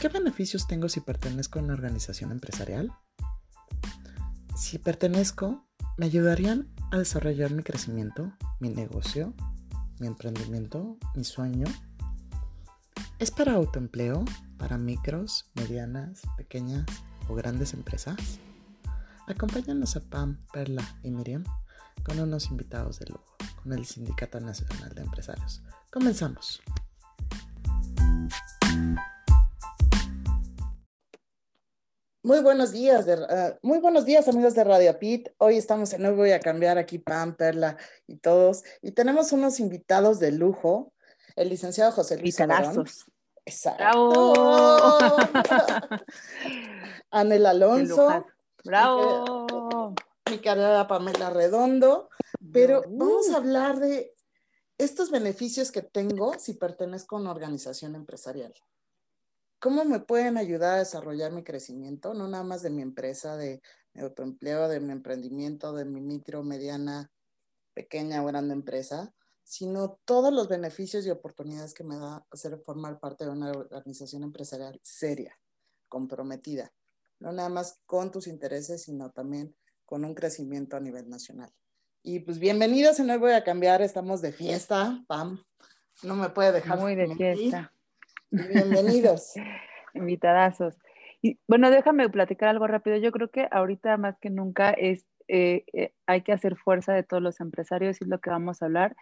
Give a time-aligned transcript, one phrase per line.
[0.00, 2.90] ¿Qué beneficios tengo si pertenezco a una organización empresarial?
[4.56, 5.66] Si pertenezco,
[5.98, 9.34] me ayudarían a desarrollar mi crecimiento, mi negocio,
[9.98, 11.66] mi emprendimiento, mi sueño.
[13.18, 14.24] ¿Es para autoempleo,
[14.56, 16.86] para micros, medianas, pequeñas
[17.28, 18.16] o grandes empresas?
[19.26, 21.44] Acompáñanos a Pam, Perla y Miriam
[22.04, 25.62] con unos invitados de lujo, con el Sindicato Nacional de Empresarios.
[25.92, 26.62] Comenzamos.
[32.30, 35.30] Muy buenos días, uh, muy buenos días amigos de Radio Pit.
[35.38, 37.76] Hoy estamos en nuevo, voy a cambiar aquí Pam, Perla
[38.06, 38.62] y todos.
[38.82, 40.92] Y tenemos unos invitados de lujo,
[41.34, 42.38] el licenciado José Luis.
[43.44, 43.82] Exacto.
[43.82, 45.16] ¡Bravo!
[47.10, 48.24] Anel Alonso.
[48.62, 49.96] Bravo.
[50.30, 52.10] Mi querida Pamela Redondo.
[52.52, 54.14] Pero vamos a hablar de
[54.78, 58.54] estos beneficios que tengo si pertenezco a una organización empresarial.
[59.60, 62.14] ¿Cómo me pueden ayudar a desarrollar mi crecimiento?
[62.14, 63.60] No nada más de mi empresa, de
[63.92, 67.12] mi autoempleo, de mi emprendimiento, de mi micro, mediana,
[67.74, 72.98] pequeña o grande empresa, sino todos los beneficios y oportunidades que me da hacer formar
[73.00, 75.38] parte de una organización empresarial seria,
[75.88, 76.72] comprometida,
[77.18, 81.52] no nada más con tus intereses, sino también con un crecimiento a nivel nacional.
[82.02, 85.44] Y pues bienvenidos, en hoy voy a cambiar, estamos de fiesta, Pam,
[86.02, 86.78] no me puede dejar.
[86.78, 87.74] Muy de fiesta.
[88.30, 89.34] Bienvenidos.
[89.94, 90.76] Invitadazos.
[91.20, 92.96] Y bueno, déjame platicar algo rápido.
[92.96, 97.02] Yo creo que ahorita más que nunca es, eh, eh, hay que hacer fuerza de
[97.02, 98.94] todos los empresarios, y es lo que vamos a hablar,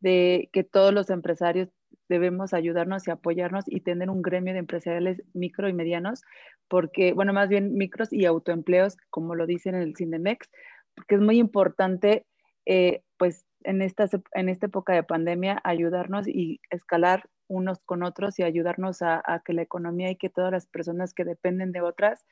[0.00, 1.68] de que todos los empresarios
[2.08, 6.22] debemos ayudarnos y apoyarnos y tener un gremio de empresariales micro y medianos,
[6.68, 10.48] porque, bueno, más bien micros y autoempleos, como lo dicen en el Cindemex,
[10.94, 12.26] porque es muy importante,
[12.64, 18.38] eh, pues, en esta, en esta época de pandemia, ayudarnos y escalar unos con otros
[18.38, 22.26] y ayudarnos a, que la economía y que todas las personas que dependen de otras,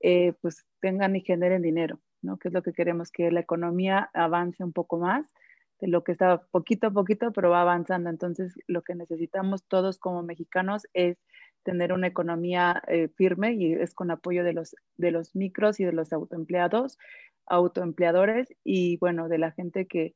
[0.00, 2.38] eh, pues tengan y generen dinero, ¿no?
[2.38, 5.32] Que es lo que queremos, que la economía avance un poco más
[5.80, 8.10] de lo que estaba poquito a poquito, pero va avanzando.
[8.10, 11.18] Entonces, lo que necesitamos todos como mexicanos es
[11.62, 15.84] tener una economía eh, firme y es con apoyo de los, de los micros y
[15.84, 16.98] de los autoempleados,
[17.46, 20.14] autoempleadores y bueno, de la gente que,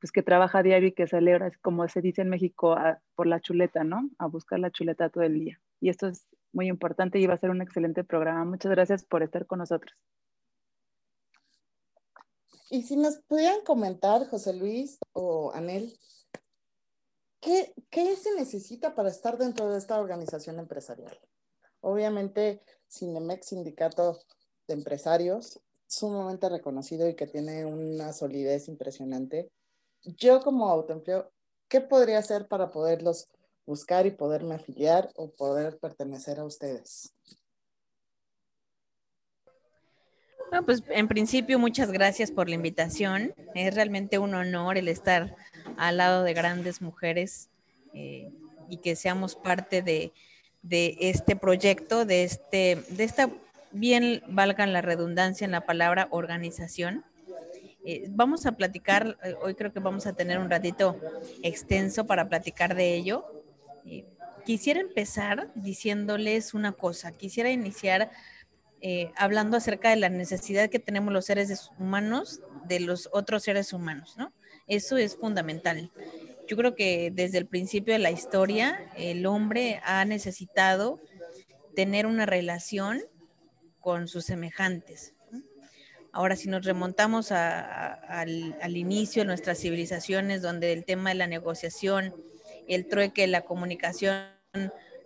[0.00, 2.76] pues que trabaja diario y que celebra, como se dice en México,
[3.14, 4.08] por la chuleta, ¿no?
[4.18, 5.60] A buscar la chuleta todo el día.
[5.80, 8.44] Y esto es muy importante y va a ser un excelente programa.
[8.44, 9.96] Muchas gracias por estar con nosotros.
[12.70, 15.92] Y si nos pudieran comentar, José Luis o Anel,
[17.40, 21.18] ¿qué, ¿qué se necesita para estar dentro de esta organización empresarial?
[21.80, 24.18] Obviamente, Cinemex, sindicato
[24.66, 29.50] de empresarios, sumamente reconocido y que tiene una solidez impresionante
[30.04, 31.30] yo como autoempleo,
[31.68, 33.28] ¿qué podría hacer para poderlos
[33.66, 37.14] buscar y poderme afiliar o poder pertenecer a ustedes?
[40.64, 43.34] Pues en principio muchas gracias por la invitación.
[43.54, 45.36] Es realmente un honor el estar
[45.76, 47.50] al lado de grandes mujeres
[47.92, 48.32] eh,
[48.68, 50.12] y que seamos parte de,
[50.62, 53.30] de, este proyecto, de, este, de esta,
[53.72, 57.04] bien valga la redundancia en la palabra organización,
[57.90, 61.00] eh, vamos a platicar, eh, hoy creo que vamos a tener un ratito
[61.42, 63.24] extenso para platicar de ello.
[63.86, 64.04] Eh,
[64.44, 68.10] quisiera empezar diciéndoles una cosa, quisiera iniciar
[69.16, 74.16] hablando acerca de la necesidad que tenemos los seres humanos de los otros seres humanos,
[74.18, 74.32] ¿no?
[74.68, 75.90] Eso es fundamental.
[76.46, 81.00] Yo creo que desde el principio de la historia el hombre ha necesitado
[81.74, 83.00] tener una relación
[83.80, 85.14] con sus semejantes,
[86.12, 92.14] Ahora, si nos remontamos al, inicio de nuestras civilizaciones, donde el tema de la negociación,
[92.66, 94.24] el trueque, la comunicación,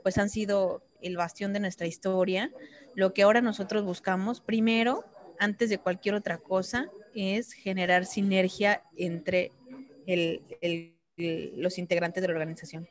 [0.02, 2.50] pues han sido el bastión de nuestra historia,
[2.94, 5.04] lo que ahora nosotros buscamos, primero,
[5.38, 9.50] antes de cualquier otra cosa, es generar sinergia entre
[11.16, 12.88] los integrantes de la organización.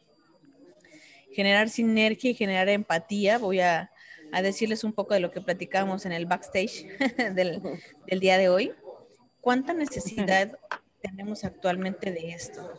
[1.31, 3.89] Generar sinergia y generar empatía, voy a
[4.31, 6.87] a decirles un poco de lo que platicamos en el backstage
[7.35, 7.61] del,
[8.19, 8.73] día de hoy.
[9.39, 10.57] ¿Cuánta necesidad
[11.01, 12.71] tenemos actualmente de esto?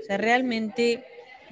[0.00, 1.04] O sea, realmente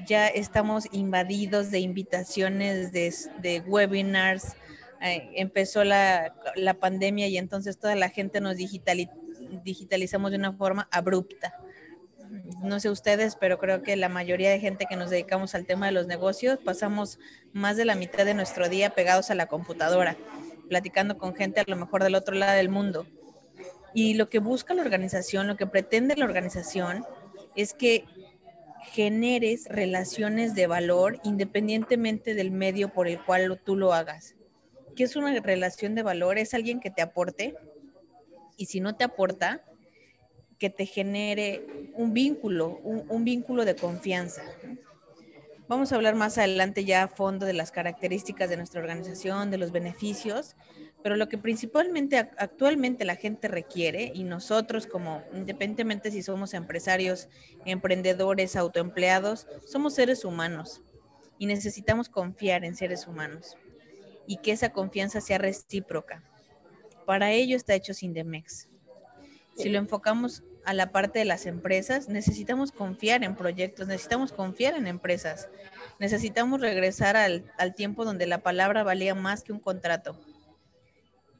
[0.06, 4.56] ya estamos invadidos de invitaciones, de, webinars.
[5.02, 6.34] Eh, empezó la,
[6.78, 11.54] pandemia y entonces toda la gente nos digitalizamos de una forma abrupta
[12.62, 15.86] no sé ustedes, pero creo que la mayoría de gente que nos dedicamos al tema
[15.86, 17.18] de los negocios pasamos
[17.52, 20.16] más de la mitad de nuestro día pegados a la computadora,
[20.68, 23.06] platicando con gente a lo mejor del otro lado del mundo.
[23.94, 27.04] Y lo que busca la organización, lo que pretende la organización,
[27.56, 28.04] es que
[28.82, 34.36] generes relaciones de valor independientemente del medio por el cual tú lo hagas.
[34.96, 36.38] ¿Qué es una relación de valor?
[36.38, 37.54] Es alguien que te aporte
[38.56, 39.64] y si no te aporta,
[40.60, 44.42] que te genere un vínculo, un, vínculo de confianza.
[45.68, 49.56] Vamos a hablar más adelante ya a fondo de las características de nuestra organización, de
[49.56, 50.56] los beneficios,
[51.02, 57.30] pero lo que principalmente actualmente la gente requiere y nosotros como independientemente si somos empresarios,
[57.64, 60.82] emprendedores, autoempleados, somos seres humanos
[61.38, 63.56] y necesitamos confiar en seres humanos
[64.26, 66.22] y que esa confianza sea recíproca.
[67.06, 68.68] Para ello está hecho Sindemex.
[69.56, 74.74] Si lo enfocamos a la parte de las empresas, necesitamos confiar en proyectos, necesitamos confiar
[74.74, 75.48] en empresas,
[75.98, 80.16] necesitamos regresar al, tiempo donde la palabra valía más que un contrato.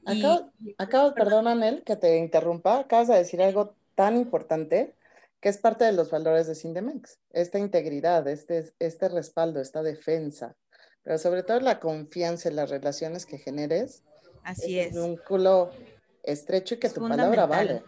[0.07, 4.95] Acabo, acabo, perdón, Anel, que te interrumpa, acabas de decir algo tan importante
[5.41, 10.57] que es parte de los valores de Sindemex, esta integridad, este, este respaldo, esta defensa,
[11.03, 14.03] pero sobre todo la confianza en las relaciones que generes.
[14.43, 14.95] Así es.
[14.97, 15.71] Un vínculo
[16.23, 17.83] estrecho y que tu palabra vale.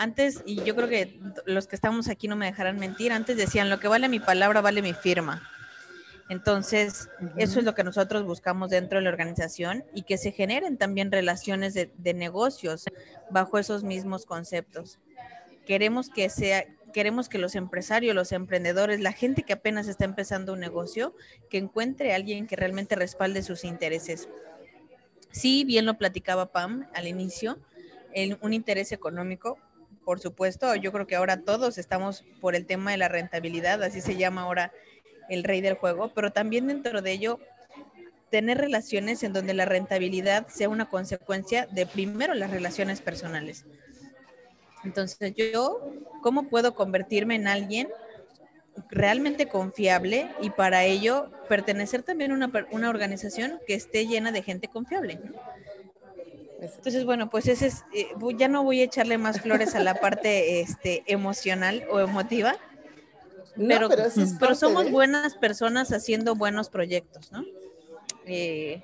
[0.00, 3.68] Antes, y yo creo que los que estamos aquí no me dejarán mentir, antes decían,
[3.68, 5.46] lo que vale mi palabra, vale mi firma.
[6.30, 10.78] Entonces, eso es lo que nosotros buscamos dentro de la organización y que se generen
[10.78, 12.86] también relaciones de, negocios
[13.28, 14.98] bajo esos mismos conceptos.
[15.66, 16.64] Queremos que sea,
[16.94, 21.14] queremos que los empresarios, los emprendedores, la gente que apenas está empezando un negocio,
[21.50, 24.30] que encuentre a alguien que realmente respalde sus intereses.
[25.30, 27.58] Sí, bien lo platicaba Pam al inicio,
[28.40, 29.58] un interés económico,
[30.04, 34.00] por supuesto, yo creo que ahora todos estamos por el tema de la rentabilidad, así
[34.00, 34.72] se llama ahora
[35.28, 37.38] el rey del juego, pero también dentro de ello
[38.30, 43.64] tener relaciones en donde la rentabilidad sea una consecuencia de primero las relaciones personales.
[44.84, 45.92] Entonces yo,
[46.22, 47.88] ¿cómo puedo convertirme en alguien
[48.88, 54.42] realmente confiable y para ello pertenecer también a una, una organización que esté llena de
[54.42, 55.20] gente confiable?
[56.60, 59.94] Entonces, bueno, pues ese es, eh, ya no voy a echarle más flores a la
[59.94, 62.56] parte este, emocional o emotiva,
[63.56, 63.88] pero,
[64.38, 67.44] pero, somos buenas personas haciendo buenos proyectos, ¿no?
[68.26, 68.82] Eh,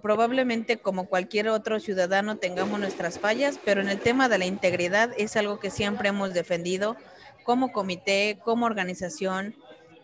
[0.00, 5.10] probablemente como cualquier otro ciudadano tengamos nuestras fallas, pero en el tema de la integridad
[5.16, 6.96] es algo que siempre hemos defendido
[7.44, 9.54] como comité, como organización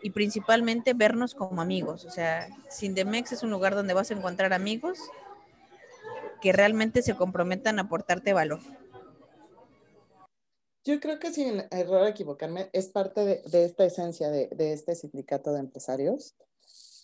[0.02, 2.04] y principalmente vernos como amigos.
[2.04, 4.98] O sea, Sindemex es un lugar donde vas a encontrar amigos
[6.40, 8.60] que realmente se comprometan a aportarte valor.
[10.84, 15.60] Yo creo que sin error equivocarme, es parte de, esta esencia de, este sindicato de
[15.60, 16.34] empresarios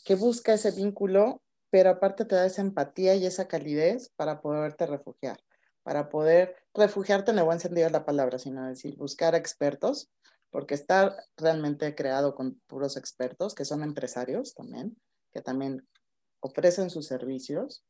[0.04, 4.86] que busca ese vínculo, pero aparte te da esa empatía y esa calidez para poderte
[4.86, 5.38] refugiar,
[5.82, 10.08] para poder refugiarte en el buen sentido de la palabra, sino decir, buscar expertos,
[10.50, 14.96] porque está realmente creado con puros expertos, que son empresarios también,
[15.32, 15.86] que también
[16.40, 17.84] ofrecen sus servicios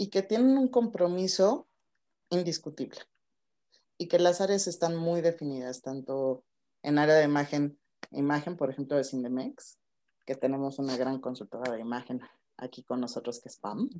[0.00, 1.68] y que tienen un compromiso
[2.30, 3.00] indiscutible
[3.98, 6.42] y que las áreas están muy definidas, tanto
[6.82, 7.78] en área de imagen,
[8.10, 9.76] imagen, por ejemplo, de Cindemex,
[10.24, 12.22] que tenemos una gran consultora de imagen
[12.56, 13.90] aquí con nosotros que es PAM,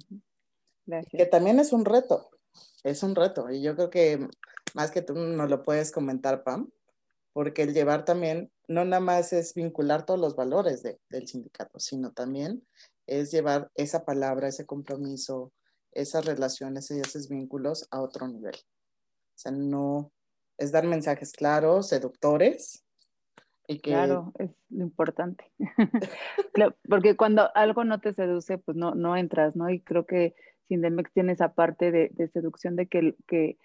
[1.10, 2.30] que también es un reto,
[2.82, 4.26] es un reto, y yo creo que
[4.72, 6.70] más que tú no lo puedes comentar, Pam,
[7.34, 12.10] porque el llevar también, no nada más es vincular todos los valores del sindicato, sino
[12.12, 12.66] también
[13.06, 15.52] es llevar esa palabra, ese compromiso,
[15.92, 18.54] esas relaciones y esos vínculos a otro nivel.
[18.54, 20.12] O sea, no
[20.58, 22.84] es dar mensajes claros, seductores.
[23.66, 23.80] Y.
[23.80, 25.50] Claro, es lo importante.
[26.88, 29.70] Porque cuando algo no te seduce, pues no, no entras, ¿no?
[29.70, 30.34] Y creo que
[30.68, 33.58] Sindemex tiene esa parte de, de seducción de que, que,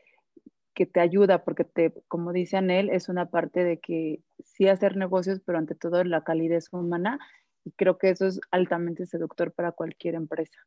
[0.73, 4.95] que, te ayuda, porque te, como dice Anel, es una parte de que sí hacer
[4.95, 7.19] negocios, pero ante todo la calidez humana.
[7.63, 10.59] Y creo que eso es altamente seductor para cualquier empresa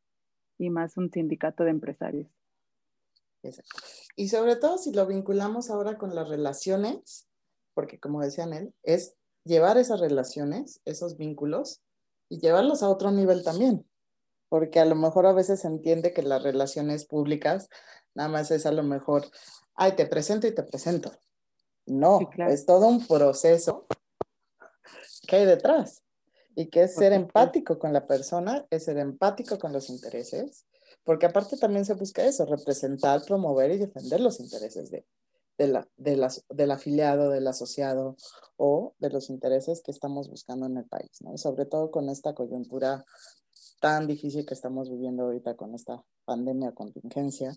[0.59, 2.27] y más un sindicato de empresarios.
[4.15, 7.27] Y sobre todo si lo vinculamos ahora con las relaciones,
[7.73, 11.81] porque como decían él, es llevar esas relaciones, esos vínculos,
[12.27, 13.89] y llevarlos a otro nivel también,
[14.49, 17.69] porque a lo mejor a veces se entiende que las relaciones públicas
[18.13, 19.25] nada más es a lo mejor,
[19.73, 21.11] ay, te presento y te presento.
[21.85, 23.87] No, es todo un proceso
[25.27, 26.03] que hay detrás
[26.59, 30.65] y que es ser empático con la persona, es ser empático con los intereses,
[31.05, 35.05] porque aparte también se busca eso, representar, promover y defender los intereses de,
[35.57, 38.17] de la, de las, del afiliado, del asociado
[38.57, 41.37] o de los intereses que estamos buscando en el país, ¿no?
[41.37, 43.05] sobre todo con esta coyuntura
[43.79, 47.55] tan difícil que estamos viviendo ahorita con esta pandemia, contingencia,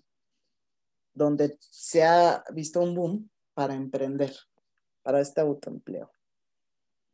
[1.13, 4.33] donde se ha visto un boom para emprender,
[5.01, 6.09] para este autoempleo.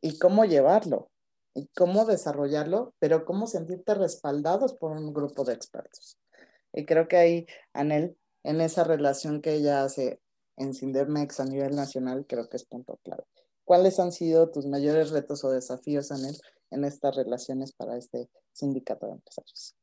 [0.00, 1.10] y cómo llevarlo
[1.54, 6.18] y cómo desarrollarlo, pero cómo sentirte respaldados por un grupo de expertos.
[6.72, 10.20] Y creo que ahí, Anel, en esa relación que ella hace
[10.56, 13.24] en Sindemex a nivel nacional, creo que es punto clave.
[13.64, 16.36] ¿Cuáles han sido tus mayores retos o desafíos, Anel,
[16.70, 19.74] en estas relaciones para este sindicato de empresarios?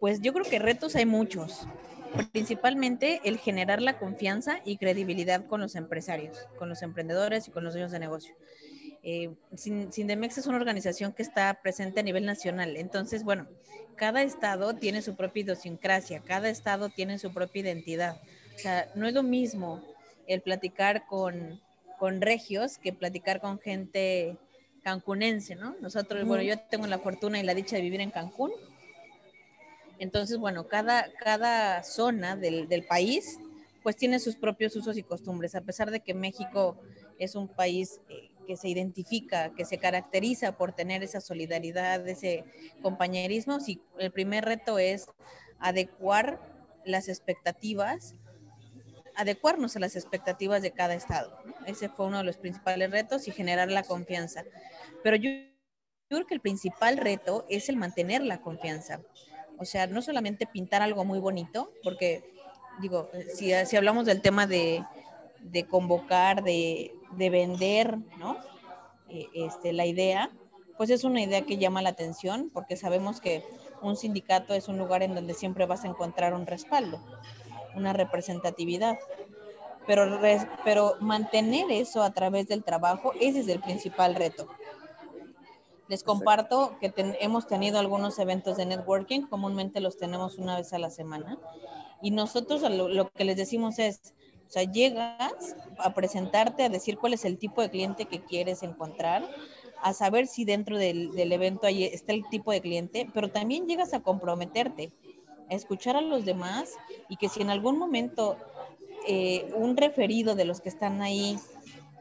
[0.00, 1.66] Pues yo creo que retos hay muchos,
[2.32, 7.64] principalmente el generar la confianza y credibilidad con los empresarios, con los emprendedores y con
[7.64, 8.34] los dueños de negocio.
[9.04, 12.76] Eh, Sindemex es una organización que está presente a nivel nacional.
[12.78, 13.46] Entonces, bueno,
[13.96, 18.16] cada estado tiene su propia idiosincrasia, cada estado tiene su propia identidad.
[18.54, 19.82] O sea, no es lo mismo
[20.26, 21.60] el platicar con,
[21.98, 24.38] con regios que platicar con gente
[24.82, 25.76] cancunense, ¿no?
[25.80, 28.52] Nosotros, bueno, yo tengo la fortuna y la dicha de vivir en Cancún.
[29.98, 33.38] Entonces, bueno, cada, cada zona del, del país
[33.82, 36.78] pues tiene sus propios usos y costumbres, a pesar de que México
[37.18, 42.44] es un país eh, que se identifica, que se caracteriza por tener esa solidaridad, ese
[42.82, 43.60] compañerismo.
[43.60, 45.06] Sí, el primer reto es
[45.58, 46.40] adecuar
[46.84, 48.14] las expectativas,
[49.16, 51.38] adecuarnos a las expectativas de cada estado.
[51.66, 54.44] Ese fue uno de los principales retos y generar la confianza.
[55.02, 55.30] Pero yo,
[56.08, 59.00] creo que el principal reto es el mantener la confianza.
[59.58, 62.24] O sea, no solamente pintar algo muy bonito, porque
[62.80, 64.84] digo, si, si hablamos del tema de,
[65.44, 68.36] de convocar, de, de vender, ¿no?
[69.08, 70.30] E, este, la idea,
[70.76, 73.44] pues es una idea que llama la atención porque sabemos que
[73.82, 77.00] un sindicato es un lugar en donde siempre vas a encontrar un respaldo,
[77.76, 78.98] una representatividad.
[79.86, 80.18] Pero,
[80.64, 84.48] pero mantener eso a través del trabajo, ese es el principal reto.
[85.88, 90.78] Les comparto que hemos tenido algunos eventos de networking, comúnmente los tenemos una vez a
[90.78, 91.38] la semana,
[92.00, 94.14] y nosotros lo que les decimos es,
[94.46, 98.62] o sea, llegas a presentarte, a decir cuál es el tipo de cliente que quieres
[98.62, 99.28] encontrar,
[99.82, 103.92] a saber si dentro del, evento ahí está el tipo de cliente, pero también llegas
[103.92, 104.92] a comprometerte,
[105.50, 106.72] a escuchar a los demás
[107.08, 108.38] y que si en algún momento
[109.06, 111.38] eh, un referido de los que están ahí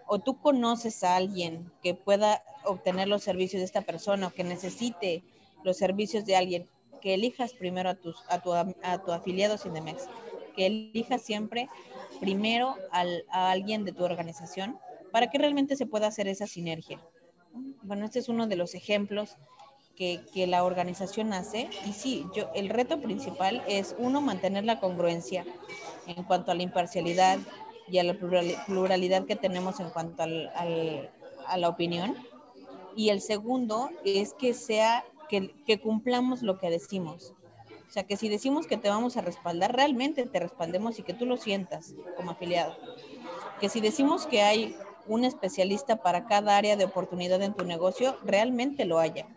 [0.07, 4.45] o tú conoces a alguien que pueda obtener los servicios de esta persona o que
[4.45, 5.23] necesite
[5.63, 6.69] los servicios de alguien,
[7.01, 10.07] que elijas primero a, tus, a, tu, a tu afiliado Cinemex,
[10.55, 11.67] que elijas siempre
[12.19, 14.79] primero a alguien de tu organización
[15.11, 16.99] para que realmente se pueda hacer esa sinergia.
[17.83, 19.37] Bueno, este es uno de los ejemplos
[19.95, 21.69] que, que, la organización hace.
[21.85, 25.45] Y sí, yo, el reto principal es, uno, mantener la congruencia
[26.07, 27.37] en cuanto a la imparcialidad
[27.87, 31.11] y a la pluralidad que tenemos en cuanto al,
[31.47, 32.15] a la opinión.
[32.95, 37.33] Y el segundo es que sea, que, que cumplamos lo que decimos.
[37.93, 41.13] O sea, que si decimos que te vamos a respaldar, realmente te respaldemos y que
[41.13, 42.75] tú lo sientas como afiliado.
[43.59, 48.17] Que si decimos que hay un especialista para cada área de oportunidad en tu negocio,
[48.23, 49.27] realmente lo haya.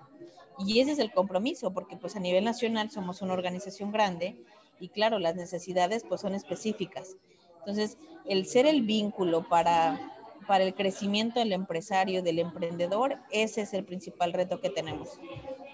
[0.59, 4.43] Y ese es el compromiso, porque pues a nivel nacional somos una organización grande
[4.81, 7.15] y claro, las necesidades pues son específicas.
[7.59, 10.01] Entonces, el ser el vínculo para,
[10.47, 15.21] para el crecimiento del empresario, del emprendedor, ese es el principal reto que tenemos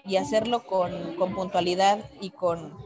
[0.05, 2.77] y hacerlo con, con puntualidad y con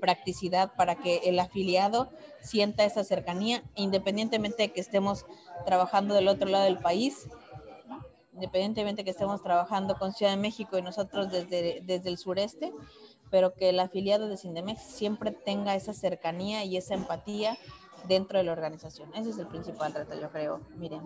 [0.00, 5.26] practicidad para que el afiliado sienta esa cercanía, independientemente de que estemos
[5.66, 7.28] trabajando del otro lado del país,
[8.34, 12.72] independientemente de que estemos trabajando con Ciudad de México y nosotros desde, desde el sureste,
[13.30, 17.58] pero que el afiliado de Sindemex siempre tenga esa cercanía y esa empatía
[18.06, 19.12] dentro de la organización.
[19.14, 20.60] Ese es el principal reto, yo creo.
[20.76, 21.02] Miren.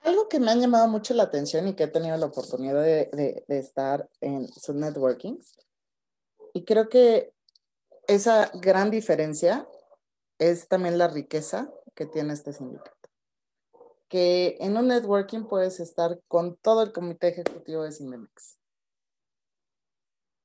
[0.00, 3.44] Algo que me ha llamado mucho la atención y que he tenido la oportunidad de,
[3.48, 5.38] estar en su networking,
[6.52, 7.32] y creo que
[8.08, 9.68] esa gran diferencia
[10.38, 13.08] es también la riqueza que tiene este sindicato.
[14.08, 18.58] Que en un networking puedes estar con todo el comité ejecutivo de Cinemex.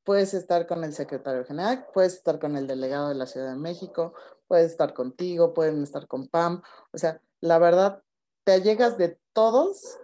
[0.03, 3.57] Puedes estar con el secretario general, puedes estar con el delegado de la Ciudad de
[3.57, 4.13] México,
[4.47, 6.62] puedes estar contigo, pueden estar con Pam.
[6.91, 8.03] O sea, la verdad,
[8.45, 9.97] te allegas de todos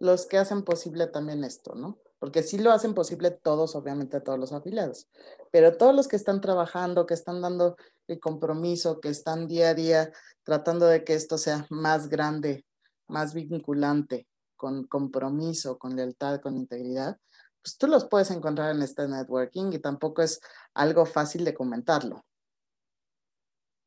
[0.00, 1.98] los que hacen posible también esto, ¿no?
[2.18, 5.08] Porque sí lo hacen posible todos, obviamente todos los afiliados,
[5.50, 7.76] pero todos los que están trabajando, que están dando
[8.06, 10.12] el compromiso, que están día a día
[10.44, 12.64] tratando de que esto sea más grande,
[13.08, 14.26] más vinculante,
[14.56, 17.18] con compromiso, con lealtad, con integridad,
[17.62, 20.40] pues tú los puedes encontrar en este networking y tampoco es
[20.74, 22.24] algo fácil de comentarlo.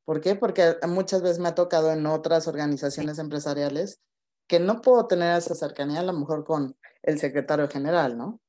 [0.06, 0.36] ¿Por qué?
[0.36, 4.00] Porque muchas veces me ha tocado en otras organizaciones empresariales
[4.48, 8.42] que no puedo tener esa cercanía a lo mejor con el secretario general, ¿no?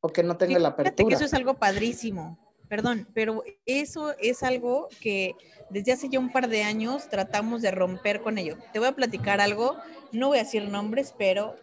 [0.00, 1.08] O que no tengo la apertura.
[1.08, 2.38] que eso es algo padrísimo.
[2.68, 5.36] Perdón, pero eso es algo que
[5.70, 8.58] desde hace ya un par de años tratamos de romper con ello.
[8.72, 9.76] Te voy a platicar algo,
[10.10, 11.54] no voy a decir nombres, pero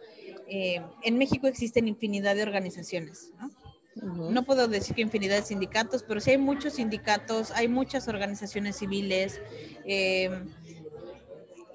[0.48, 3.50] eh, en México existen infinidad de organizaciones, ¿no?
[3.96, 8.76] No puedo decir que infinidad de sindicatos, pero sí hay muchos sindicatos, hay muchas organizaciones
[8.76, 9.40] civiles,
[9.86, 10.30] eh,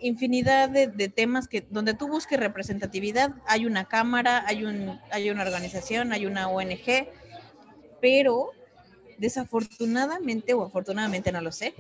[0.01, 5.43] infinidad de, temas que donde tú busques representatividad, hay una cámara, hay, un, hay una
[5.43, 7.07] organización, hay una ONG,
[8.01, 8.51] pero
[9.17, 11.73] desafortunadamente o afortunadamente no lo sé,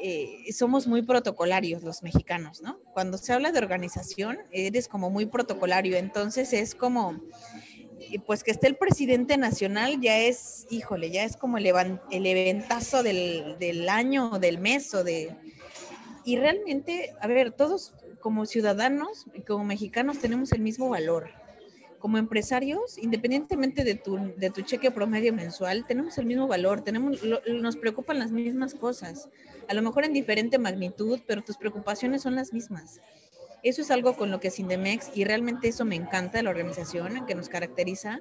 [0.00, 2.78] eh, somos muy protocolarios los mexicanos, ¿no?
[2.92, 7.20] Cuando se habla de organización, eres como muy protocolario, entonces es como,
[8.26, 11.66] pues que esté el presidente nacional ya es, híjole, ya es como el,
[12.10, 15.36] el eventazo del, del año, del mes o de...
[16.24, 21.30] Y realmente, a ver, todos como ciudadanos y como mexicanos tenemos el mismo valor
[22.04, 27.20] como empresarios, independientemente de tu, de tu cheque promedio mensual, tenemos el mismo valor, tenemos,
[27.48, 29.30] nos preocupan las mismas cosas,
[29.68, 33.00] a lo mejor en diferente magnitud, pero tus preocupaciones son las mismas.
[33.64, 37.34] Eso es algo con lo que Sindemex, y realmente eso me encanta la organización, que
[37.34, 38.20] nos caracteriza,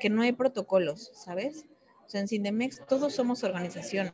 [0.00, 1.66] que no hay protocolos, ¿sabes?
[2.06, 4.12] O sea, en Sindemex todos somos organización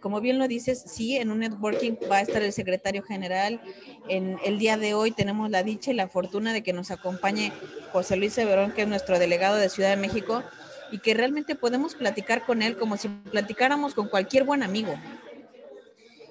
[0.00, 3.60] como bien lo dices, sí, en un networking va a estar el secretario general.
[4.08, 7.52] En el día de hoy tenemos la dicha y la fortuna de que nos acompañe
[7.92, 10.42] José Luis Severón, que es nuestro delegado de Ciudad de México,
[10.90, 14.94] y que realmente podemos platicar con él como si platicáramos con cualquier buen amigo.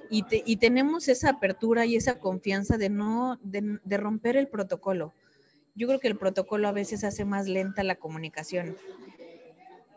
[0.09, 5.13] Y, y tenemos esa apertura y esa confianza de no, de, de romper el protocolo.
[5.75, 8.77] Yo creo que el protocolo a veces hace más lenta la comunicación.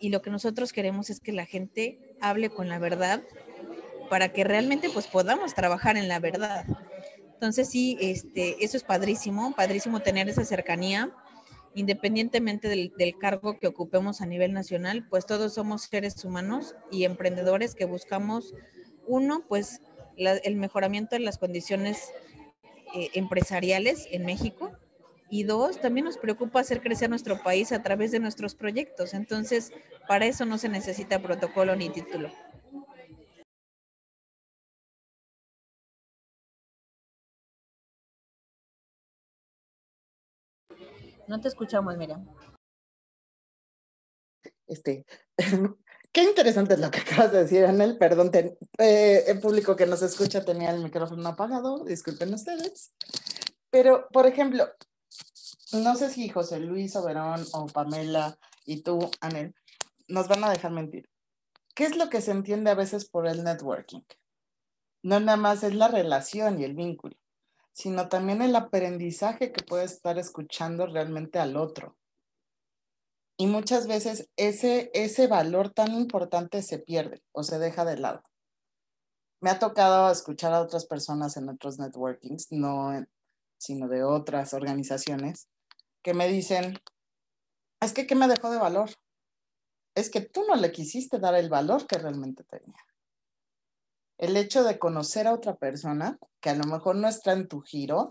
[0.01, 3.23] Y lo que nosotros queremos es que la gente hable con la verdad
[4.11, 6.67] para que realmente pues podamos trabajar en la verdad.
[7.33, 11.11] Entonces sí, este, eso es padrísimo, padrísimo tener esa cercanía,
[11.75, 17.75] independientemente del, cargo que ocupemos a nivel nacional, pues todos somos seres humanos y emprendedores
[17.75, 18.53] que buscamos,
[19.07, 19.81] uno, pues
[20.21, 22.13] el mejoramiento de las condiciones
[22.95, 24.73] eh, empresariales en México,
[25.31, 29.15] y dos, también nos preocupa hacer crecer nuestro país a través de nuestros proyectos.
[29.15, 29.73] Entonces,
[30.09, 32.33] para eso no se necesita protocolo ni título.
[41.29, 42.27] No te escuchamos, Miriam.
[44.67, 45.07] Este,
[46.13, 47.99] qué interesante es lo que acabas de decir, Anel.
[47.99, 48.31] Perdón,
[48.79, 52.93] eh, el público que nos escucha tenía el micrófono apagado, disculpen ustedes.
[53.71, 54.69] Pero, por ejemplo,
[55.73, 59.55] no sé si José Luis Oberón o Pamela y tú, Anel,
[60.09, 61.09] nos van a dejar mentir.
[61.75, 64.03] ¿Qué es lo que se entiende a veces por el networking?
[65.03, 67.17] No nada más es la relación y el vínculo
[67.73, 71.97] sino también el aprendizaje que puede estar escuchando realmente al otro.
[73.41, 78.23] Y muchas veces ese, ese valor tan importante se pierde o se deja de lado.
[79.41, 82.93] Me ha tocado escuchar a otras personas en otros networkings, no
[83.57, 85.49] sino de otras organizaciones,
[86.03, 86.75] que me dicen,
[87.81, 88.91] es que ¿qué me dejó de valor?
[89.95, 92.77] Es que tú no le quisiste dar el valor que realmente tenía
[94.19, 97.63] el hecho de conocer a otra persona que a lo mejor no está en tu
[97.63, 98.11] giro,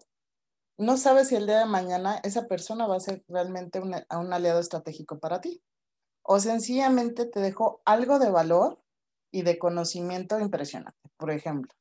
[0.79, 4.61] no sabes si el día de mañana esa persona va a ser realmente un aliado
[4.61, 5.61] estratégico para ti.
[6.23, 8.81] O sencillamente te dejó algo de valor
[9.29, 10.97] y de conocimiento impresionante.
[11.17, 11.73] Por ejemplo,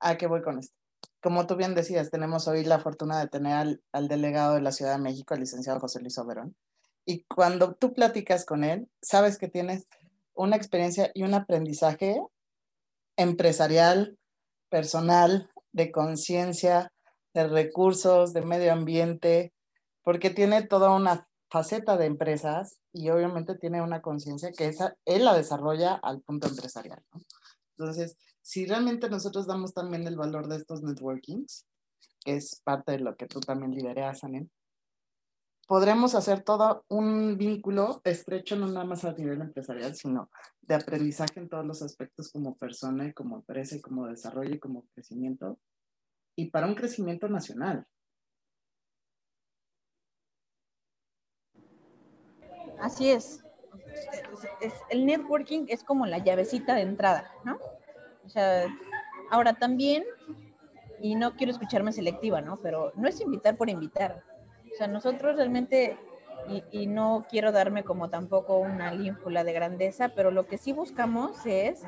[0.00, 0.76] ¿a qué voy con esto?
[1.22, 4.72] Como tú bien decías, tenemos hoy la fortuna de tener al, al delegado de la
[4.72, 6.54] Ciudad de México, el licenciado José Luis Oberón.
[7.06, 9.86] Y cuando tú platicas con él, sabes que tienes
[10.34, 12.22] una experiencia y un aprendizaje
[13.16, 14.18] empresarial,
[14.68, 16.92] personal, de conciencia,
[17.38, 19.52] de recursos, de medio ambiente,
[20.02, 25.24] porque tiene toda una faceta de empresas y obviamente tiene una conciencia que esa, él
[25.24, 27.02] la desarrolla al punto empresarial.
[27.76, 31.64] Entonces, si realmente nosotros damos también el valor de estos networkings,
[32.24, 34.50] que es parte de lo que tú también lideras, Anen,
[35.68, 40.30] podremos hacer todo un vínculo estrecho, no nada más a nivel empresarial, sino
[40.62, 44.58] de aprendizaje en todos los aspectos como persona y como empresa y como desarrollo y
[44.58, 45.58] como crecimiento,
[46.38, 47.84] y para un crecimiento nacional.
[52.80, 53.42] Así es.
[54.90, 57.58] el networking es como la llavecita de entrada, ¿no?
[58.24, 58.66] O sea,
[59.30, 60.04] ahora también,
[61.00, 62.56] y no quiero escucharme selectiva, ¿no?
[62.58, 64.22] Pero no es invitar por invitar
[64.72, 65.98] o sea, nosotros realmente,
[66.70, 71.44] y, no quiero darme como tampoco una línfula de grandeza, pero lo que sí buscamos
[71.46, 71.82] es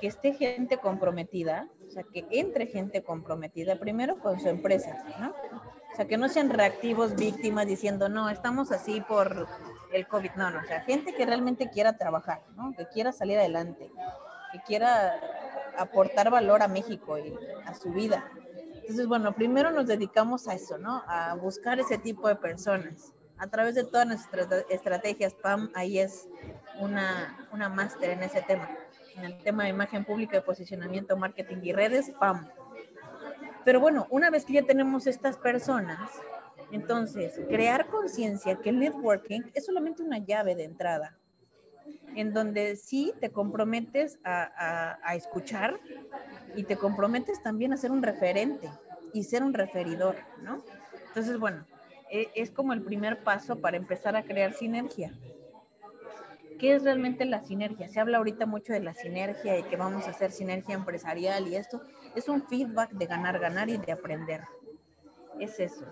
[0.00, 5.34] que esté gente comprometida, o sea, que entre gente comprometida primero con su empresa, ¿no?
[5.92, 9.48] O sea, que no sean reactivos víctimas diciendo, no, estamos así por
[9.92, 12.74] el COVID, no, no, o sea, gente que realmente quiera trabajar, ¿no?
[12.76, 13.90] Que quiera salir adelante,
[14.52, 15.18] que quiera
[15.78, 18.30] aportar valor a México y a su vida.
[18.74, 21.02] Entonces, bueno, primero nos dedicamos a eso, ¿no?
[21.06, 23.12] A buscar ese tipo de personas.
[23.38, 26.28] A través de todas nuestras estrategias, PAM ahí es
[26.78, 28.68] una, una máster en ese tema.
[29.16, 32.48] En el tema de imagen pública, de posicionamiento, marketing y redes, PAM.
[33.64, 36.10] Pero bueno, una vez que ya tenemos estas personas,
[36.72, 41.16] entonces, crear conciencia que el networking es solamente una llave de entrada,
[42.14, 45.78] en donde sí te comprometes a, escuchar
[46.54, 48.70] y te comprometes también a ser un referente
[49.12, 50.64] y ser un referidor, ¿no?
[51.08, 51.66] Entonces, bueno,
[52.10, 55.12] e, es como el primer paso para empezar a crear sinergia.
[56.58, 57.88] ¿Qué es realmente la sinergia?
[57.88, 61.56] Se habla ahorita mucho de la sinergia y que vamos a hacer sinergia empresarial y
[61.56, 61.82] esto
[62.14, 64.42] es un feedback de ganar, ganar y de aprender.
[65.38, 65.84] Es eso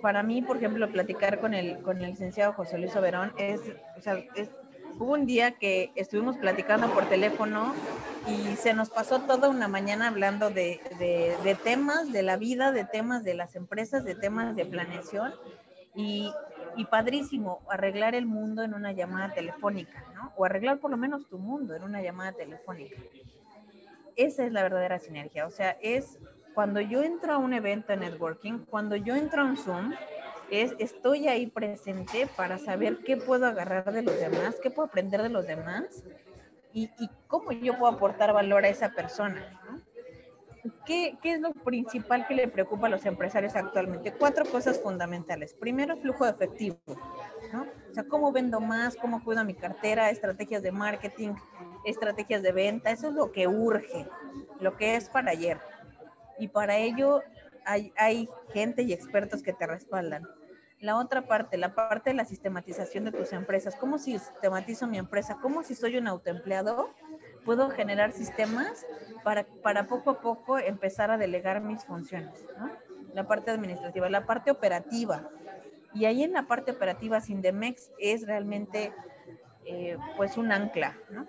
[0.00, 3.60] para mí, por ejemplo, platicar con el, con el licenciado José Luis Oberón es,
[3.96, 4.50] o sea, es,
[4.98, 7.74] hubo un día que estuvimos platicando por teléfono
[8.26, 12.72] y se nos pasó toda una mañana hablando de, de, de temas de la vida,
[12.72, 15.32] de temas de las empresas, de temas de planeación
[15.94, 16.32] y,
[16.76, 20.32] y, padrísimo arreglar el mundo en una llamada telefónica, ¿no?
[20.36, 22.96] O arreglar por lo menos tu mundo en una llamada telefónica.
[24.14, 26.18] Esa es la verdadera sinergia, o sea, es
[26.54, 29.92] cuando yo entro a un evento de networking, cuando yo entro a un Zoom,
[30.50, 35.22] es, estoy ahí presente para saber qué puedo agarrar de los demás, qué puedo aprender
[35.22, 36.04] de los demás
[36.72, 36.90] y,
[37.26, 39.42] cómo yo puedo aportar valor a esa persona.
[40.84, 44.12] ¿Qué, ¿Qué, es lo principal que le preocupa a los empresarios actualmente?
[44.12, 45.54] Cuatro cosas fundamentales.
[45.54, 46.78] Primero, flujo de efectivo.
[46.86, 51.34] O sea, cómo vendo más, cómo cuido mi cartera, estrategias de marketing,
[51.84, 52.90] estrategias de venta.
[52.90, 54.06] Eso es lo que urge,
[54.60, 55.58] lo que es para ayer
[56.38, 57.22] y para ello
[57.64, 60.26] hay, hay gente y expertos que te respaldan.
[60.80, 63.74] La otra parte, la parte de la sistematización de tus empresas.
[63.76, 65.38] ¿Cómo sistematizo mi empresa?
[65.40, 66.90] ¿Cómo si soy un autoempleado
[67.46, 68.84] puedo generar sistemas
[69.22, 72.44] para, para poco a poco empezar a delegar mis funciones?
[73.14, 75.30] La parte administrativa, la parte operativa.
[75.94, 78.92] Y ahí en la parte operativa, Sindemex es realmente
[79.64, 81.26] eh, pues un ancla, ¿no?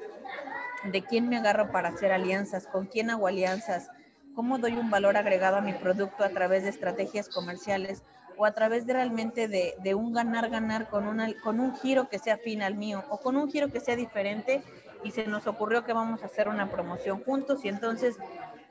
[0.91, 3.89] De quién me agarro para hacer alianzas, con quién hago alianzas,
[4.35, 8.03] cómo doy un valor agregado a mi producto a través de estrategias comerciales
[8.37, 11.05] o a través de realmente de, un ganar-ganar con,
[11.43, 14.61] con un giro que sea afín al mío o con un giro que sea diferente
[15.03, 18.17] y se nos ocurrió que vamos a hacer una promoción juntos y entonces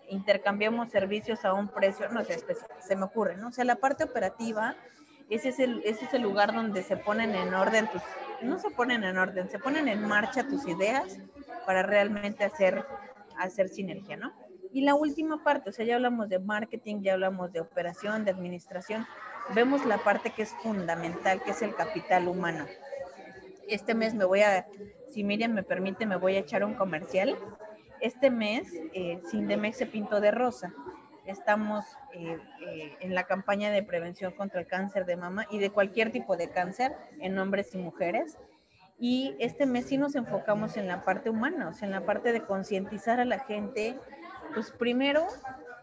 [0.09, 2.43] intercambiamos servicios a un precio, no sé,
[2.81, 3.49] se me ocurre, ¿no?
[3.49, 4.77] O sea, la parte operativa,
[5.31, 8.03] ese es el, ese es el lugar donde se ponen en orden tus,
[8.43, 11.19] no se ponen en orden, se ponen en marcha tus ideas
[11.65, 12.87] para realmente hacer,
[13.39, 14.33] hacer sinergia, ¿no?
[14.73, 18.31] Y la última parte, o sea, ya hablamos de marketing, ya hablamos de operación, de
[18.31, 19.07] administración,
[19.55, 22.67] vemos la parte que es fundamental, que es el capital humano.
[23.69, 24.67] Este mes me voy a,
[25.17, 27.39] si Miriam me permite, me voy a echar un comercial.
[28.03, 30.75] Este mes, eh, Sindemex se pintó de rosa.
[31.25, 35.71] Estamos eh, eh, en la campaña de prevención contra el cáncer de mama y de
[35.71, 38.37] cualquier tipo de cáncer en hombres y mujeres.
[38.99, 42.33] Y este mes sí nos enfocamos en la parte humana, o sea, en la parte
[42.33, 43.99] de concientizar a la gente
[44.53, 45.27] pues primero,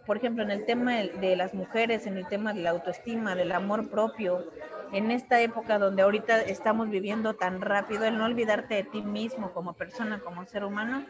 [0.06, 3.52] por ejemplo, en el tema de las mujeres, en el tema de la autoestima, del
[3.52, 4.46] amor propio,
[4.93, 9.51] en esta época donde ahorita estamos viviendo tan rápido, el no olvidarte de ti mismo
[9.51, 11.03] como persona, como ser humano,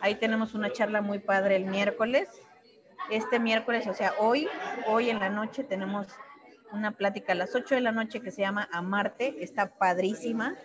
[0.00, 2.28] ahí tenemos una charla muy padre el miércoles.
[3.10, 4.48] Este miércoles, o sea, hoy,
[4.86, 6.08] hoy en la noche tenemos
[6.72, 10.56] una plática a las 8 de la noche que se llama Amarte, está padrísima,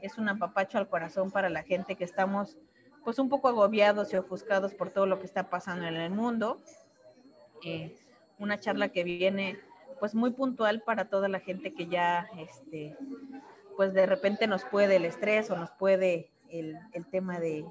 [0.00, 2.56] es un apapacho al corazón para la gente que estamos
[3.04, 6.62] pues un poco agobiados y ofuscados por todo lo que está pasando en el mundo.
[7.62, 7.94] Eh,
[8.38, 9.60] una charla que viene
[10.00, 12.96] pues muy puntual para toda la gente que ya, este,
[13.76, 17.64] pues de repente nos puede el estrés o nos puede el, el tema de,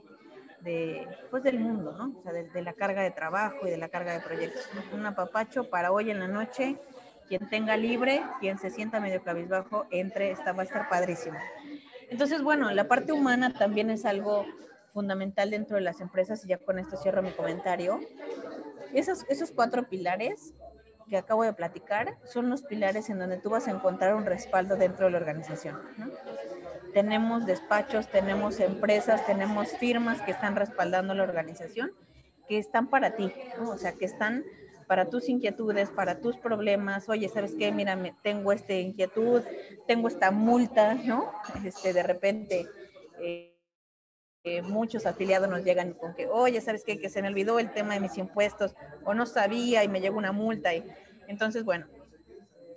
[0.64, 2.18] de, pues del mundo, ¿no?
[2.18, 4.68] O sea, de, la carga de trabajo y de la carga de proyectos.
[4.94, 6.78] Un apapacho para hoy en la noche,
[7.28, 11.38] quien tenga libre, quien se sienta medio cabizbajo, entre, esta va a estar padrísimo.
[12.10, 14.46] Entonces, bueno, la parte humana también es algo
[14.94, 18.00] fundamental dentro de las empresas, y ya con esto cierro mi comentario.
[18.94, 20.54] Esos, esos cuatro pilares
[21.10, 24.76] que acabo de platicar son los pilares en donde tú vas a encontrar un respaldo
[24.76, 25.80] dentro de la organización.
[26.94, 31.92] Tenemos despachos, tenemos empresas, tenemos firmas que están respaldando la organización,
[32.48, 34.44] que están para ti, o sea, que están
[34.88, 37.10] para tus inquietudes, para tus problemas.
[37.10, 37.72] Oye, ¿sabes qué?
[37.72, 39.42] Mira, tengo esta inquietud,
[39.88, 41.32] tengo esta multa, ¿no?
[41.64, 42.68] Este, de repente...
[43.20, 43.53] Eh,
[44.64, 46.84] muchos afiliados nos llegan con que, oye, ¿sabes?
[46.84, 48.76] Que se me olvidó el tema de mis impuestos
[49.06, 50.74] o no sabía y me llegó una multa.
[50.74, 50.84] Y,
[51.28, 51.88] entonces, bueno,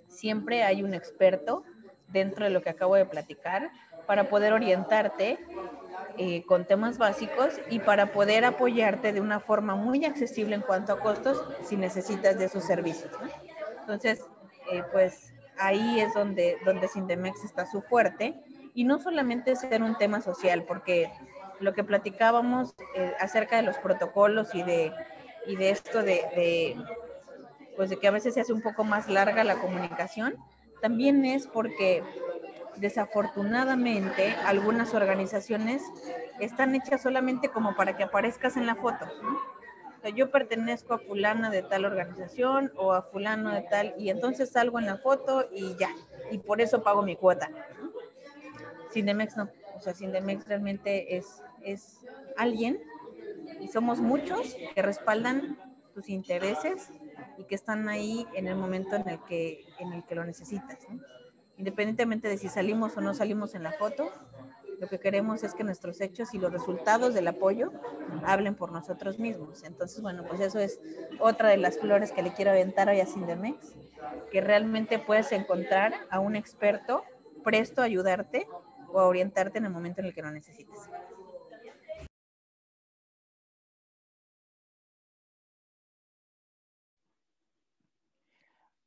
[0.08, 1.64] siempre hay un experto,
[2.08, 3.70] dentro de lo que acabo de platicar
[4.06, 5.38] para poder orientarte
[6.18, 10.92] eh, con temas básicos y para poder apoyarte de una forma muy accesible en cuanto
[10.92, 13.10] a costos si necesitas de esos servicios.
[13.80, 14.24] Entonces,
[14.72, 18.40] eh, pues ahí es donde, donde Sindemex está su fuerte
[18.72, 21.10] y no solamente ser un tema social, porque
[21.60, 24.92] lo que platicábamos eh, acerca de los protocolos y de,
[25.46, 26.76] y de esto de,
[27.76, 30.36] pues de que a veces se hace un poco más larga la comunicación,
[30.80, 32.02] también es porque
[32.76, 35.82] desafortunadamente algunas organizaciones
[36.40, 39.06] están hechas solamente como para que aparezcas en la foto.
[40.14, 44.78] yo pertenezco a fulana de tal organización o a fulano de tal y entonces salgo
[44.78, 45.90] en la foto y ya,
[46.30, 47.50] y por eso pago mi cuota.
[48.90, 52.00] Sindemex no, o sea, Sindemex realmente es, es
[52.36, 52.80] alguien
[53.60, 55.58] y somos muchos que respaldan
[55.94, 56.90] tus intereses
[57.38, 60.78] y que están ahí en el momento en el que, en el que lo necesitas.
[61.58, 64.10] Independientemente de si salimos o no salimos en la foto,
[64.78, 67.72] lo que queremos es que nuestros hechos y los resultados del apoyo
[68.24, 69.62] hablen por nosotros mismos.
[69.64, 70.80] Entonces, bueno, pues eso es
[71.18, 73.74] otra de las flores que le quiero aventar hoy a Sindemex,
[74.30, 77.04] que realmente puedes encontrar a un experto
[77.42, 78.46] presto a ayudarte
[78.92, 80.90] o a orientarte en el momento en el que lo necesites.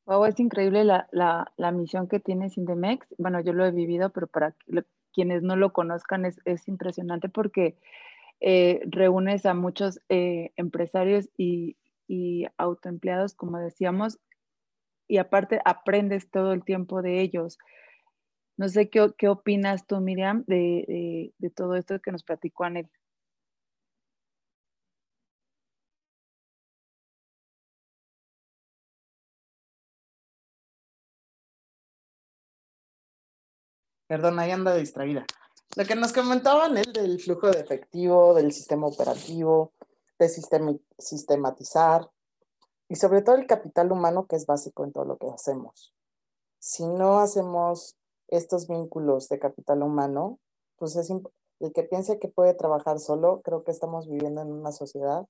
[0.10, 3.06] Wow, es increíble la, la, la, misión que tiene Sindemex.
[3.20, 4.56] Bueno, yo lo he vivido, pero para
[5.14, 7.78] quienes no lo conozcan es, es impresionante porque
[8.40, 14.18] eh, reúnes a muchos eh, empresarios y, y, autoempleados, como decíamos,
[15.08, 17.60] y aparte aprendes todo el tiempo de ellos.
[18.58, 22.64] No sé qué, qué opinas tú, Miriam, de, de, de todo esto que nos platicó
[22.64, 22.90] Anel.
[34.10, 35.24] Perdón, ahí anda distraída.
[35.76, 39.72] Lo que nos comentaban él del flujo de efectivo, del sistema operativo,
[40.18, 40.30] de
[40.98, 42.10] sistematizar
[42.88, 45.94] y sobre todo el capital humano que es básico en todo lo que hacemos.
[46.58, 47.98] Si no hacemos
[48.30, 50.40] estos vínculos de capital humano,
[50.78, 54.72] pues es el que piense que puede trabajar solo, creo que estamos viviendo en una
[54.72, 55.28] sociedad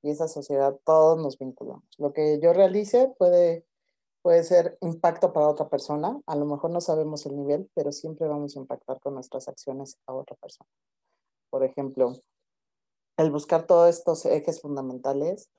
[0.00, 1.84] y esa sociedad todos nos vinculamos.
[1.98, 3.66] Lo que yo realice puede
[4.22, 6.20] puede ser impacto para otra persona.
[6.26, 9.98] A lo mejor no sabemos el nivel, pero siempre vamos a impactar con nuestras acciones
[10.06, 10.70] a otra persona.
[11.50, 12.16] Por ejemplo,
[13.18, 15.50] el buscar todos estos ejes fundamentales,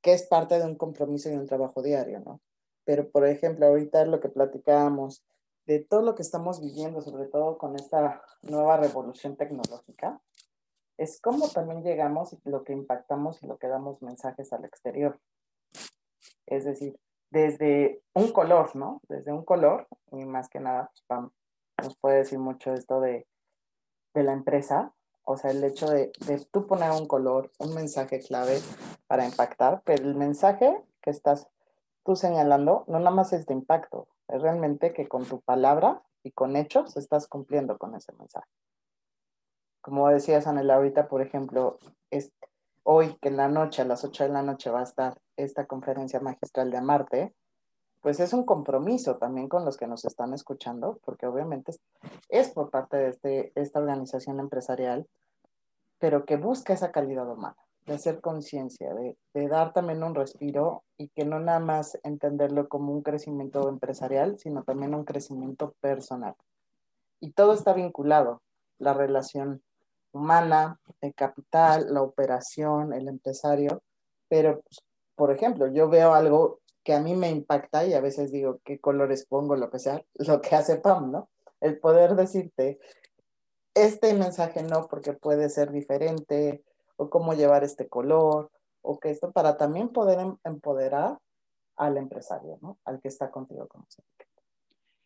[0.00, 2.40] que es parte de un compromiso y un trabajo diario, ¿no?
[2.84, 5.22] Pero, por ejemplo, ahorita lo que platicábamos
[5.66, 10.22] de todo lo que estamos viviendo, sobre todo con esta nueva revolución tecnológica,
[10.96, 15.20] es cómo también llegamos lo que impactamos y lo que damos mensajes al exterior.
[16.46, 16.98] Es decir,
[17.30, 19.00] desde un color, ¿no?
[19.08, 21.20] Desde un color, y más que nada, pues,
[21.82, 23.26] nos puede decir mucho esto de,
[24.14, 24.92] de la empresa,
[25.24, 28.58] o sea, el hecho de, de, tú poner un color, un mensaje clave
[29.06, 31.48] para impactar, pero el mensaje que estás
[32.04, 36.32] tú señalando no nada más es de impacto, es realmente que con tu palabra y
[36.32, 38.48] con hechos estás cumpliendo con ese mensaje.
[39.82, 41.78] Como decía Sanela ahorita, por ejemplo,
[42.10, 42.32] es,
[42.90, 45.66] hoy que en la noche, a las 8 de la noche va a estar esta
[45.66, 47.34] conferencia magistral de Amarte,
[48.00, 51.74] pues es un compromiso también con los que nos están escuchando, porque obviamente
[52.30, 55.06] es, por parte de este, esta organización empresarial,
[55.98, 60.82] pero que busca esa calidad humana, de hacer conciencia, de, de dar también un respiro
[60.96, 66.36] y que no nada más entenderlo como un crecimiento empresarial, sino también un crecimiento personal.
[67.20, 68.40] Y todo está vinculado,
[68.78, 69.62] la relación
[70.12, 73.82] humana, el capital, la operación, el empresario,
[74.28, 74.80] pero pues,
[75.14, 78.80] por ejemplo, yo veo algo que a mí me impacta y a veces digo qué
[78.80, 81.28] colores pongo, lo que sea, lo que hace Pam, ¿no?
[81.60, 82.78] El poder decirte,
[83.74, 86.62] este mensaje no, porque puede ser diferente,
[86.96, 88.50] o cómo llevar este color,
[88.82, 91.18] o que esto, para también poder em, empoderar
[91.76, 92.78] al empresario, ¿no?
[92.84, 93.86] Al que está contigo como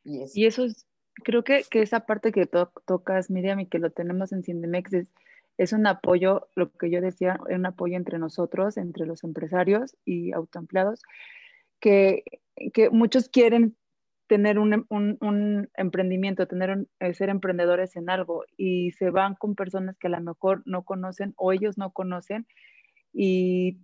[0.04, 0.86] Y eso, y eso es,
[1.24, 5.06] creo que, que esa parte que tocas, Miriam, y que lo tenemos en Cindemex es
[5.58, 10.32] es un apoyo, lo que yo decía, un apoyo entre nosotros, entre los empresarios y
[10.32, 11.02] autoempleados,
[11.80, 12.24] que,
[12.72, 13.76] que muchos quieren
[14.28, 19.54] tener un, un, un emprendimiento, tener eh, ser emprendedores en algo y se van con
[19.54, 22.46] personas que a lo mejor no conocen o ellos no conocen
[23.12, 23.78] y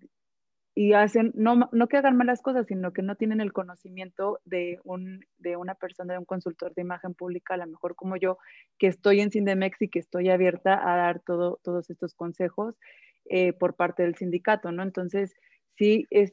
[0.80, 4.78] y hacen, no, no que hagan malas cosas, sino que no tienen el conocimiento de,
[4.84, 8.38] un, de una persona, de un consultor de imagen pública, a lo mejor como yo,
[8.78, 12.76] que estoy en Sindemex y que estoy abierta a dar todo, todos estos consejos
[13.24, 14.84] eh, por parte del sindicato, ¿no?
[14.84, 15.34] Entonces,
[15.76, 16.32] sí es,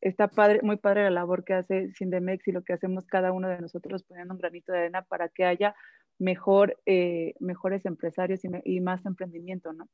[0.00, 3.50] está padre, muy padre la labor que hace Sindemex y lo que hacemos cada uno
[3.50, 5.74] de nosotros poniendo un granito de arena para que haya
[6.18, 9.86] mejor, eh, mejores empresarios y, más emprendimiento, ¿no?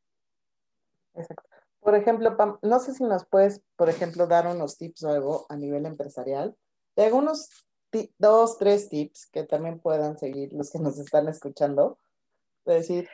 [1.16, 1.63] Exacto.
[1.84, 5.84] Por ejemplo, no sé si nos puedes, por ejemplo, dar unos tips luego a nivel
[5.84, 6.56] empresarial
[6.96, 7.50] de algunos
[8.18, 11.98] dos, tres tips que también puedan seguir los que nos están escuchando.
[12.64, 13.08] Es decir,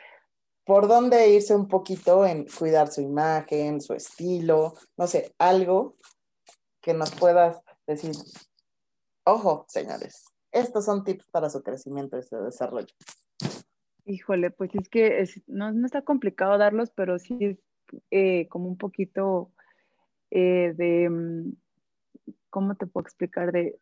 [0.65, 5.97] por dónde irse un poquito en cuidar su imagen, su estilo, no sé, algo
[6.79, 8.13] que nos puedas decir,
[9.25, 12.95] ojo, señores, estos son tips para su crecimiento y su desarrollo.
[14.05, 17.59] Híjole, pues es que no, no, está complicado darlos, pero sí
[18.11, 19.51] eh, como un poquito
[20.31, 21.53] eh, de, mm,
[22.49, 23.51] ¿cómo te puedo explicar?
[23.51, 23.77] De,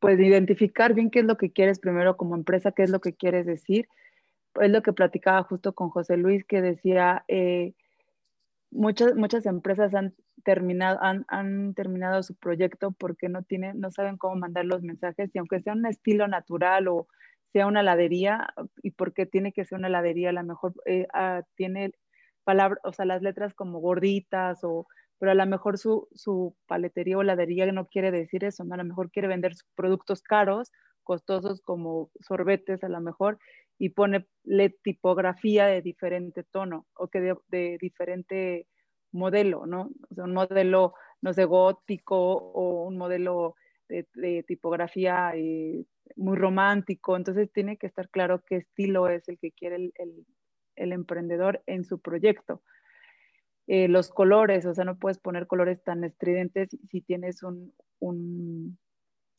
[0.00, 3.14] pues identificar bien qué es lo que quieres primero como empresa, qué es lo que
[3.14, 3.88] quieres decir
[4.60, 7.74] es lo que platicaba justo con José Luis, que decía, eh,
[8.70, 14.16] muchas, muchas empresas han terminado, han, han, terminado su proyecto porque no, tienen, no saben
[14.16, 17.06] cómo mandar los mensajes y aunque sea un estilo natural o
[17.52, 18.48] sea una heladería,
[18.82, 20.72] y porque tiene que ser una heladería, a lo mejor
[21.12, 21.92] ah, tiene
[22.44, 24.86] palabras, o sea, las letras como gorditas o
[25.18, 28.74] pero a lo mejor su, su paletería o heladería no quiere decir eso, ¿no?
[28.74, 30.72] a lo mejor quiere vender productos caros,
[31.04, 33.38] costosos como sorbetes a lo mejor,
[33.78, 34.26] y pone
[34.82, 38.66] tipografía de diferente tono o que de, diferente
[39.12, 39.90] modelo, ¿no?
[40.10, 43.54] O sea, un modelo, no sé, gótico o un modelo
[43.88, 45.84] de, tipografía eh,
[46.16, 47.16] muy romántico.
[47.16, 50.26] Entonces tiene que estar claro qué estilo es el que quiere el,
[50.76, 52.62] emprendedor en su proyecto.
[53.66, 57.72] Eh, los colores, o sea, no puedes poner colores tan estridentes si tienes un,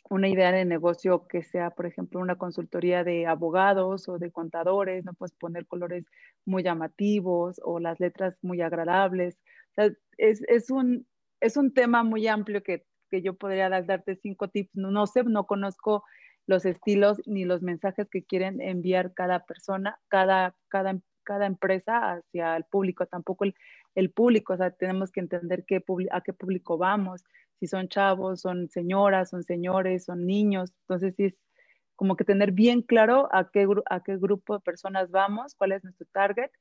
[0.10, 5.04] una idea de negocio que sea, por ejemplo, una consultoría de abogados o de contadores,
[5.06, 6.06] no puedes poner colores
[6.46, 9.39] muy llamativos o las letras muy agradables.
[10.17, 11.08] es, un,
[11.39, 12.86] es un tema muy amplio que,
[13.22, 14.72] yo podría darte cinco tips.
[14.74, 16.04] No, no, sé, no conozco
[16.48, 22.55] los estilos ni los mensajes que quieren enviar cada persona, cada, cada, cada empresa hacia
[22.57, 23.45] el público, tampoco
[23.95, 27.23] el, público, o sea, tenemos que entender qué, a qué público vamos
[27.63, 30.73] si son chavos, son señoras, son señores, son niños.
[30.81, 31.33] Entonces, es
[31.95, 35.83] como que tener bien claro a qué, a qué grupo de personas vamos, cuál es
[35.83, 36.51] nuestro target,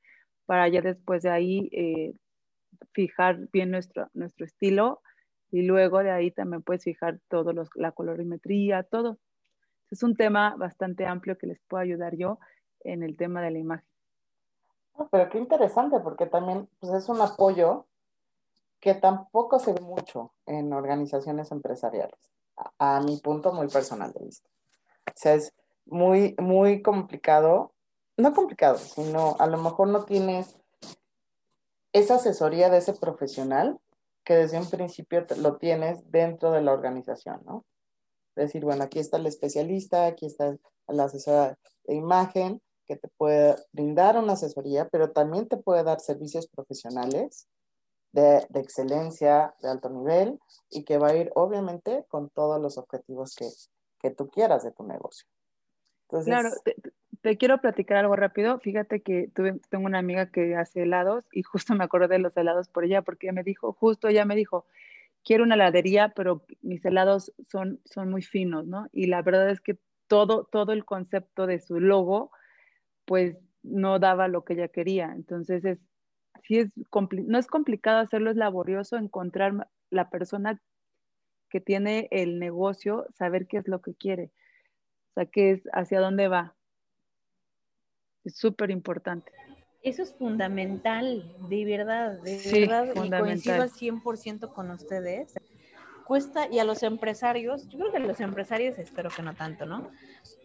[0.46, 2.14] para ya después de ahí eh,
[2.92, 5.00] fijar bien nuestro, nuestro estilo
[5.50, 9.18] y luego de ahí también puedes fijar todo los, la colorimetría, todo.
[9.90, 12.38] Es un tema bastante amplio que les puedo ayudar yo
[12.84, 13.91] en el tema de la imagen.
[15.10, 17.86] Pero qué interesante, porque también pues, es un apoyo
[18.80, 22.18] que tampoco se ve mucho en organizaciones empresariales,
[22.78, 24.50] a, mi punto muy personal de vista.
[25.06, 25.52] O sea, es
[25.86, 27.72] muy, muy complicado,
[28.16, 30.56] no complicado, sino a lo mejor no tienes
[31.92, 33.78] esa asesoría de ese profesional
[34.24, 37.64] que desde un principio lo tienes dentro de la organización, ¿no?
[38.34, 40.56] Decir, bueno, aquí está el especialista, aquí está
[40.88, 46.00] la asesora de imagen, que te puede brindar una asesoría, pero también te puede dar
[46.00, 47.48] servicios profesionales
[48.12, 50.38] de, excelencia, de alto nivel
[50.70, 53.48] y que va a ir obviamente con todos los objetivos que,
[54.00, 55.26] que tú quieras de tu negocio.
[56.24, 56.50] claro,
[57.22, 58.58] te, quiero platicar algo rápido.
[58.58, 62.36] Fíjate que tuve, tengo una amiga que hace helados y justo me acordé de los
[62.36, 64.66] helados por ella porque me dijo, justo ella me dijo,
[65.24, 68.88] quiero una heladería, pero mis helados son, son muy finos, ¿no?
[68.92, 72.32] Y la verdad es que todo, todo el concepto de su logo,
[73.04, 75.12] pues no daba lo que ella quería.
[75.14, 75.78] Entonces es
[76.48, 80.60] es no es complicado hacerlo, es laborioso encontrar la persona
[81.50, 84.32] que tiene el negocio, saber qué es lo que quiere,
[85.10, 86.56] o sea, qué es, hacia dónde va.
[88.24, 89.32] Es súper importante.
[89.82, 95.34] Eso es fundamental, de verdad, de verdad, y coincido al 100% con ustedes.
[96.06, 99.66] Cuesta, y a los empresarios, yo creo que a los empresarios espero que no tanto,
[99.66, 99.90] ¿no?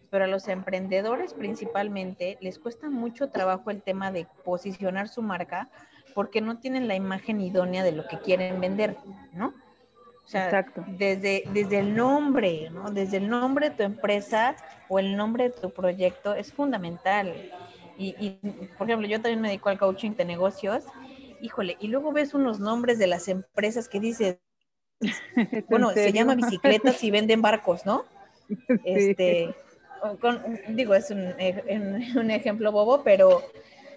[0.09, 5.69] Pero a los emprendedores principalmente les cuesta mucho trabajo el tema de posicionar su marca
[6.13, 8.97] porque no tienen la imagen idónea de lo que quieren vender,
[9.33, 9.53] ¿no?
[10.27, 10.83] O sea, Exacto.
[10.87, 12.91] Desde, desde el nombre, ¿no?
[12.91, 14.55] Desde el nombre de tu empresa
[14.89, 17.51] o el nombre de tu proyecto es fundamental.
[17.97, 18.31] Y,
[18.77, 20.83] por ejemplo, yo también me dedico al coaching de negocios.
[21.41, 24.39] Híjole, y luego ves unos nombres de las empresas que dices,
[25.69, 28.05] bueno, se llama bicicletas y venden barcos, ¿no?
[28.85, 29.53] Este,
[30.69, 31.33] digo, es un,
[32.19, 33.41] un ejemplo bobo, pero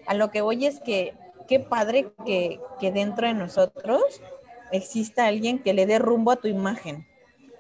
[0.07, 1.15] a lo que voy es que
[1.51, 4.23] qué padre que, dentro de nosotros
[4.71, 7.09] exista alguien que le dé rumbo a tu imagen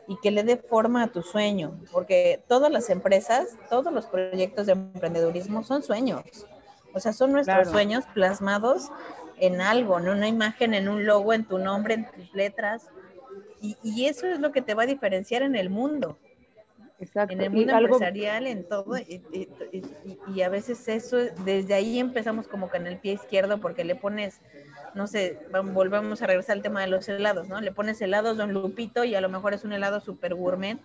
[0.07, 4.66] y que le dé forma a tu sueño, porque todas las empresas, todos los proyectos
[4.66, 6.22] de emprendedurismo son sueños,
[6.95, 8.91] o sea, son nuestros sueños plasmados
[9.38, 12.86] en algo, en una imagen, en un logo, en tu nombre, en tus letras.
[13.61, 16.16] Y, y eso es lo que te va a diferenciar en el mundo.
[17.01, 17.32] Exacto.
[17.32, 18.98] En el mundo empresarial, en todo.
[18.98, 19.22] Y,
[20.28, 23.94] y, a veces eso, desde ahí empezamos como que en el pie izquierdo porque le
[23.94, 24.40] pones,
[24.94, 27.61] no sé, volvemos a regresar al tema de los helados, ¿no?
[27.61, 30.78] Le pones helados Don Lupito y a lo mejor es un helado super gourmet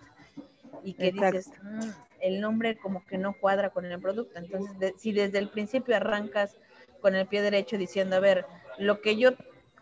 [0.82, 1.90] y que dices, mm,
[2.20, 4.38] el nombre como que no cuadra con el producto.
[4.38, 6.56] Entonces, si desde el principio arrancas
[7.02, 8.46] con el pie derecho diciendo, a ver,
[8.78, 9.32] lo que yo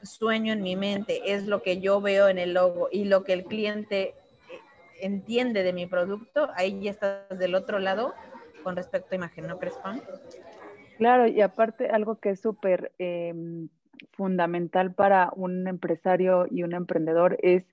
[0.02, 3.32] sueño en mi mente es lo que yo veo en el logo y lo que
[3.34, 4.14] el cliente
[5.00, 8.14] entiende de mi producto, ahí ya estás del otro lado
[8.62, 10.00] con respecto a imagen, ¿no crees, Juan?
[10.96, 13.68] Claro, y aparte algo que es súper em,
[14.12, 17.66] fundamental para un empresario y un emprendedor es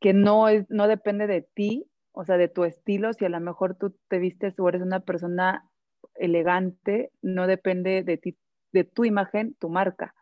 [0.00, 3.40] que no, es, no depende de ti o sea, de tu estilo, si a lo
[3.40, 5.68] mejor tú te vistes o eres una persona
[6.14, 8.38] elegante, no depende de ti,
[8.72, 10.14] de tu imagen, tu marca.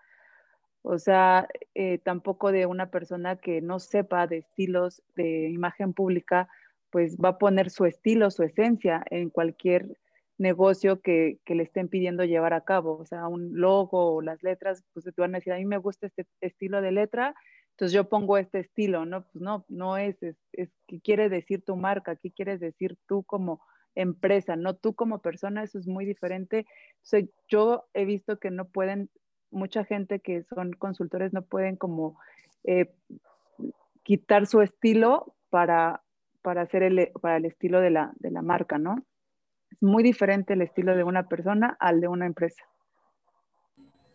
[0.82, 6.48] O sea, eh, tampoco de una persona que no sepa de estilos de imagen pública,
[6.90, 9.96] pues va a poner su estilo, su esencia en cualquier
[10.38, 12.98] negocio que, le estén pidiendo llevar a cabo.
[12.98, 15.78] O sea, un logo o las letras, pues te van a decir, a mí me
[15.78, 17.34] gusta este estilo de letra
[17.72, 19.24] entonces yo pongo este estilo, ¿no?
[19.24, 23.24] Pues no, no es, es, es qué quiere decir tu marca, qué quieres decir tú
[23.24, 23.60] como
[23.94, 26.66] empresa, no tú como persona, eso es muy diferente.
[27.48, 29.10] yo he visto que no pueden,
[29.52, 32.18] mucha gente que son consultores no pueden como
[32.64, 32.92] eh,
[34.02, 36.02] quitar su estilo para,
[36.42, 38.96] para hacer el, para el estilo de la, de la marca, ¿no?
[39.70, 42.64] Es muy diferente el estilo de una persona al de una empresa.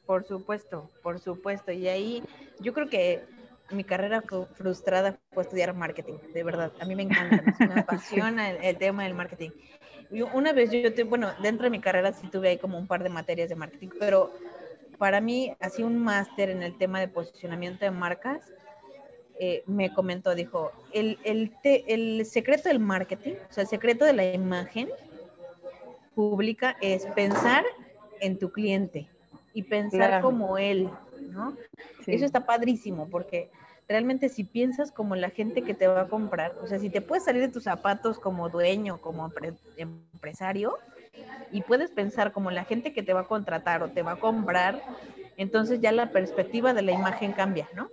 [0.05, 1.71] Por supuesto, por supuesto.
[1.71, 2.23] Y ahí
[2.59, 3.23] yo creo que
[3.71, 4.23] mi carrera
[4.53, 6.71] frustrada fue estudiar marketing, de verdad.
[6.79, 9.51] A mí me encanta, me apasiona el, tema del marketing.
[10.33, 13.09] una vez yo, bueno, dentro de mi carrera sí tuve ahí como un par de
[13.09, 14.31] materias de marketing, pero
[14.97, 18.53] para mí, así un máster en el tema de posicionamiento de marcas,
[19.39, 24.13] eh, me comentó, dijo, el, el, el secreto del marketing, o sea, el secreto de
[24.13, 24.89] la imagen
[26.15, 27.63] pública es pensar
[28.19, 29.07] en tu cliente
[29.53, 30.89] y pensar como él,
[31.29, 31.55] ¿no?
[32.07, 33.51] Eso está padrísimo porque
[33.87, 37.01] realmente si piensas como la gente que te va a comprar, o sea, si te
[37.01, 39.31] puedes salir de tus zapatos como dueño, como
[39.77, 40.77] empresario,
[41.51, 44.19] y puedes pensar como la gente que te va a contratar o te va a
[44.19, 44.81] comprar,
[45.37, 47.89] entonces ya la perspectiva de la imagen cambia, ¿no?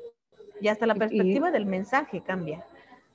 [0.60, 2.64] Y hasta la perspectiva del mensaje cambia.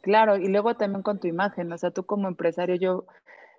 [0.01, 3.05] Claro, y luego también con tu imagen, o sea, tú como empresario, yo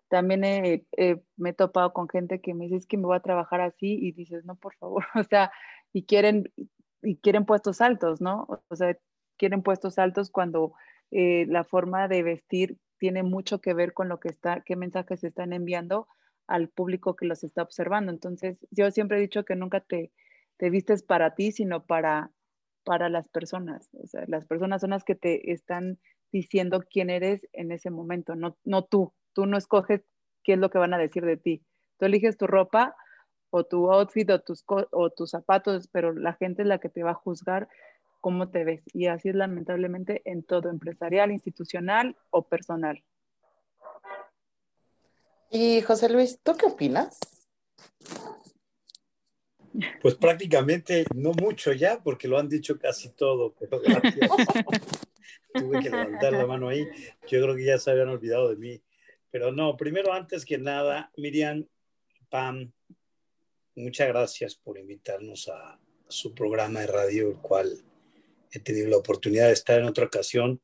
[0.09, 3.61] también me he topado con gente que me dice, es que me voy a trabajar
[3.61, 5.53] así, y dices, no, por favor, o sea,
[5.93, 6.51] y quieren,
[7.03, 8.47] y quieren puestos altos, ¿no?
[8.69, 8.97] O sea,
[9.37, 10.73] quieren puestos altos cuando
[11.11, 15.21] eh, la forma de vestir tiene mucho que ver con lo que está, qué mensajes
[15.21, 16.07] se están enviando
[16.51, 18.11] al público que los está observando.
[18.11, 20.11] Entonces, yo siempre he dicho que nunca te,
[20.57, 22.33] te vistes para ti, sino para,
[22.85, 23.89] para las personas.
[23.93, 25.99] O sea, las personas son las que te están
[26.33, 29.13] diciendo quién eres en ese momento, no, no tú.
[29.33, 30.03] Tú no escoges
[30.43, 31.63] qué es lo que van a decir de ti.
[31.99, 32.97] Tú eliges tu ropa
[33.51, 37.05] o tu outfit o tus, o tus zapatos, pero la gente es la que te
[37.05, 37.69] va a juzgar
[38.21, 38.83] cómo te ves.
[38.93, 43.05] Y así es lamentablemente en todo, empresarial, institucional o personal.
[45.51, 47.19] Y José Luis, ¿tú qué opinas?
[50.01, 54.31] Pues prácticamente no mucho ya, porque lo han dicho casi todo, pero gracias.
[55.53, 56.87] Tuve que levantar la mano ahí.
[57.29, 58.83] Yo creo que ya se habían olvidado de mí.
[59.31, 61.67] Pero no, primero, antes que nada, Miriam,
[62.29, 62.73] Pam,
[63.75, 65.81] muchas gracias por invitarnos a,
[66.11, 67.85] su programa de radio, el cual
[68.51, 70.61] he tenido la oportunidad de estar en otra ocasión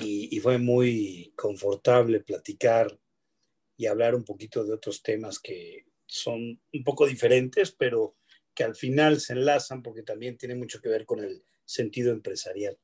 [0.00, 2.96] y, fue muy confortable platicar
[3.76, 8.16] y hablar un poquito de otros temas que son un poco diferentes, pero
[8.54, 12.78] que al final se enlazan porque también tiene mucho que ver con el sentido empresarial.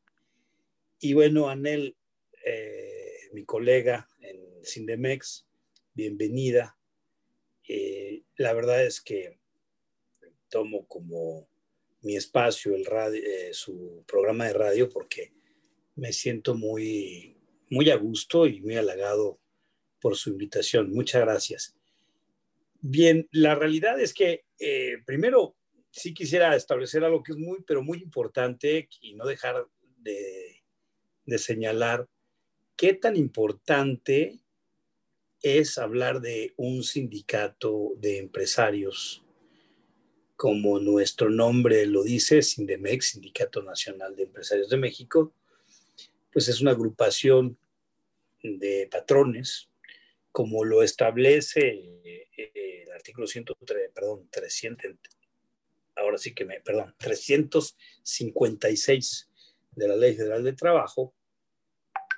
[1.00, 1.96] Y bueno, Anel,
[2.44, 5.46] eh, mi colega en Sindemex,
[5.94, 6.76] bienvenida.
[7.66, 9.38] Eh, la verdad es que
[10.48, 11.48] tomo como
[12.02, 15.32] mi espacio, el radio, eh, su programa de radio, porque
[15.94, 17.38] me siento muy,
[17.70, 19.41] muy a gusto y muy halagado
[20.02, 20.90] por su invitación.
[20.92, 21.76] Muchas gracias.
[22.80, 25.56] Bien, la realidad es que eh, primero
[25.90, 29.66] sí quisiera establecer algo que es muy, pero muy importante y no dejar
[29.98, 30.62] de,
[31.24, 32.08] de señalar
[32.76, 34.40] qué tan importante
[35.40, 39.22] es hablar de un sindicato de empresarios
[40.42, 45.32] como nuestro nombre lo dice, Sindemex, Sindicato Nacional de Empresarios de México,
[46.32, 47.56] pues es una agrupación
[48.42, 49.68] de patrones,
[50.32, 52.28] como lo establece eh,
[52.84, 54.98] el artículo 103, perdón, 300,
[55.96, 59.30] ahora sí que me, perdón, 356
[59.72, 61.14] de la Ley Federal de Trabajo,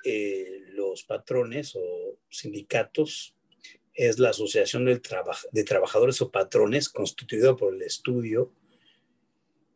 [0.03, 3.35] eh, los patrones o sindicatos
[3.93, 5.01] es la Asociación de,
[5.51, 8.53] de Trabajadores o Patrones constituida por el estudio,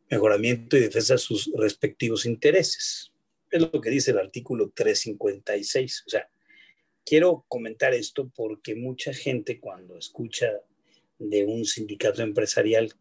[0.10, 3.14] mejoramiento y defensa de sus respectivos intereses.
[3.50, 6.04] Es lo que dice el artículo 356.
[6.06, 6.30] O sea,
[7.10, 10.62] quiero comentar esto porque mucha gente cuando escucha
[11.18, 12.94] de un sindicato empresarial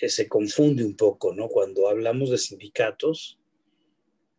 [0.00, 1.48] eh, se confunde un poco, ¿no?
[1.48, 3.38] Cuando hablamos de sindicatos,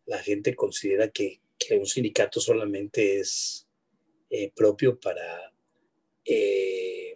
[0.04, 1.40] la gente considera que,
[1.78, 3.68] un sindicato solamente es
[4.30, 5.52] eh, propio para
[6.24, 7.14] eh,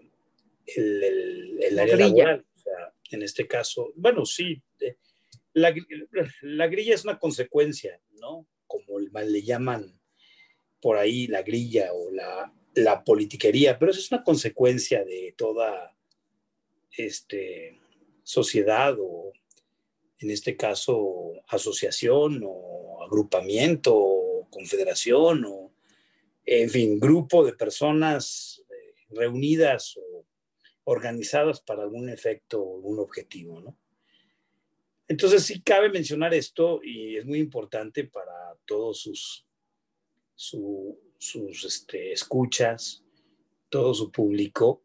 [0.67, 2.47] el, área laboral.
[2.55, 4.63] O sea, en este caso, bueno, sí,
[5.55, 5.75] la,
[6.43, 8.47] la, grilla es una consecuencia, ¿no?
[8.69, 9.99] Como le llaman
[10.85, 15.97] por ahí la grilla o la, la politiquería, pero eso es una consecuencia de toda
[16.91, 17.81] este,
[18.23, 19.33] sociedad o,
[20.19, 25.73] en este caso, asociación o agrupamiento o confederación o,
[26.45, 30.27] en fin, grupo de personas eh, reunidas o
[30.85, 33.79] organizadas para algún efecto o algún objetivo, ¿no?
[35.09, 38.35] Entonces sí cabe mencionar esto y es muy importante para
[38.67, 39.47] todos sus,
[40.35, 43.05] sus este, escuchas,
[43.69, 44.83] todo su público,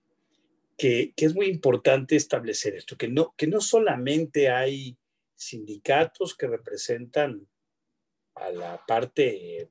[0.78, 4.98] que, es muy importante establecer esto, que no, que no solamente hay
[5.36, 7.48] sindicatos que representan
[8.36, 9.70] a la parte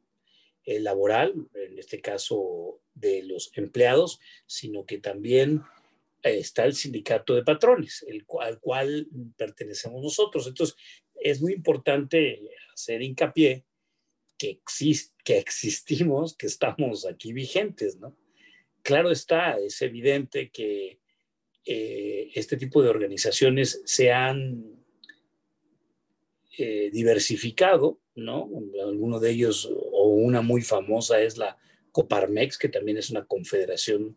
[0.65, 5.63] eh, laboral, en este caso de los empleados, sino que también
[6.23, 8.05] está el sindicato de patrones,
[8.41, 10.47] al cual pertenecemos nosotros.
[10.47, 10.77] Entonces,
[11.15, 12.41] es muy importante
[12.73, 13.65] hacer hincapié
[14.39, 14.61] que,
[15.27, 18.17] existimos, que estamos aquí vigentes, ¿no?
[18.83, 21.01] Claro está, es evidente que
[21.65, 24.65] eh, este tipo de organizaciones se han
[26.57, 28.49] eh, diversificado, ¿no?
[28.83, 31.59] Alguno de ellos, o una muy famosa, es la
[31.93, 34.17] Coparmex, que también es una confederación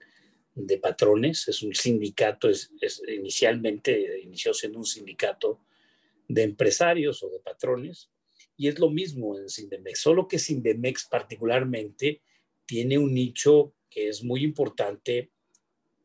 [0.53, 2.71] de patrones, es un sindicato, es,
[3.07, 5.59] inicialmente inició siendo un sindicato
[6.27, 8.10] de empresarios o de patrones,
[8.61, 12.21] y es lo mismo en Sindemex, solo que Sindemex particularmente
[12.63, 15.31] tiene un nicho que es muy importante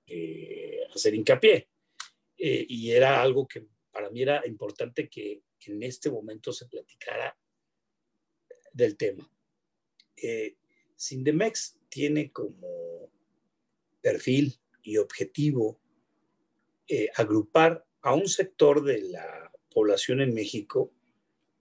[0.07, 1.69] eh, hacer hincapié.
[2.39, 7.37] Eh, y era algo que para mí era importante que, en este momento se platicara
[8.73, 9.31] del tema.
[10.17, 10.57] Eh,
[10.95, 13.11] Sindemex tiene como
[14.01, 15.79] perfil y objetivo
[17.17, 20.96] agrupar a un sector de la población en México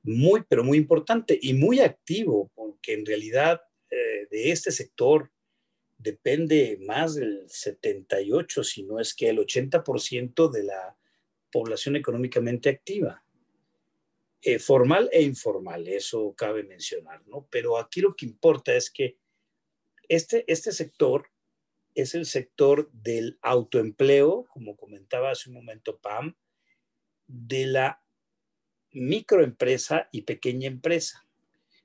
[0.06, 5.32] muy, pero muy importante y muy activo, porque en realidad de este sector
[5.97, 10.97] depende más del 78, si no es que el 80% de la
[11.51, 13.24] población económicamente activa.
[14.41, 17.47] Eh, formal e informal, eso cabe mencionar, ¿no?
[17.49, 19.18] Pero aquí lo que importa es que
[20.08, 21.32] este, este sector
[21.95, 26.36] es el sector del autoempleo, como comentaba hace un momento Pam,
[27.26, 28.05] de la
[28.96, 31.26] microempresa y pequeña empresa.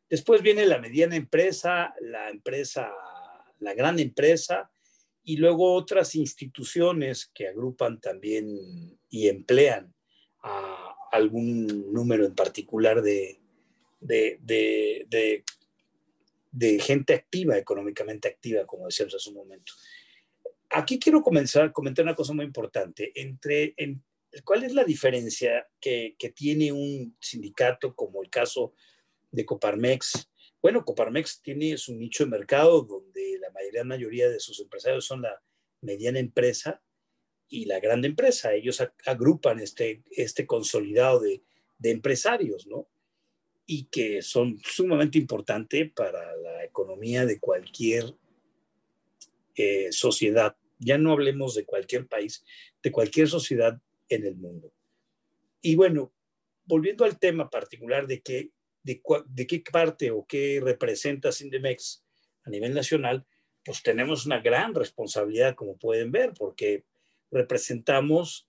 [0.09, 2.93] Después viene la mediana empresa, la empresa
[3.61, 4.71] la gran empresa
[5.23, 9.95] y luego otras instituciones que agrupan también y emplean
[10.43, 13.39] a algún número en particular de,
[14.01, 15.45] de,
[16.81, 19.73] gente activa, económicamente activa, como decíamos hace un momento.
[20.71, 23.13] Aquí quiero comenzar a comentar una cosa muy importante.
[23.15, 23.75] Entre,
[24.45, 28.75] ¿Cuál es la diferencia que, que tiene un sindicato como el caso
[29.31, 30.31] de Coparmex
[30.63, 35.23] bueno, Coparmex tiene su nicho de mercado donde la mayoría, mayoría de sus empresarios son
[35.23, 35.43] la
[35.81, 36.83] mediana empresa
[37.49, 38.53] y la grande empresa.
[38.53, 41.43] Ellos agrupan este, este consolidado de,
[41.83, 42.89] empresarios, ¿no?
[43.65, 48.15] Y que son sumamente importantes para la economía de cualquier
[49.55, 50.57] eh, sociedad.
[50.79, 52.45] Ya no hablemos de cualquier país,
[52.83, 53.81] de cualquier sociedad
[54.11, 54.75] en el mundo.
[55.63, 56.13] Y bueno,
[56.65, 58.51] volviendo al tema particular de que
[58.83, 62.05] de, qué parte o qué representa Sindemex
[62.45, 63.27] a nivel nacional,
[63.65, 66.85] pues tenemos una gran responsabilidad, como pueden ver, porque
[67.31, 68.49] representamos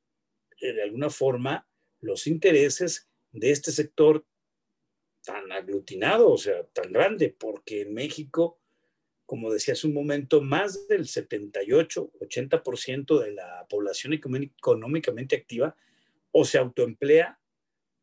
[0.62, 1.68] eh, de alguna forma
[1.99, 4.26] los intereses de este sector
[5.24, 8.61] tan aglutinado, o sea, tan grande, porque en México,
[9.32, 15.73] como decía hace un momento, más del 78, 80% de la población económicamente activa
[16.34, 17.39] o se autoemplea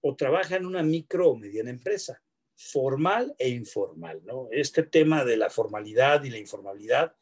[0.01, 2.23] o trabaja en una micro o mediana empresa,
[2.57, 4.23] formal e informal.
[4.25, 4.49] ¿no?
[4.51, 7.15] Este tema de la formalidad y la informalidad,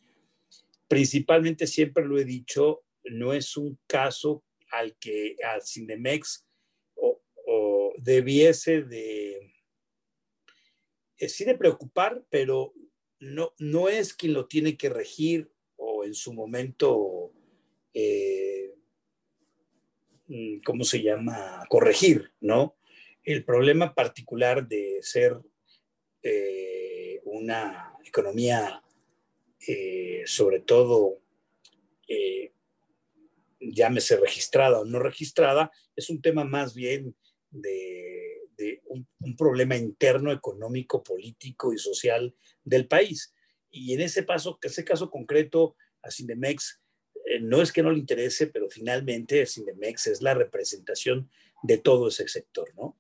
[0.87, 6.47] principalmente siempre lo he dicho, no es un caso al que a Cinemex
[6.95, 9.53] o, debiese de,
[11.19, 12.73] eh, sí de preocupar, pero
[13.21, 17.33] no, no es quien lo tiene que regir o en su momento,
[17.95, 18.75] eh,
[20.27, 21.65] mm, ¿cómo se llama?
[21.69, 22.77] Corregir, ¿no?
[23.23, 25.39] El problema particular de ser
[26.23, 28.83] eh, una economía,
[30.25, 31.21] sobre todo,
[33.61, 37.15] llámese registrada o no registrada, es un tema más bien
[37.51, 38.36] de,
[38.87, 42.35] un, problema interno, económico, político y social
[42.65, 43.35] del país.
[43.71, 46.81] Y en ese, paso, ese caso concreto, a Cinemex
[47.27, 51.31] eh, no es que no le interese, pero finalmente Cinemex es la representación
[51.63, 52.99] de todo ese sector, ¿no?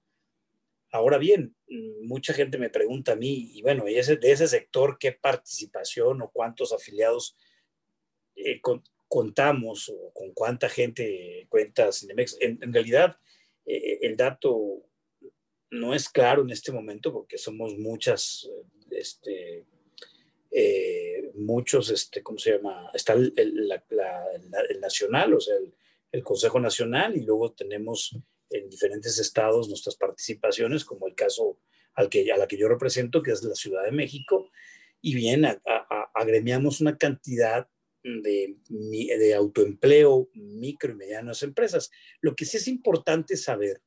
[0.90, 1.54] Ahora bien,
[2.02, 6.72] mucha gente me pregunta a mí, y bueno, de ese sector, ¿qué participación o cuántos
[6.72, 7.36] afiliados
[8.36, 8.60] eh,
[9.08, 12.36] contamos o con cuánta gente cuenta Cinemex.
[12.40, 13.16] En, realidad,
[13.64, 14.82] eh, el dato
[15.76, 18.48] no es claro en este momento porque somos muchas,
[18.90, 19.66] este,
[20.50, 22.90] eh, muchos, este, ¿cómo se llama?
[22.94, 23.70] Está el,
[24.80, 28.16] nacional, o sea, el, Consejo Nacional y luego tenemos
[28.48, 31.58] en diferentes estados nuestras participaciones, como el caso
[31.92, 34.50] al que, a la que yo represento, que es la Ciudad de México,
[35.02, 35.44] y bien,
[36.14, 37.68] agremiamos una cantidad
[38.02, 41.90] de, de autoempleo, micro y medianas empresas.
[42.22, 43.82] Lo que sí es importante saber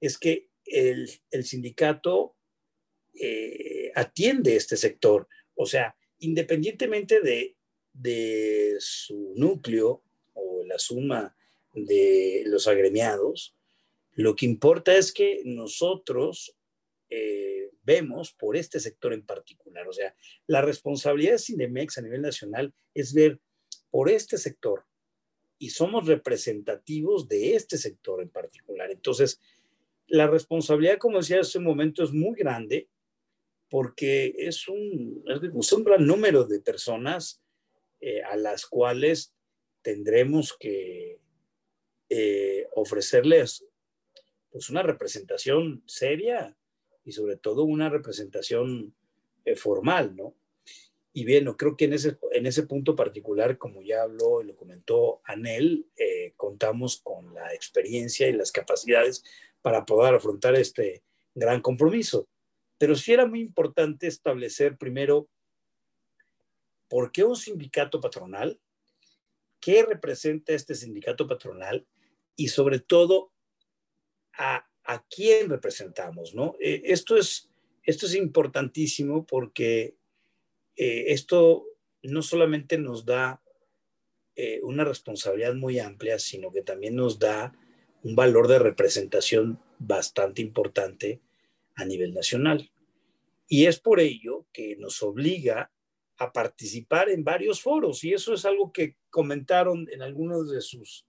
[0.00, 1.08] es que el,
[1.44, 2.36] sindicato
[3.14, 5.28] eh, atiende este sector.
[5.54, 7.56] O sea, independientemente de,
[7.92, 10.02] de su núcleo
[10.34, 11.36] o la suma
[11.72, 13.56] de los agremiados,
[14.12, 16.56] lo que importa es que nosotros
[17.10, 19.86] eh, vemos por este sector en particular.
[19.88, 20.14] O sea,
[20.46, 23.40] la responsabilidad de Cinemex a nivel nacional es ver
[23.90, 24.84] por este sector
[25.58, 28.90] y somos representativos de este sector en particular.
[28.90, 29.40] Entonces,
[30.08, 32.88] la responsabilidad, como decía hace un momento, es muy grande
[33.70, 35.40] porque es un, es
[35.84, 37.42] gran número de personas
[38.00, 39.34] eh, a las cuales
[39.82, 41.20] tendremos que
[42.08, 43.66] eh, ofrecerles
[44.50, 46.56] pues una representación seria
[47.04, 48.94] y sobre todo una representación
[49.44, 50.34] eh, formal, ¿no?
[51.12, 54.56] Y bien, creo que en ese, en ese punto particular, como ya habló y lo
[54.56, 55.86] comentó Anel,
[56.36, 59.24] contamos con la experiencia y las capacidades
[59.62, 61.02] para poder afrontar este
[61.34, 62.28] gran compromiso.
[62.78, 65.28] Pero sí era muy importante establecer primero
[66.88, 68.60] por qué un sindicato patronal,
[69.60, 71.86] qué representa este sindicato patronal
[72.36, 73.32] y sobre todo
[74.88, 76.56] a quién representamos, ¿no?
[76.60, 77.50] Eh, esto, es,
[77.82, 79.96] esto es importantísimo porque
[80.76, 81.66] eh, esto
[82.02, 83.42] no solamente nos da
[84.34, 87.52] eh, una responsabilidad muy amplia, sino que también nos da
[88.08, 91.20] un valor de representación bastante importante
[91.74, 92.70] a nivel nacional.
[93.46, 95.70] Y es por ello que nos obliga
[96.16, 101.06] a participar en varios foros, y eso es algo que comentaron en algunos de sus,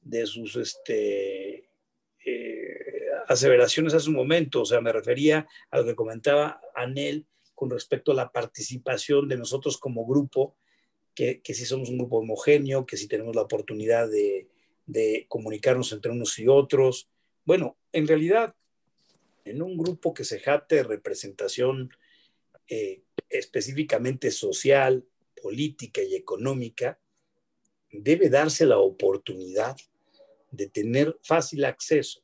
[0.00, 1.68] de sus este,
[3.26, 8.12] aseveraciones hace un momento, o sea, me refería a lo que comentaba Anel con respecto
[8.12, 10.56] a la participación de nosotros como grupo,
[11.12, 14.48] que, que sí somos un grupo homogéneo, que sí tenemos la oportunidad de,
[14.92, 17.08] de comunicarnos entre unos y otros.
[17.44, 18.54] Bueno, en realidad,
[19.44, 21.90] en un grupo que se jate de representación
[22.68, 25.04] eh, específicamente social,
[25.42, 26.98] política y económica,
[27.90, 29.76] debe darse la oportunidad
[30.50, 32.22] de tener fácil acceso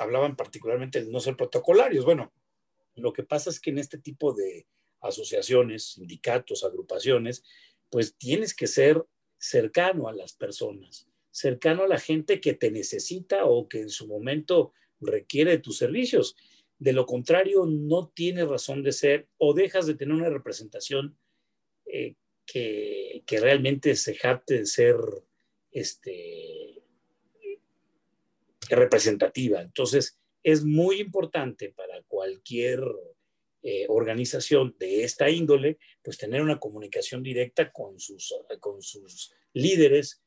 [0.00, 2.04] hablaban particularmente de no ser protocolarios.
[2.04, 2.32] Bueno,
[2.96, 4.66] lo que pasa es que en este tipo de
[5.02, 7.44] asociaciones, sindicatos, agrupaciones,
[7.90, 9.04] pues tienes que ser
[9.40, 14.06] cercano a las personas, cercano a la gente que te necesita o que en su
[14.06, 16.36] momento requiere de tus servicios.
[16.78, 21.16] De lo contrario, no tiene razón de ser o dejas de tener una representación
[21.86, 22.14] eh,
[22.46, 24.96] que, que, realmente se jacte de ser
[25.70, 26.82] este,
[28.68, 29.62] representativa.
[29.62, 32.82] Entonces, es muy importante para cualquier
[33.62, 40.22] eh, organización de esta índole, pues tener una comunicación directa con sus, con sus líderes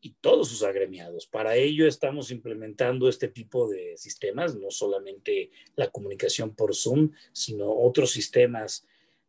[0.00, 1.26] y todos sus agremiados.
[1.26, 7.68] Para ello estamos implementando este tipo de sistemas, no solamente la comunicación por Zoom, sino
[7.72, 8.86] otros sistemas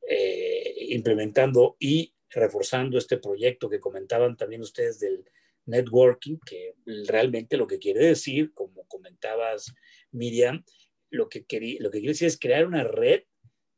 [0.07, 5.25] eh, implementando y reforzando este proyecto que comentaban también ustedes del
[5.65, 6.75] networking, que
[7.07, 9.73] realmente lo que quiere decir, como comentabas,
[10.11, 10.63] Miriam,
[11.09, 11.45] lo que,
[11.79, 13.23] lo que quiere decir es crear una red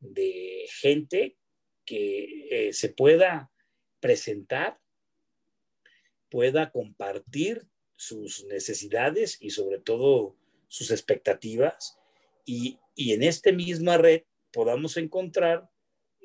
[0.01, 1.37] de gente
[1.85, 3.51] que eh, se pueda
[3.99, 4.81] presentar
[6.31, 10.35] pueda compartir sus necesidades y sobre todo
[10.67, 11.99] sus expectativas
[12.45, 15.69] y, en esta misma red podamos encontrar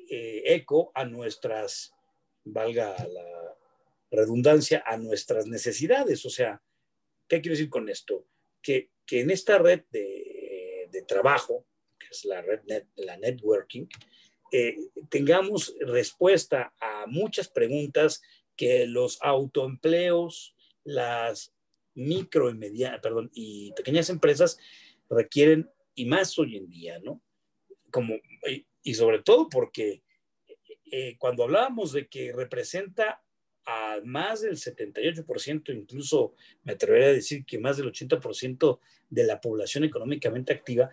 [0.09, 1.93] eh, eco a nuestras,
[2.43, 3.57] valga la
[4.11, 6.25] redundancia, a nuestras necesidades.
[6.25, 6.61] O sea,
[7.27, 8.27] ¿qué quiero decir con esto?
[8.61, 11.76] Que, en esta red de, de, trabajo, que
[12.11, 12.61] es la red,
[12.95, 13.87] la networking,
[14.51, 14.77] eh,
[15.09, 18.21] tengamos respuesta a muchas preguntas
[18.55, 21.53] que los autoempleos, las
[21.93, 24.57] micro y media, perdón, y pequeñas empresas
[25.09, 27.21] requieren y más hoy en día, ¿no?
[27.91, 28.15] Como,
[28.83, 30.03] y, sobre todo porque
[30.91, 33.21] eh, cuando hablábamos de que representa
[33.69, 39.41] a más del 78%, incluso me atrevería a decir que más del 80% de la
[39.41, 40.89] población económicamente activa,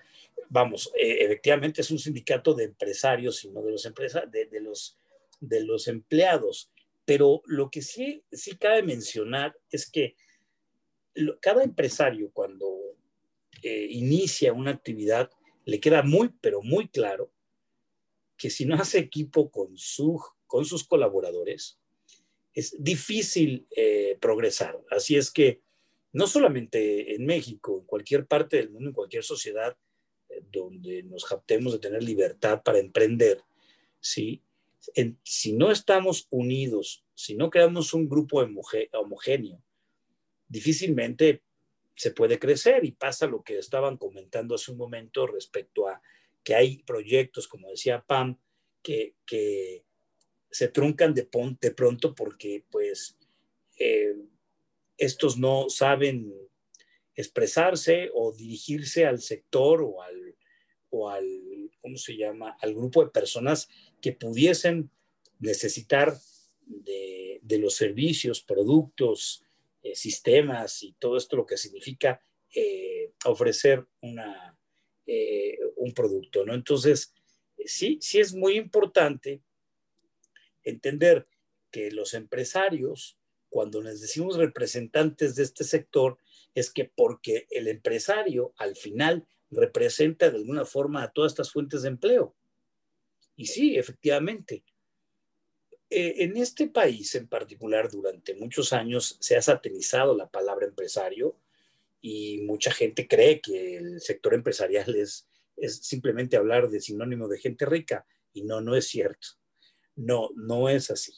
[0.49, 4.99] vamos, eh, efectivamente es un sindicato de empresarios y no de los, empresa, de, los,
[5.41, 6.73] de los empleados.
[7.05, 10.17] Pero lo que sí, sí cabe mencionar es que
[11.41, 12.67] cada empresario cuando
[13.63, 15.31] eh, inicia una actividad
[15.65, 17.31] le queda muy, pero muy claro
[18.37, 19.77] que si no hace equipo con,
[20.49, 21.79] con sus colaboradores,
[22.55, 24.81] es difícil eh, progresar.
[24.91, 25.61] Así es que
[26.13, 29.77] no solamente en México, en cualquier parte del mundo, en cualquier sociedad
[30.29, 33.43] eh, donde nos japtemos de tener libertad para emprender,
[34.01, 34.43] ¿sí?
[35.23, 38.47] si no estamos unidos, si no creamos un grupo
[38.93, 39.63] homogéneo,
[40.47, 41.43] difícilmente
[41.97, 46.03] se puede crecer y pasa lo que estaban comentando hace un momento respecto a
[46.43, 48.39] que hay proyectos, como decía Pam,
[48.83, 49.15] que,
[50.55, 51.29] se truncan de,
[51.61, 53.19] de, pronto porque pues
[53.77, 54.15] eh,
[54.97, 56.33] estos no saben
[57.17, 60.37] expresarse o dirigirse al sector o al,
[60.91, 61.27] o al,
[61.81, 63.69] ¿cómo se llama?, al grupo de personas
[64.01, 64.93] que pudiesen
[65.41, 66.17] necesitar
[66.67, 69.43] de, de los servicios, productos,
[69.83, 72.21] eh, sistemas y todo esto lo que significa
[72.55, 74.57] eh, ofrecer una,
[75.77, 76.55] un producto, ¿no?
[76.55, 77.13] Entonces,
[77.67, 79.43] sí, sí es muy importante
[80.65, 81.27] entender
[81.71, 86.19] que los empresarios, cuando les decimos representantes de este sector,
[86.55, 91.83] es que porque el empresario al final representa de alguna forma a todas estas fuentes
[91.83, 92.35] de empleo.
[93.37, 94.65] Y sí, efectivamente,
[95.91, 101.37] eh, en este país en particular, durante muchos años se ha satanizado la palabra empresario
[102.01, 107.39] y mucha gente cree que el sector empresarial es, es simplemente hablar de sinónimo de
[107.39, 109.29] gente rica y no, no es cierto.
[109.97, 111.13] No, no es así.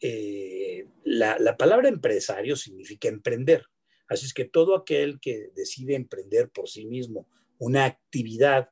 [0.00, 3.66] Eh, la, la palabra empresario significa emprender.
[4.08, 7.28] Así es que todo aquel que decide emprender por sí mismo
[7.58, 8.70] una actividad,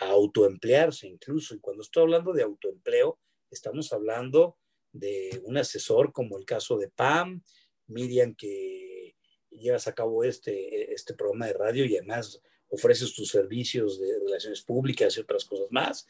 [0.00, 3.18] autoemplearse incluso, y cuando estoy hablando de autoempleo,
[3.50, 4.56] estamos hablando
[4.92, 7.42] de un asesor como el caso de Pam,
[7.86, 9.16] Miriam que
[9.50, 14.62] llevas a cabo este, este programa de radio y además ofreces tus servicios de relaciones
[14.62, 16.06] públicas y otras cosas más.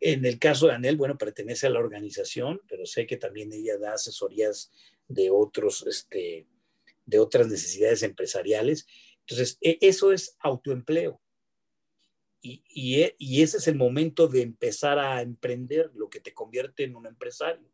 [0.00, 3.76] En el caso de Anel, bueno, pertenece a la organización, pero sé que también ella
[3.78, 4.72] da asesorías
[5.08, 6.46] de otros, este,
[7.04, 8.86] de otras necesidades empresariales.
[9.20, 11.20] Entonces, e, eso es autoempleo.
[12.42, 12.62] Y,
[13.18, 17.06] y, ese es el momento de empezar a emprender, lo que te convierte en un
[17.06, 17.70] empresario.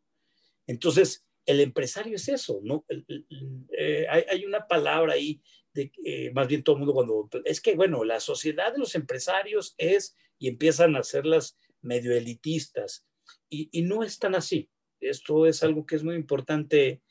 [0.65, 2.85] Entonces, el empresario es eso, ¿no?
[2.89, 5.41] Eh, hay, una palabra ahí,
[5.73, 9.73] eh, más bien todo el mundo cuando, es que, bueno, la sociedad de los empresarios
[9.77, 13.05] es, y empiezan a hacerlas medio elitistas,
[13.49, 14.69] y, no es tan así.
[14.99, 17.01] Esto es algo que es muy importante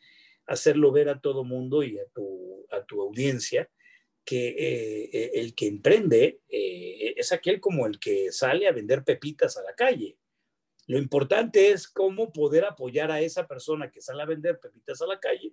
[0.47, 3.71] hacerlo ver a todo mundo y a tu, a tu audiencia,
[4.25, 9.62] que eh, el que emprende es aquel como el que sale a vender pepitas a
[9.62, 10.19] la calle.
[10.87, 15.07] Lo importante es cómo poder apoyar a esa persona que sale a vender pepitas a
[15.07, 15.53] la calle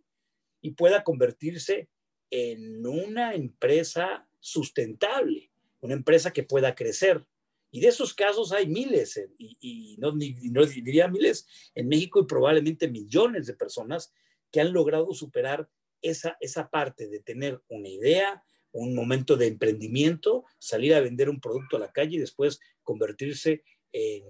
[0.61, 1.89] y pueda convertirse
[2.29, 5.51] en una empresa sustentable,
[5.81, 7.25] una empresa que pueda crecer.
[7.73, 13.47] Y de esos casos hay miles, y, no, diría miles, en México y probablemente millones
[13.47, 14.13] de personas
[14.51, 15.67] que han logrado superar
[15.99, 18.43] esa, esa parte de tener una idea,
[18.73, 23.63] un momento de emprendimiento, salir a vender un producto a la calle y después convertirse
[23.91, 24.23] en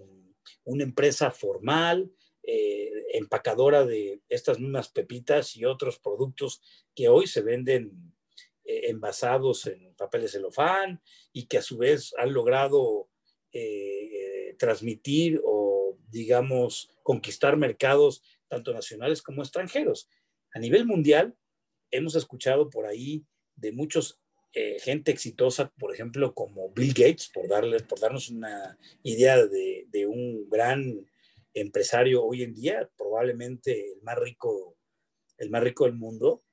[0.64, 2.14] una empresa formal,
[2.44, 6.62] eh, empacadora de estas mismas pepitas y otros productos
[6.96, 8.14] que hoy se venden
[8.64, 11.02] eh, envasados en papel celofán
[11.34, 13.10] y que a su vez han logrado
[13.54, 20.10] eh, transmitir o, digamos, conquistar mercados tanto nacionales como extranjeros.
[20.54, 21.36] A nivel mundial,
[21.92, 23.26] hemos escuchado por ahí
[23.56, 24.20] de muchos
[24.56, 29.88] eh, gente exitosa, por ejemplo, como Bill Gates, por, darles, por darnos una idea de,
[29.90, 31.08] de, un gran
[31.56, 34.78] empresario hoy en día, probablemente el más rico,
[35.40, 36.44] el más rico del mundo,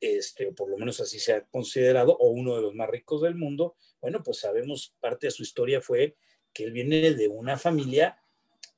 [0.00, 3.22] este, o por lo menos así se ha considerado, o uno de los más ricos
[3.22, 6.16] del mundo, bueno, pues sabemos, parte de su historia fue
[6.54, 8.18] que él viene de una familia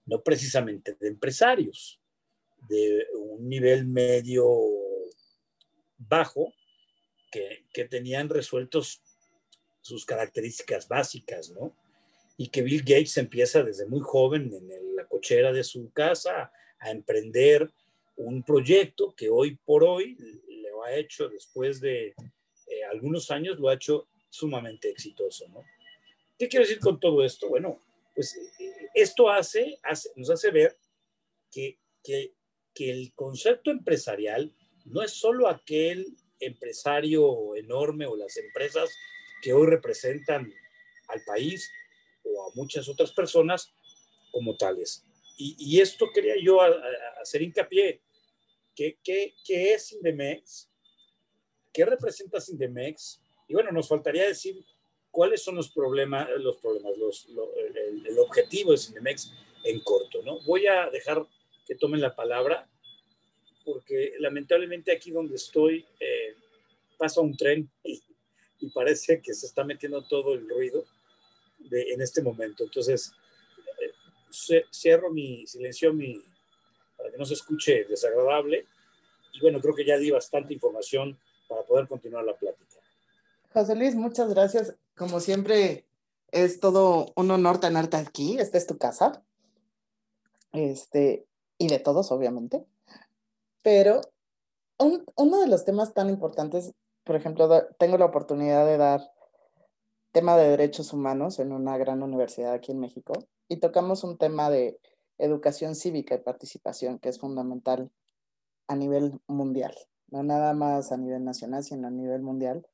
[0.07, 2.01] no precisamente de empresarios,
[2.69, 4.47] de un nivel medio
[5.99, 6.53] bajo,
[7.31, 9.03] que, que tenían resueltos
[9.81, 11.77] sus características básicas, ¿no?
[12.37, 16.91] Y que Bill Gates empieza desde muy joven en la cochera de su casa a
[16.91, 17.71] emprender
[18.17, 20.17] un proyecto que hoy por hoy
[20.71, 25.63] lo ha hecho después de eh, algunos años, lo ha hecho sumamente exitoso, ¿no?
[26.39, 27.49] ¿Qué quiero decir con todo esto?
[27.49, 27.83] Bueno,
[28.15, 28.39] pues
[28.95, 29.79] esto hace,
[30.17, 30.79] nos hace ver
[31.51, 32.35] que, que,
[32.75, 38.91] que el concepto empresarial no es solo aquel empresario enorme o las empresas
[39.43, 40.53] que hoy representan
[41.09, 41.71] al país
[42.25, 43.73] o a muchas otras personas
[44.31, 45.05] como tales.
[45.39, 46.61] Y, esto quería yo
[47.21, 48.01] hacer hincapié.
[48.75, 50.71] ¿Qué, qué, es Indemex?
[51.73, 53.21] ¿Qué representa Sindemex?
[53.47, 54.65] Y bueno, nos faltaría decir
[55.17, 56.93] cuáles son los problemas, los problemas,
[58.05, 59.33] el, objetivo de Sindemex
[59.65, 60.41] en corto, ¿no?
[60.43, 61.27] Voy a dejar
[61.67, 62.69] que tomen la palabra
[63.65, 66.35] porque lamentablemente aquí donde estoy eh,
[66.99, 68.03] pasa un tren y,
[68.75, 70.85] parece que se está metiendo todo el ruido
[71.71, 72.65] en este momento.
[72.65, 73.13] Entonces,
[74.51, 76.21] eh, cierro mi, silencio mi,
[76.97, 78.67] para que no se escuche desagradable.
[79.33, 82.76] Y bueno, creo que ya di bastante información para poder continuar la plática.
[83.57, 84.77] José Luis, muchas gracias.
[84.97, 85.87] Como siempre,
[86.31, 88.39] es todo un honor tenerte aquí.
[88.39, 89.23] Esta es tu casa.
[90.53, 91.27] Este,
[91.57, 92.67] y de todos, obviamente.
[93.63, 94.03] Pero
[94.79, 96.75] uno de los temas tan importantes
[97.07, 97.49] por ejemplo,
[97.79, 99.13] tengo la oportunidad de dar
[100.11, 103.13] tema de derechos humanos en una gran universidad aquí en México
[103.49, 104.81] y tocamos un tema de
[105.17, 107.93] educación cívica y participación que es fundamental
[108.67, 109.73] a nivel mundial,
[110.09, 112.67] no nada más a nivel nacional, sino a nivel mundial.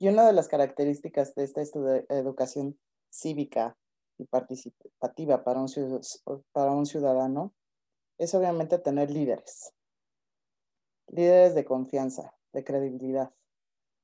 [0.00, 1.60] Y una de las características de esta
[2.08, 2.78] educación
[3.10, 3.76] cívica
[4.16, 7.52] y participativa para un, ciudadano
[8.16, 9.74] es obviamente tener líderes,
[11.06, 13.30] líderes de confianza, de credibilidad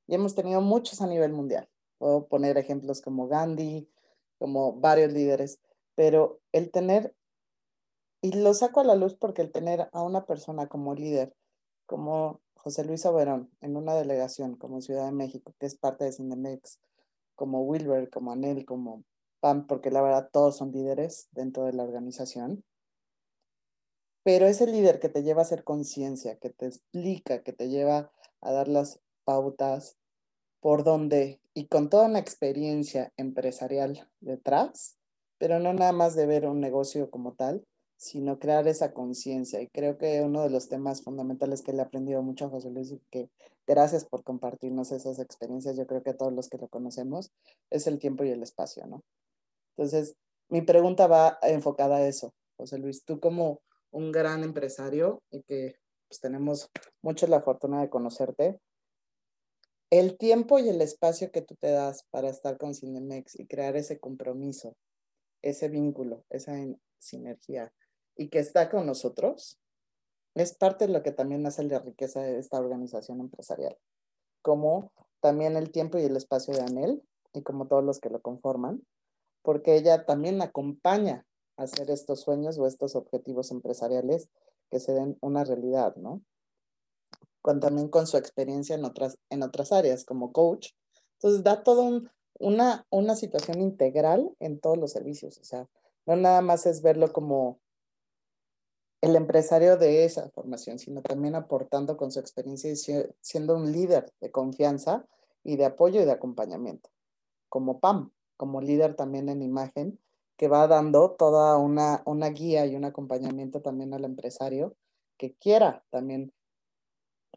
[0.05, 1.67] y hemos tenido muchos a nivel mundial.
[1.97, 3.89] Puedo poner ejemplos como Gandhi,
[4.37, 5.59] como varios líderes,
[5.95, 7.15] pero el tener,
[8.21, 11.35] y lo saco a la luz porque el tener a una persona como líder,
[11.87, 16.11] como José Luis Averón en una delegación como Ciudad de México, que es parte de
[16.11, 16.81] Cinemex,
[17.33, 19.05] como Wilber, como Anel, como
[19.39, 22.65] Pam, porque la verdad todos son líderes dentro de la organización.
[24.23, 28.11] Pero ese líder que te lleva a hacer conciencia, que te explica, que te lleva
[28.41, 29.95] a dar las pautas,
[30.59, 34.97] por donde, y con toda una experiencia empresarial detrás,
[35.37, 37.65] pero no nada más de ver un negocio como tal,
[37.97, 39.59] sino crear esa conciencia.
[39.61, 42.69] Y creo que uno de los temas fundamentales que le he aprendido mucho a José
[42.69, 43.29] Luis y que
[43.65, 47.31] gracias por compartirnos esas experiencias, yo creo que a todos los que lo conocemos,
[47.71, 49.03] es el tiempo y el espacio, ¿no?
[49.75, 50.15] Entonces,
[50.49, 52.33] mi pregunta va enfocada a eso.
[52.55, 55.75] José Luis, tú como un gran empresario y que
[56.07, 56.69] pues, tenemos
[57.01, 58.59] mucho la fortuna de conocerte,
[59.89, 63.75] el tiempo y el espacio que tú te das para estar con Cinemex y crear
[63.75, 64.75] ese compromiso,
[65.41, 66.53] ese vínculo, esa
[66.99, 67.73] sinergia
[68.17, 69.59] y que está con nosotros,
[70.35, 73.77] es parte de lo que también hace la riqueza de esta organización empresarial,
[74.41, 77.03] como también el tiempo y el espacio de Anel
[77.33, 78.85] y como todos los que lo conforman,
[79.41, 81.25] porque ella también acompaña
[81.57, 84.29] a hacer estos sueños o estos objetivos empresariales
[84.69, 86.21] que se den una realidad, ¿no?
[87.55, 90.71] también con su experiencia en otras, en otras áreas como coach.
[91.13, 92.03] Entonces da todo
[92.39, 95.37] una, una situación integral en todos los servicios.
[95.39, 95.67] O sea,
[96.05, 97.59] no nada más es verlo como
[99.01, 102.75] el empresario de esa formación, sino también aportando con su experiencia y
[103.21, 105.05] siendo un líder de confianza
[105.43, 106.89] y de apoyo y de acompañamiento,
[107.49, 109.99] como PAM, como líder también en imagen,
[110.35, 114.75] que va dando toda una, una guía y un acompañamiento también al empresario
[115.17, 116.31] que quiera también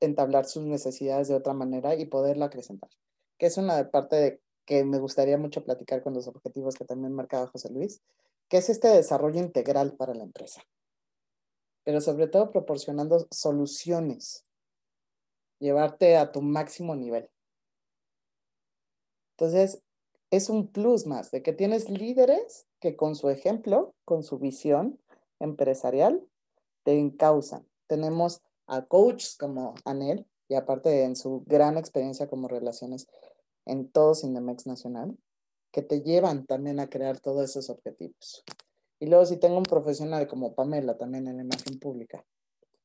[0.01, 2.91] entablar sus necesidades de otra manera y poderla acrecentar,
[3.39, 7.49] que es una parte que me gustaría mucho platicar con los objetivos que también marcaba
[7.49, 8.03] José Luis,
[8.49, 10.63] que es este desarrollo integral para la empresa,
[11.85, 14.45] pero sobre todo proporcionando soluciones,
[15.59, 17.29] llevarte a tu máximo nivel.
[19.37, 19.83] Entonces,
[20.31, 25.01] es un plus más de que tienes líderes que con su ejemplo, con su visión
[25.39, 26.27] empresarial,
[26.85, 27.67] te encausan.
[27.87, 33.09] Tenemos a coaches como Anel, y aparte en su gran experiencia como relaciones
[33.67, 35.17] en todo Cinemex Nacional,
[35.71, 38.45] que te llevan también a crear todos esos objetivos.
[39.01, 42.25] Y luego si tengo un profesional como Pamela también en la imagen pública,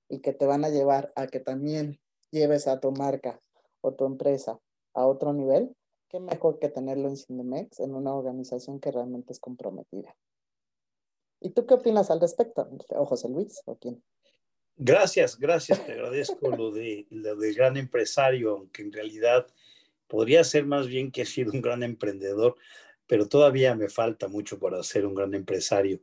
[0.10, 2.00] y que te van a llevar a que también
[2.32, 3.42] lleves a tu marca
[3.82, 4.60] o tu empresa
[4.94, 5.76] a otro nivel,
[6.10, 10.16] qué mejor que tenerlo en Cinemex, en una organización que realmente es comprometida.
[11.42, 12.68] ¿Y tú qué opinas al respecto?
[12.90, 14.02] ¿O José Luis o quién?
[14.78, 19.48] Gracias, gracias, te agradezco lo de, lo de gran empresario, aunque en realidad
[20.08, 22.56] podría ser más bien que he sido un gran emprendedor,
[23.08, 26.02] pero todavía me falta mucho para ser un gran empresario.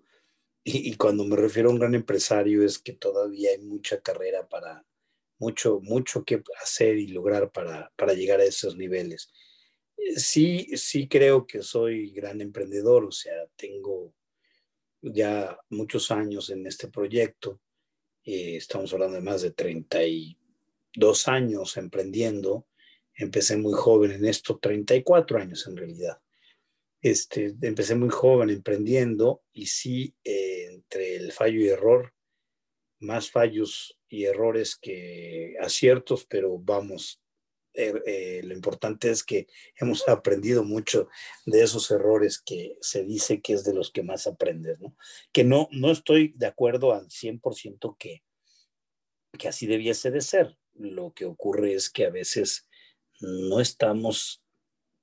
[0.64, 4.86] Y, cuando me refiero a un gran empresario es que todavía hay mucha carrera para,
[5.38, 9.32] mucho, mucho que hacer y lograr para, para llegar a esos niveles.
[9.96, 14.14] Eh, sí, sí creo que soy gran emprendedor, o sea, tengo
[15.00, 17.60] ya muchos años en este proyecto.
[18.24, 22.68] Eh, estamos hablando de más de 32 años emprendiendo.
[23.14, 26.20] Empecé muy joven en esto, 34 años en realidad.
[27.02, 32.14] Este, empecé muy joven emprendiendo y sí, eh, entre el fallo y error,
[33.00, 37.20] más fallos y errores que aciertos, pero vamos,
[37.74, 41.08] eh, eh, lo importante es que hemos aprendido mucho
[41.44, 44.96] de esos errores que se dice que es de los que más aprendes, ¿no?
[45.32, 48.22] Que no, no estoy de acuerdo al 100% que,
[49.36, 50.56] que así debiese de ser.
[50.74, 52.68] Lo que ocurre es que a veces
[53.20, 54.44] no estamos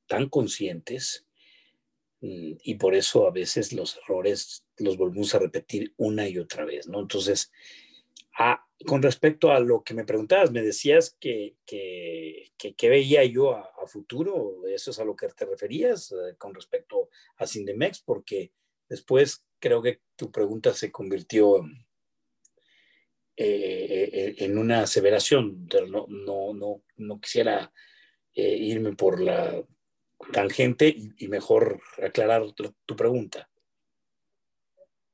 [0.08, 1.26] tan conscientes
[2.22, 6.88] y por eso a veces los errores los volvemos a repetir una y otra vez,
[6.88, 7.00] ¿no?
[7.00, 7.52] Entonces,
[8.38, 13.56] ah, con respecto a lo que me preguntabas, me decías que, que, que, veía yo
[13.56, 18.02] a, futuro, ¿eso es a lo que te referías eh, con respecto a Sindemex?
[18.02, 18.52] Porque
[18.88, 21.66] después creo que tu pregunta se convirtió
[23.36, 27.74] eh, eh, en una aseveración, no, no, no, no quisiera
[28.36, 29.62] irme por la
[30.32, 33.50] tangente y, mejor aclarar tu, pregunta.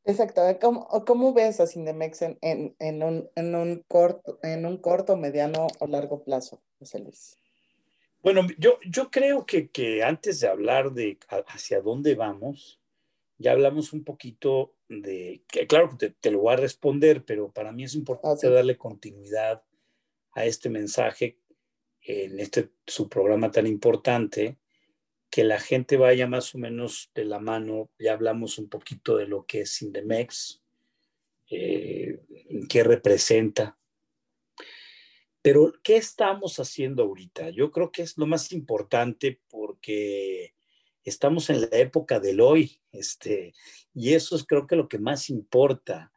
[0.04, 0.42] Exacto.
[0.62, 5.68] ¿Cómo, cómo ves a Cindemex en, en, un, en, un, corto, en un corto, mediano
[5.80, 7.38] o largo plazo, José Luis?
[8.22, 12.80] Bueno, yo, yo creo que, que antes de hablar de hacia dónde vamos,
[13.38, 17.72] ya hablamos un poquito de, que claro te, te, lo voy a responder, pero para
[17.72, 19.64] mí es importante ah, darle continuidad
[20.32, 21.40] a este mensaje
[22.02, 24.58] en este su programa tan importante
[25.30, 27.90] que la gente vaya más o menos de la mano.
[28.00, 30.62] Ya hablamos un poquito de lo que es Indemex,
[31.50, 32.20] eh,
[32.70, 33.78] qué representa.
[35.42, 37.52] Pero, ¿qué estamos haciendo ahorita?
[37.52, 40.56] Yo creo que es lo más importante porque
[41.04, 43.54] estamos en la época del hoy, este,
[43.94, 46.12] y eso es creo que lo que más importa.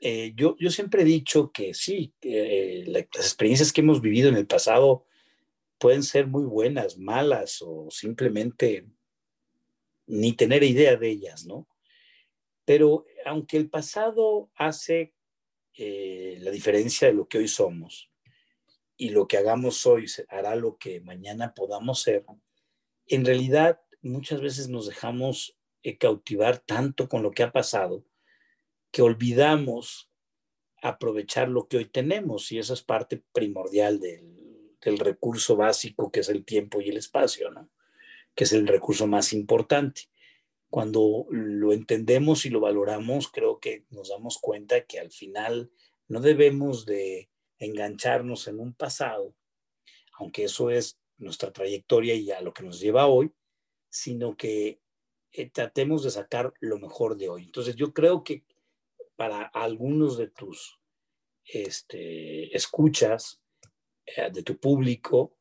[0.00, 4.36] Eh, yo, yo siempre he dicho que sí, eh, las experiencias que hemos vivido en
[4.36, 5.04] el pasado
[5.78, 8.86] pueden ser muy buenas, malas o simplemente
[10.06, 11.68] ni tener idea de ellas, ¿no?
[12.64, 15.14] Pero aunque el pasado hace
[15.74, 18.10] eh, la diferencia de lo que hoy somos
[18.96, 22.24] y lo que hagamos hoy hará lo que mañana podamos ser,
[23.06, 28.04] en realidad muchas veces nos dejamos eh, cautivar tanto con lo que ha pasado
[28.90, 30.10] que olvidamos
[30.82, 34.35] aprovechar lo que hoy tenemos y eso es parte primordial del,
[34.86, 37.70] el recurso básico que es el tiempo y el espacio, ¿no?
[38.34, 40.02] que es el recurso más importante.
[40.68, 45.70] Cuando lo entendemos y lo valoramos, creo que nos damos cuenta que al final
[46.08, 49.34] no debemos de engancharnos en un pasado,
[50.18, 53.32] aunque eso es nuestra trayectoria y a lo que nos lleva hoy,
[53.88, 54.80] sino que
[55.32, 57.44] eh, tratemos de sacar lo mejor de hoy.
[57.44, 58.44] Entonces yo creo que
[59.16, 60.78] para algunos de tus
[61.44, 63.40] este, escuchas,
[64.32, 65.36] de tu público,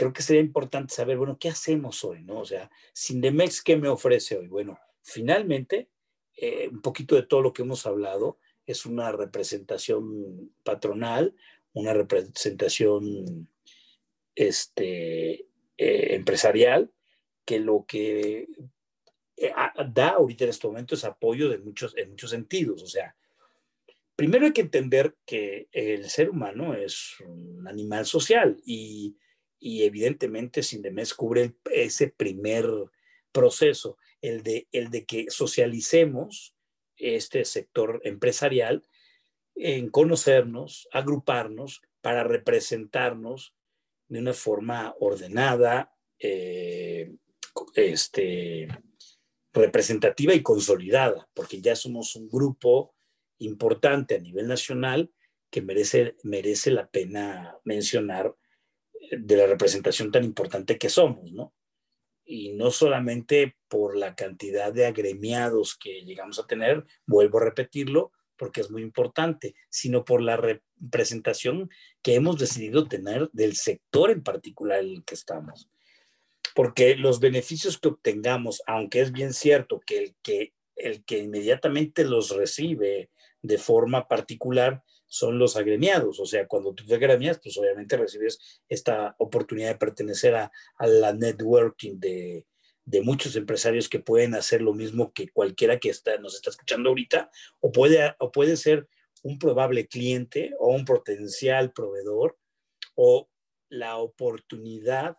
[0.00, 2.22] creo que sería importante saber, bueno, ¿qué hacemos hoy?
[2.22, 2.40] ¿no?
[2.40, 4.48] O sea, Sindemex, ¿qué me ofrece hoy?
[4.48, 5.90] Bueno, finalmente,
[6.36, 11.34] eh, un poquito de todo lo que hemos hablado, es una representación patronal,
[11.74, 13.48] una representación
[14.34, 16.90] este, eh, empresarial,
[17.44, 18.48] que lo que
[19.92, 22.82] da ahorita en este momento es apoyo de muchos, en muchos sentidos.
[22.82, 23.16] O sea,
[24.20, 29.16] Primero hay que entender que el ser humano es un animal social y,
[29.58, 32.66] y evidentemente Sindemes cubre ese primer
[33.32, 36.54] proceso, el de, el de que socialicemos
[36.98, 38.86] este sector empresarial
[39.54, 43.54] en conocernos, agruparnos para representarnos
[44.08, 47.10] de una forma ordenada, eh,
[47.74, 48.68] este,
[49.54, 52.94] representativa y consolidada, porque ya somos un grupo
[53.40, 55.10] importante a nivel nacional
[55.50, 58.34] que merece, merece la pena mencionar
[59.00, 61.52] eh, de la representación tan importante que somos, ¿no?
[62.24, 68.12] Y no solamente por la cantidad de agremiados que llegamos a tener, vuelvo a repetirlo,
[68.36, 71.68] porque es muy importante, sino por la representación
[72.02, 75.68] que hemos decidido tener del sector en particular en el que estamos.
[76.54, 82.04] Porque los beneficios que obtengamos, aunque es bien cierto que el que, el que inmediatamente
[82.04, 83.10] los recibe
[83.42, 88.62] de forma particular son los agremiados, o sea, cuando tú te agremias, pues obviamente recibes
[88.68, 92.46] esta oportunidad de pertenecer a, la networking de,
[92.84, 96.90] de muchos empresarios que pueden hacer lo mismo que cualquiera que está, nos está escuchando
[96.90, 98.88] ahorita, o puede, o puede ser
[99.22, 102.38] un probable cliente o un potencial proveedor,
[102.94, 103.28] o
[103.68, 105.16] la oportunidad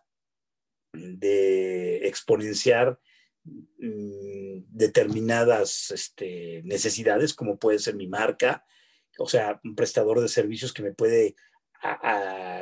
[0.92, 2.98] de exponenciar
[3.44, 8.64] mm, determinadas este, necesidades, como puede ser mi marca,
[9.18, 11.34] o sea, un prestador de servicios que me puede,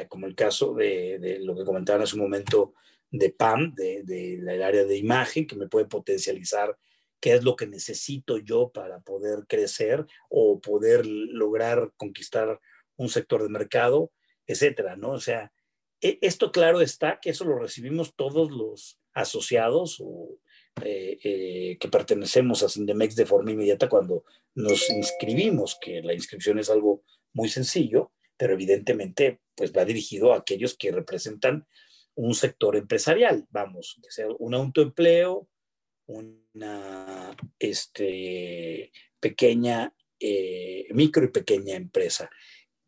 [0.08, 2.74] como el caso de, de, lo que comentaban hace un momento,
[3.10, 6.78] de PAM, del de, área de imagen, que me puede potencializar
[7.20, 12.60] qué es lo que necesito yo para poder crecer o poder lograr conquistar
[12.96, 14.12] un sector de mercado,
[14.46, 15.10] etcétera, ¿no?
[15.10, 15.52] O sea,
[16.00, 20.38] e, esto claro está que eso lo recibimos todos los asociados o
[20.82, 26.58] eh, eh, que pertenecemos a Sindemex de forma inmediata cuando nos inscribimos, que la inscripción
[26.58, 27.02] es algo
[27.32, 31.66] muy sencillo, pero evidentemente pues va dirigido a aquellos que representan
[32.14, 35.48] un sector empresarial, vamos, que sea un autoempleo,
[36.06, 38.90] una este,
[39.20, 42.30] pequeña, eh, micro y pequeña empresa.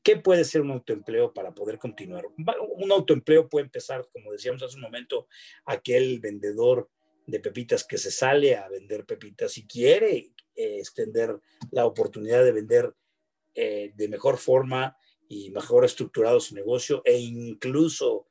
[0.03, 2.25] ¿Qué puede ser un autoempleo para poder continuar?
[2.77, 5.29] Un autoempleo puede empezar, como decíamos hace un momento,
[5.65, 6.91] aquel vendedor
[7.27, 11.39] de pepitas que se sale a vender pepitas y quiere eh, extender
[11.71, 12.95] la oportunidad de vender
[13.55, 14.97] eh, de mejor forma
[15.29, 18.29] y mejor estructurado su negocio e incluso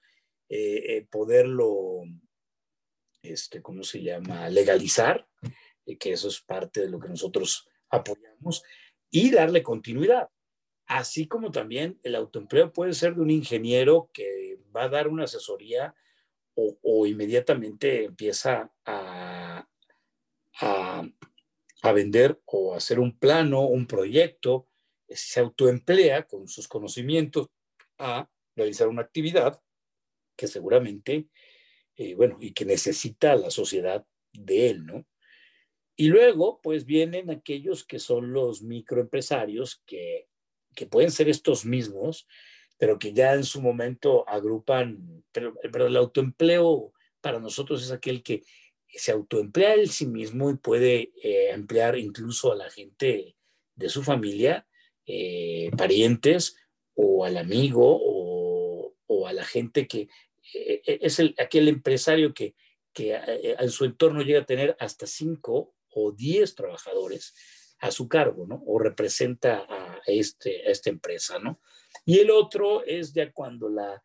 [0.49, 2.03] eh, eh, poderlo,
[3.21, 5.27] este, ¿cómo se llama?, legalizar,
[5.99, 8.63] que eso es parte de lo que nosotros apoyamos,
[9.09, 10.29] y darle continuidad.
[10.87, 15.25] Así como también el autoempleo puede ser de un ingeniero que va a dar una
[15.25, 15.95] asesoría
[16.55, 19.67] o, inmediatamente empieza a,
[20.59, 21.09] a,
[21.81, 24.67] a, vender o hacer un plano, un proyecto,
[25.07, 27.47] se autoemplea con sus conocimientos
[27.97, 29.61] a realizar una actividad
[30.35, 31.27] que seguramente,
[31.95, 35.05] eh, bueno, y que necesita la sociedad de él, ¿no?
[35.95, 40.27] Y luego, pues vienen aquellos que son los microempresarios, que,
[40.73, 42.27] que pueden ser estos mismos,
[42.81, 45.53] pero que ya en su momento agrupan, pero,
[45.85, 48.43] el autoempleo para nosotros es aquel que
[48.87, 53.35] se autoemplea él sí mismo y puede eh, emplear incluso a la gente
[53.75, 54.65] de su familia,
[55.05, 56.55] eh, parientes
[56.95, 60.09] o al amigo o, o, a la gente que
[60.55, 62.55] eh, es el, aquel empresario que,
[62.93, 67.35] que en su entorno llega a tener hasta cinco o diez trabajadores
[67.77, 68.63] a su cargo, ¿no?
[68.65, 71.61] O representa a, este, a esta empresa, ¿no?
[72.05, 74.01] Y el otro es ya cuando la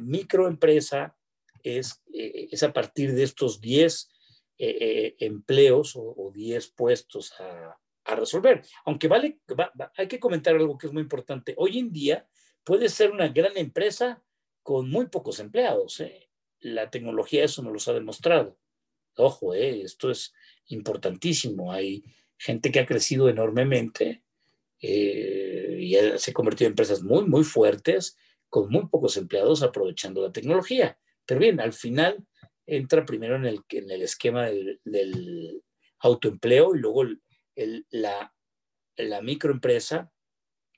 [0.00, 1.16] microempresa
[1.62, 4.08] es, es a partir de estos 10
[4.56, 7.78] empleos o, 10 puestos a,
[8.16, 8.62] resolver.
[8.84, 9.40] Aunque vale,
[9.96, 11.54] hay que comentar algo que es muy importante.
[11.56, 12.26] Hoy en día
[12.64, 14.22] puede ser una gran empresa
[14.64, 16.00] con muy pocos empleados.
[16.00, 16.28] ¿eh?
[16.60, 18.58] La tecnología eso nos los ha demostrado.
[19.16, 19.82] Ojo, ¿eh?
[19.82, 20.34] esto es
[20.66, 21.70] importantísimo.
[21.70, 22.02] Hay
[22.36, 24.23] gente que ha crecido enormemente
[24.86, 28.18] eh, y se ha convertido en empresas muy, muy fuertes
[28.50, 30.98] con muy pocos empleados aprovechando la tecnología.
[31.24, 32.22] Pero bien, al final
[32.66, 35.62] entra primero en el, en el esquema del,
[36.00, 37.04] autoempleo y luego
[37.90, 38.30] la,
[39.22, 40.12] microempresa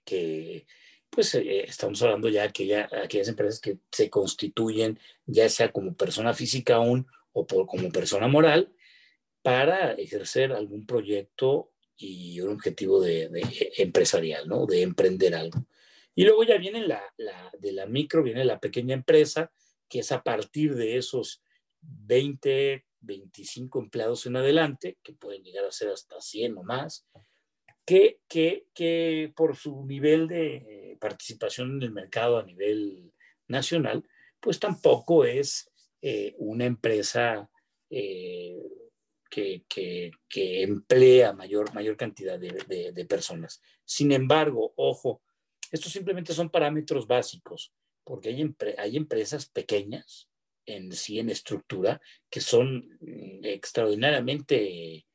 [0.05, 0.69] que
[1.11, 6.33] pues eh, estamos hablando ya de aquellas empresas que se constituyen ya sea como persona
[6.33, 8.73] física aún o por, como persona moral
[9.43, 13.31] para ejercer algún proyecto y un objetivo de,
[13.79, 14.67] empresarial, ¿no?
[14.67, 15.67] De emprender algo.
[16.15, 17.03] Y luego ya viene la,
[17.59, 19.53] de la micro, viene la pequeña empresa,
[19.89, 21.43] que es a partir de esos
[21.81, 27.07] 20, 25 empleados en adelante, que pueden llegar a ser hasta 100 o más,
[27.85, 33.13] que, que, que por su nivel de participación en el mercado a nivel
[33.47, 34.05] nacional,
[34.41, 35.71] pues tampoco es
[36.03, 37.51] eh, una empresa
[37.91, 38.63] eh,
[39.31, 40.13] que,
[40.63, 43.61] emplea mayor, mayor cantidad de, de, personas.
[43.85, 45.23] Sin embargo, ojo,
[45.71, 47.73] estos simplemente son parámetros básicos,
[48.05, 50.29] porque hay, hay empresas pequeñas
[50.67, 55.07] en sí, en estructura, que son mm, extraordinariamente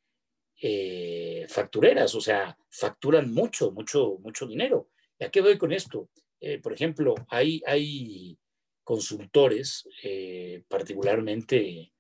[0.62, 4.90] eh, factureras, o sea, facturan mucho, mucho, mucho dinero.
[5.20, 6.10] ¿Y a qué voy con esto?
[6.40, 8.38] Eh, por ejemplo, hay, hay
[8.84, 11.94] consultores, eh, particularmente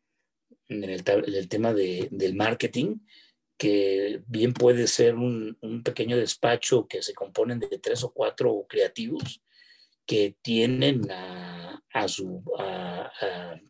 [0.72, 3.00] en el, tema de, del marketing,
[3.58, 9.42] que bien puede ser un, pequeño despacho que se componen de tres o cuatro creativos
[10.06, 12.44] que tienen a, su,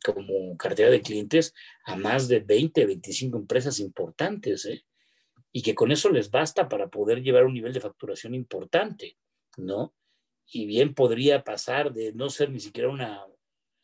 [0.04, 1.54] como cartera de clientes
[1.86, 4.86] a más de 20, 25 empresas importantes, ¿eh?
[5.52, 9.18] y que con eso les basta para poder llevar un nivel de facturación importante,
[9.58, 9.94] ¿no?
[10.46, 13.26] Y bien podría pasar de no ser ni siquiera una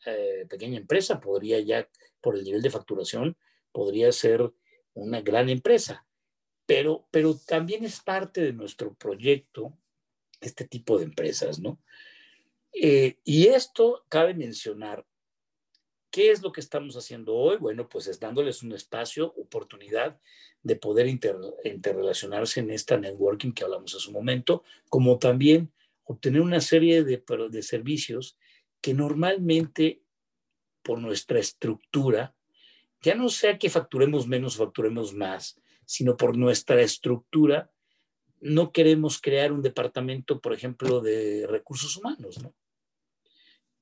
[0.06, 1.88] eh, pequeña empresa, podría ya,
[2.20, 3.36] por el nivel de facturación,
[3.72, 4.52] podría ser
[4.94, 6.06] una gran empresa.
[6.66, 9.76] Pero, pero también es parte de nuestro proyecto
[10.40, 11.80] este tipo de empresas, ¿no?
[12.72, 15.06] Eh, y esto cabe mencionar,
[16.10, 17.56] ¿qué es lo que estamos haciendo hoy?
[17.56, 20.20] Bueno, pues es dándoles un espacio, oportunidad
[20.62, 25.72] de poder interrelacionarse en esta networking que hablamos hace un momento, como también
[26.04, 28.38] obtener una serie de, de servicios
[28.80, 30.02] que normalmente
[30.82, 32.34] por nuestra estructura,
[33.02, 37.70] ya no sea que facturemos menos o facturemos más, sino por nuestra estructura,
[38.40, 42.54] no queremos crear un departamento, por ejemplo, de recursos humanos, ¿no?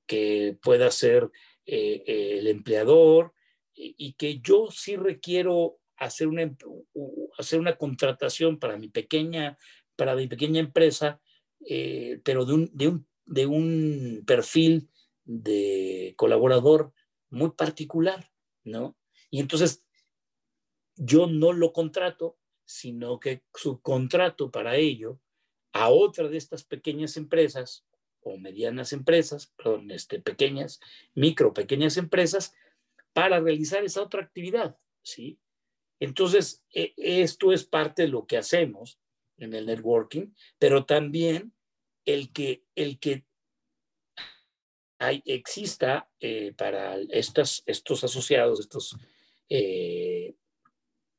[0.06, 1.30] que pueda ser
[1.66, 3.32] eh, eh, el empleador
[3.74, 6.50] y, que yo sí requiero hacer una,
[7.36, 9.58] hacer una contratación para mi pequeña,
[9.96, 11.20] para mi pequeña empresa,
[11.68, 14.88] eh, pero de un, de, un, de un perfil
[15.24, 16.92] de colaborador
[17.30, 18.30] muy particular,
[18.64, 18.96] ¿no?
[19.30, 19.84] Y entonces
[20.94, 25.20] yo no lo contrato, sino que subcontrato para ello
[25.72, 27.84] a otra de estas pequeñas empresas
[28.20, 30.80] o medianas empresas, perdón, este, pequeñas,
[31.14, 32.54] micro, pequeñas empresas,
[33.12, 35.38] para realizar esa otra actividad, ¿sí?
[36.00, 38.98] Entonces, e, esto es parte de lo que hacemos
[39.38, 41.52] en el networking, pero también
[42.06, 43.26] el que, el que
[45.24, 48.96] exista eh, para estas, estos asociados, estos,
[49.48, 50.34] eh,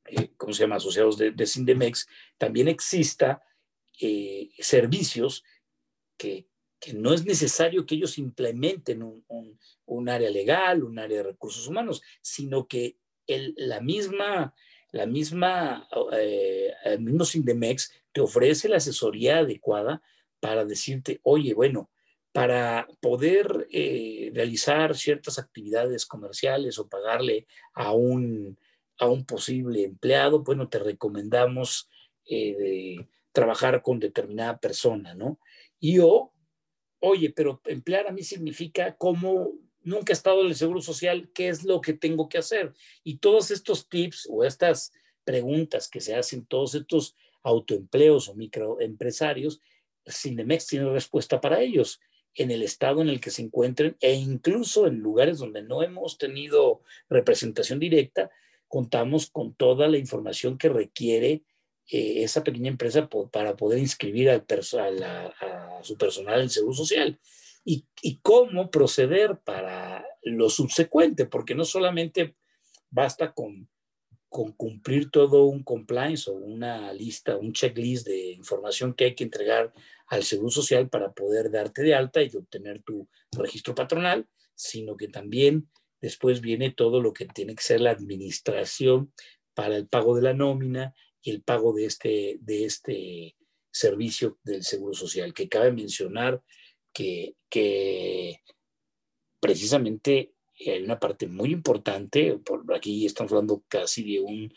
[0.05, 0.77] eh, ¿cómo se llama?
[0.77, 2.07] Asociados de, de Sindemex,
[2.37, 3.43] también exista
[4.59, 5.43] servicios
[6.17, 6.47] que,
[6.79, 9.25] que no es necesario que ellos implementen un,
[9.85, 14.53] un, área legal, un área de recursos humanos, sino que el, la misma,
[14.91, 15.89] la misma,
[16.83, 20.03] el mismo Sindemex te ofrece la asesoría adecuada
[20.39, 21.89] para decirte, oye, bueno,
[22.31, 28.59] para poder eh, realizar ciertas actividades comerciales o pagarle a un,
[28.99, 31.89] a un posible empleado, bueno, te recomendamos
[32.25, 35.39] eh, trabajar con determinada persona, ¿no?
[35.79, 36.33] Y o
[36.99, 41.49] oye, pero emplear a mí significa cómo nunca he estado en el Seguro Social, ¿qué
[41.49, 42.73] es lo que tengo que hacer?
[43.03, 44.91] Y todos estos tips o estas
[45.23, 49.61] preguntas que se hacen, todos estos autoempleos o microempresarios,
[50.09, 51.99] Cinemex tiene respuesta para ellos
[52.35, 56.17] en el estado en el que se encuentren e incluso en lugares donde no hemos
[56.17, 58.29] tenido representación directa,
[58.67, 61.43] contamos con toda la información que requiere
[61.89, 67.19] eh, esa pequeña empresa para poder inscribir al a, su personal en Seguro Social.
[67.63, 72.35] Y, y, cómo proceder para lo subsecuente, porque no solamente
[72.89, 73.69] basta con,
[74.29, 79.23] con cumplir todo un compliance o una lista, un checklist de información que hay que
[79.23, 79.73] entregar
[80.07, 85.07] al Seguro Social para poder darte de alta y obtener tu registro patronal, sino que
[85.07, 85.69] también
[86.01, 89.13] después viene todo lo que tiene que ser la administración
[89.53, 90.93] para el pago de la nómina,
[91.23, 93.35] el pago de este, de este
[93.71, 96.41] servicio del Seguro Social, que cabe mencionar
[96.93, 98.41] que, que
[99.39, 100.33] precisamente
[100.65, 104.53] hay una parte muy importante, por aquí estamos hablando casi de un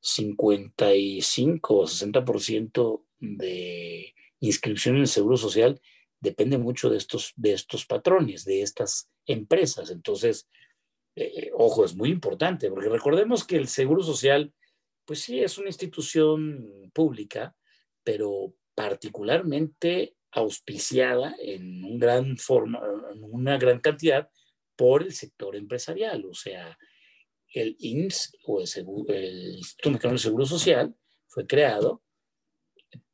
[0.00, 5.80] 55 o 60% de inscripción en el Seguro Social,
[6.20, 9.90] depende mucho de estos, de estos patrones, de estas empresas.
[9.90, 10.48] Entonces,
[11.16, 14.52] eh, ojo, es muy importante, porque recordemos que el Seguro Social
[15.04, 17.54] pues sí, es una institución pública,
[18.02, 22.80] pero particularmente auspiciada en, un gran forma,
[23.12, 24.28] en una gran cantidad
[24.76, 26.24] por el sector empresarial.
[26.26, 26.76] O sea,
[27.52, 30.94] el INS o el, Instituto Mexicano del Seguro Social
[31.28, 32.02] fue creado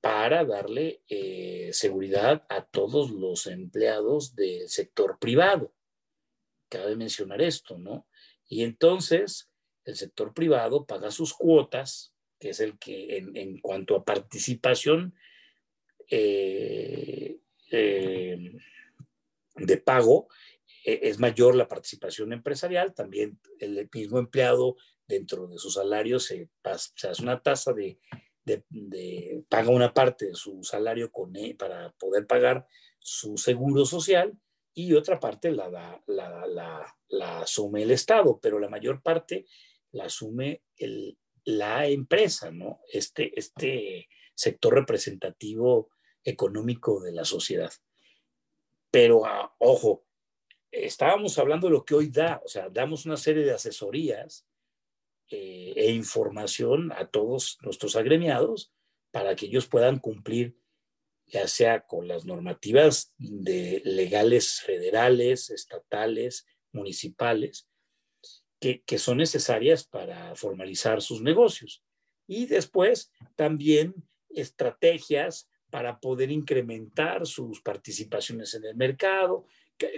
[0.01, 5.75] para darle eh, seguridad a todos los empleados del sector privado.
[6.69, 8.07] Cabe mencionar esto, ¿no?
[8.49, 9.51] Y entonces,
[9.85, 15.15] el sector privado paga sus cuotas, que es el que en, cuanto a participación
[16.09, 17.39] eh,
[17.71, 18.53] eh,
[19.57, 20.29] de pago,
[20.85, 24.77] eh, es mayor la participación empresarial, también el mismo empleado
[25.07, 27.99] dentro de su salario se, hace una tasa de,
[29.49, 32.67] paga una parte de su salario con, para poder pagar
[32.99, 34.37] su seguro social
[34.75, 39.47] y otra parte la, la, la, la, asume el Estado, pero la mayor parte
[39.93, 40.63] la asume
[41.45, 42.81] la empresa, ¿no?
[42.89, 45.91] Este, este sector representativo
[46.25, 47.73] económico de la sociedad.
[48.91, 50.05] Pero, ah, ojo,
[50.71, 54.47] estábamos hablando de lo que hoy da, o sea, damos una serie de asesorías
[55.31, 58.73] eh, e información a todos nuestros agremiados
[59.11, 60.57] para que ellos puedan cumplir
[61.27, 67.69] ya sea con las normativas de legales federales, estatales, municipales,
[68.61, 71.85] que, que son necesarias para formalizar sus negocios.
[72.27, 73.95] Y después también
[74.29, 79.47] estrategias para poder incrementar sus participaciones en el mercado.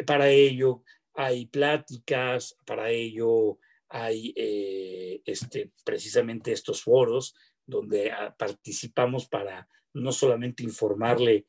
[0.06, 0.82] Para ello
[1.14, 3.58] hay pláticas, para ello
[3.92, 7.34] hay eh, este, precisamente estos foros
[7.66, 11.46] donde ah, participamos para no solamente informarle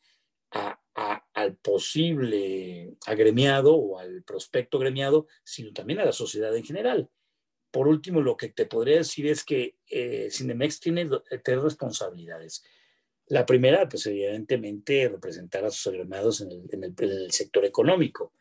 [1.34, 7.10] al posible agremiado o al prospecto agremiado, sino también a la sociedad en general.
[7.72, 11.10] Por último, lo que te podría decir es que eh, Cinemex tiene
[11.44, 12.64] tres responsabilidades.
[13.28, 18.34] La primera, pues evidentemente, representar a sus agremiados en el, sector económico,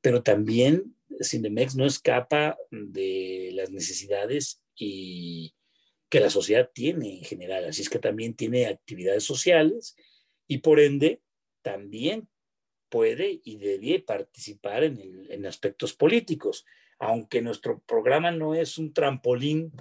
[0.00, 5.54] pero también Cinemex no escapa de las necesidades y
[6.08, 9.96] que la sociedad tiene en general, así es que también tiene actividades sociales
[10.46, 11.22] y por ende
[11.62, 12.28] también
[12.88, 16.66] puede y debe participar en, en aspectos políticos,
[16.98, 19.72] aunque nuestro programa no es un trampolín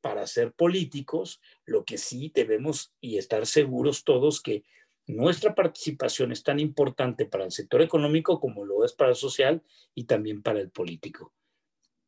[0.00, 4.64] para ser políticos, lo que sí debemos y estar seguros todos que
[5.10, 9.62] nuestra participación es tan importante para el sector económico como lo es para el social
[9.94, 11.34] y también para el político.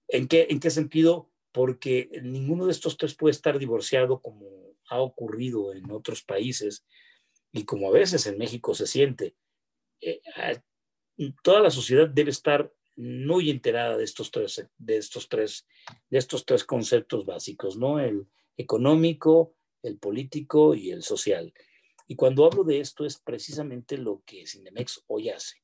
[0.08, 1.30] ¿En qué, en qué sentido?
[1.52, 4.46] Porque ninguno de estos tres puede estar divorciado como
[4.88, 6.84] ha ocurrido en otros países
[7.52, 9.36] y como a veces en México se siente.
[10.00, 10.20] Eh,
[11.42, 15.66] toda la sociedad debe estar muy enterada de estos tres, de estos tres,
[16.10, 17.98] de estos tres conceptos básicos, ¿no?
[17.98, 18.26] El
[18.56, 21.52] económico, el político y el social.
[22.06, 25.62] Y cuando hablo de esto es precisamente lo que Cinemex hoy hace.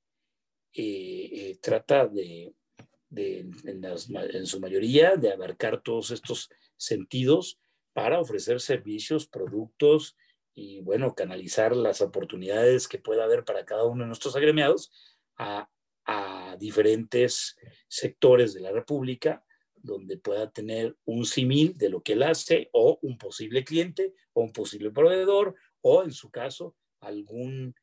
[0.72, 2.52] Eh, eh, trata de,
[3.10, 7.58] en, su mayoría, de abarcar todos estos sentidos
[7.92, 10.16] para ofrecer servicios, productos
[10.54, 14.92] y, bueno, canalizar las oportunidades que pueda haber para cada uno de nuestros agremiados
[15.36, 15.68] a,
[16.04, 17.56] a diferentes
[17.88, 19.44] sectores de la República
[19.82, 24.42] donde pueda tener un símil de lo que él hace o un posible cliente o
[24.42, 25.54] un posible proveedor
[25.88, 27.74] o en su caso algún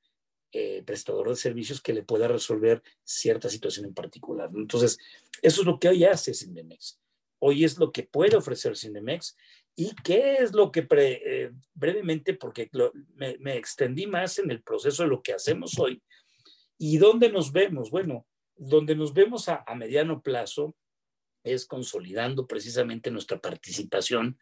[0.52, 4.50] eh, prestador de servicios que le pueda resolver cierta situación en particular.
[4.54, 4.98] Entonces,
[5.42, 7.00] eso es lo que hoy hace Cindemex.
[7.40, 9.36] Hoy es lo que puede ofrecer Cindemex
[9.76, 12.70] y qué es lo que eh, brevemente, porque
[13.16, 16.02] me, me extendí más en el proceso de lo que hacemos hoy,
[16.78, 17.90] ¿Y dónde nos vemos?
[17.90, 20.76] Bueno, donde nos vemos a, mediano plazo
[21.44, 24.40] es consolidando precisamente nuestra participación,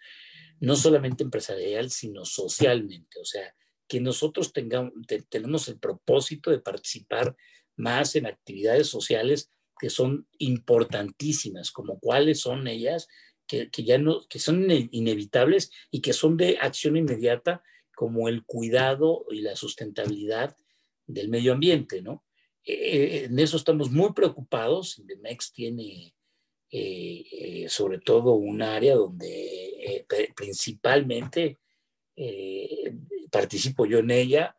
[0.63, 3.19] no solamente empresarial, sino socialmente.
[3.19, 3.53] O sea,
[3.85, 4.93] que nosotros tengamos,
[5.27, 7.35] tenemos el propósito de participar
[7.75, 13.09] más en actividades sociales que son importantísimas, como cuáles son ellas,
[13.45, 17.61] que, que, ya no, que son inevitables y que son de acción inmediata,
[17.93, 20.55] como el cuidado y la sustentabilidad
[21.07, 22.23] del medio ambiente, ¿no?
[22.63, 24.97] Eh, en eso estamos muy preocupados.
[24.97, 26.15] Indemex tiene
[26.75, 31.59] eh, eh, sobre todo un área donde principalmente
[33.29, 34.57] participo yo en ella.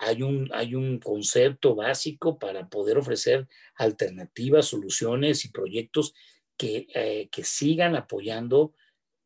[0.00, 3.46] hay, un, hay un concepto básico para poder ofrecer
[3.76, 6.14] alternativas, soluciones y proyectos
[6.56, 8.74] que, que sigan apoyando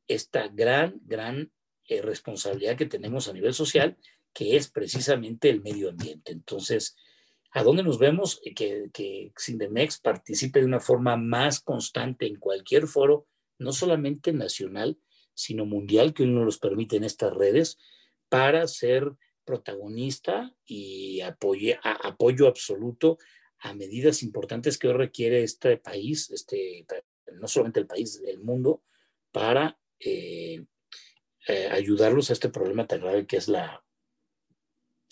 [0.08, 1.50] esta gran, gran
[1.88, 3.96] responsabilidad que tenemos a nivel social
[4.34, 6.32] que es precisamente el medio ambiente.
[6.32, 6.96] Entonces,
[7.52, 8.40] ¿a dónde nos vemos?
[8.56, 13.26] Que, que Sindemex participe de una forma más constante en cualquier foro,
[13.58, 14.98] no solamente nacional,
[15.34, 17.78] sino mundial, que uno nos permite en estas redes,
[18.28, 19.12] para ser
[19.44, 23.18] protagonista y apoye, apoyo absoluto
[23.58, 26.86] a medidas importantes que hoy requiere este país, este,
[27.34, 28.82] no solamente el país, el mundo,
[29.30, 30.64] para eh,
[31.48, 33.84] eh, ayudarlos a este problema tan grave que es la,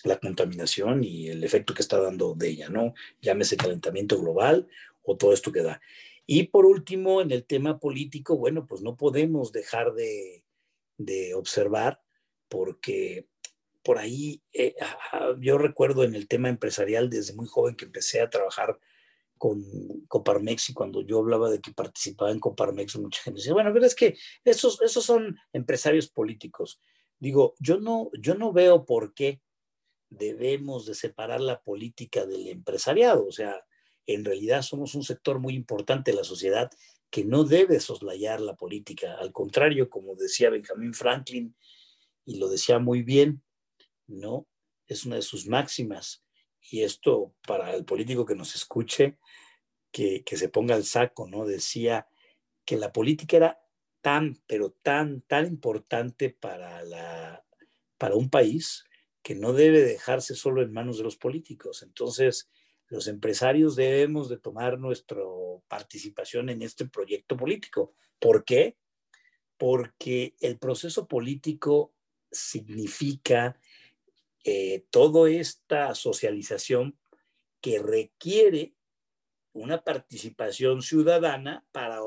[0.05, 2.95] la contaminación y el efecto que está dando de ella, ¿no?
[3.21, 4.69] Llámese calentamiento global
[5.03, 5.81] o todo esto que da.
[6.27, 10.45] Y por último, en el tema político, bueno, pues no podemos dejar de,
[11.35, 12.03] observar
[12.49, 13.27] porque
[13.83, 14.75] por ahí, eh,
[15.41, 18.79] yo recuerdo en el tema empresarial desde muy joven que empecé a trabajar
[19.39, 19.65] con
[20.07, 23.87] Coparmex y cuando yo hablaba de que participaba en Coparmex, mucha gente decía, bueno, pero
[23.87, 26.79] es que esos, esos son empresarios políticos.
[27.19, 29.41] Digo, yo no, yo no veo por qué
[30.11, 33.27] debemos de separar la política del empresariado.
[33.27, 33.65] O sea,
[34.07, 36.71] en realidad somos un sector muy importante de la sociedad
[37.11, 39.17] que no debe soslayar la política.
[39.19, 41.57] Al contrario, como decía Benjamin Franklin,
[42.25, 43.43] y lo decía muy bien,
[44.07, 44.47] ¿no?
[44.87, 46.23] Es una de sus máximas.
[46.71, 49.19] Y esto para el político que nos escuche,
[49.91, 51.47] que, que se ponga al saco, ¿no?
[51.47, 52.07] Decía
[52.65, 53.61] que la política era
[54.01, 57.45] tan, pero tan, tan importante para, la,
[57.99, 58.85] para un país
[59.23, 61.83] que no debe dejarse solo en manos de los políticos.
[61.83, 62.49] Entonces,
[62.89, 65.21] los empresarios debemos de tomar nuestra
[65.69, 67.95] participación en este proyecto político.
[68.19, 68.77] ¿Por qué?
[69.57, 71.95] Porque el proceso político
[72.31, 73.61] significa
[74.45, 76.99] eh, toda esta socialización
[77.61, 78.75] que requiere
[79.53, 82.01] una participación ciudadana para,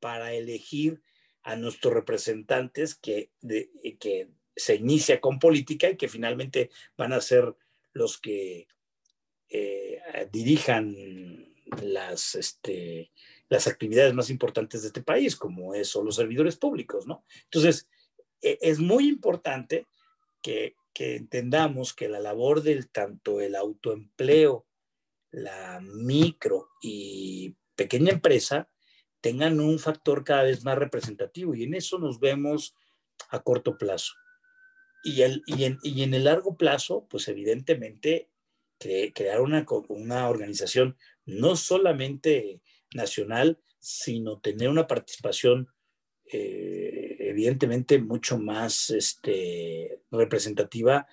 [0.00, 1.02] para elegir
[1.42, 3.32] a nuestros representantes que,
[3.98, 7.54] que se inicia con política y que finalmente van a ser
[7.92, 8.66] los que
[9.48, 13.12] eh, dirijan las, este,
[13.48, 17.24] las actividades más importantes de este país, como es, los servidores públicos, ¿no?
[17.44, 17.88] Entonces,
[18.42, 19.86] e, es muy importante
[20.42, 24.66] que entendamos que la labor del tanto el autoempleo,
[25.30, 28.68] la micro y pequeña empresa
[29.20, 32.74] tengan un factor cada vez más representativo y en eso nos vemos
[33.30, 34.14] a corto plazo.
[35.04, 38.28] Y, el, y, en, y en el largo plazo, pues evidentemente
[38.78, 42.60] crear una, una organización no solamente
[42.94, 45.68] nacional, sino tener una participación
[46.30, 51.06] eh, evidentemente mucho más este, representativa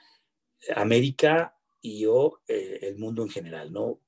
[0.76, 4.02] América y o eh, el mundo en general, ¿no?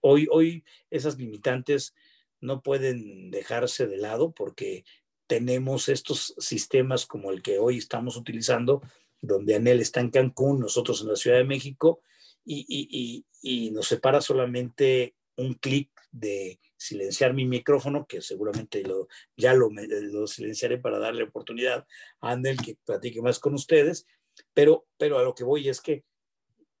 [0.00, 1.94] Hoy, hoy esas limitantes
[2.40, 4.84] no pueden dejarse de lado porque
[5.30, 8.82] tenemos estos sistemas como el que hoy estamos utilizando,
[9.22, 12.02] donde Anel está en Cancún, nosotros en la Ciudad de México,
[12.44, 13.24] y,
[13.72, 20.26] nos separa solamente un clic de silenciar mi micrófono, que seguramente lo, ya lo, lo,
[20.26, 21.86] silenciaré para darle oportunidad
[22.20, 24.08] a Anel que platique más con ustedes,
[24.52, 26.02] pero, pero a lo que voy es que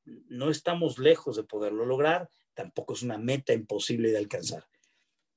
[0.04, 4.66] no estamos lejos de poderlo lograr, tampoco es una meta imposible de alcanzar.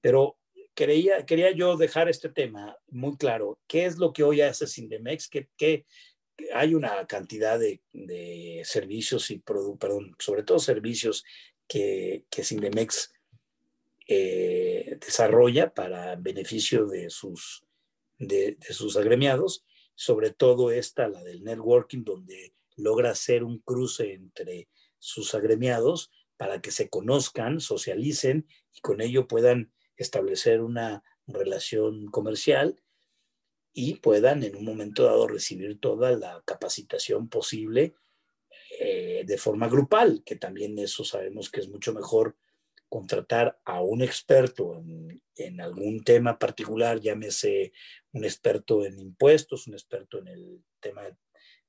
[0.02, 0.40] Pero
[0.74, 3.60] quería, quería yo dejar este tema muy claro.
[3.68, 5.28] ¿Qué es lo que hoy hace Sindemex?
[5.28, 5.86] ¿Qué, qué,
[6.54, 11.24] hay una cantidad de, de servicios y productos, perdón, sobre todo servicios
[11.68, 13.14] que, que Sindemex
[14.08, 17.64] eh, desarrolla para beneficio de sus,
[18.18, 24.14] de, de, sus agremiados, sobre todo esta, la del networking, donde logra hacer un cruce
[24.14, 24.68] entre
[24.98, 32.82] sus agremiados para que se conozcan, socialicen y con ello puedan establecer una relación comercial
[33.74, 37.96] y puedan en un momento dado recibir toda la capacitación posible
[38.80, 42.36] eh, de forma grupal, que también eso sabemos que es mucho mejor
[42.90, 47.72] contratar a un experto en, en, algún tema particular, llámese
[48.12, 51.02] un experto en impuestos, un experto en el tema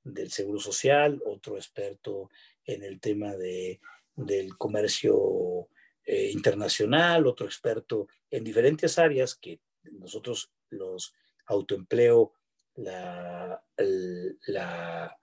[0.03, 2.29] del seguro social, otro experto
[2.67, 3.81] en el tema de,
[4.17, 5.69] del comercio
[6.05, 11.15] eh, internacional, otro experto en diferentes áreas que nosotros los
[11.47, 12.33] autoempleo,
[12.77, 13.63] la,
[14.47, 15.17] la,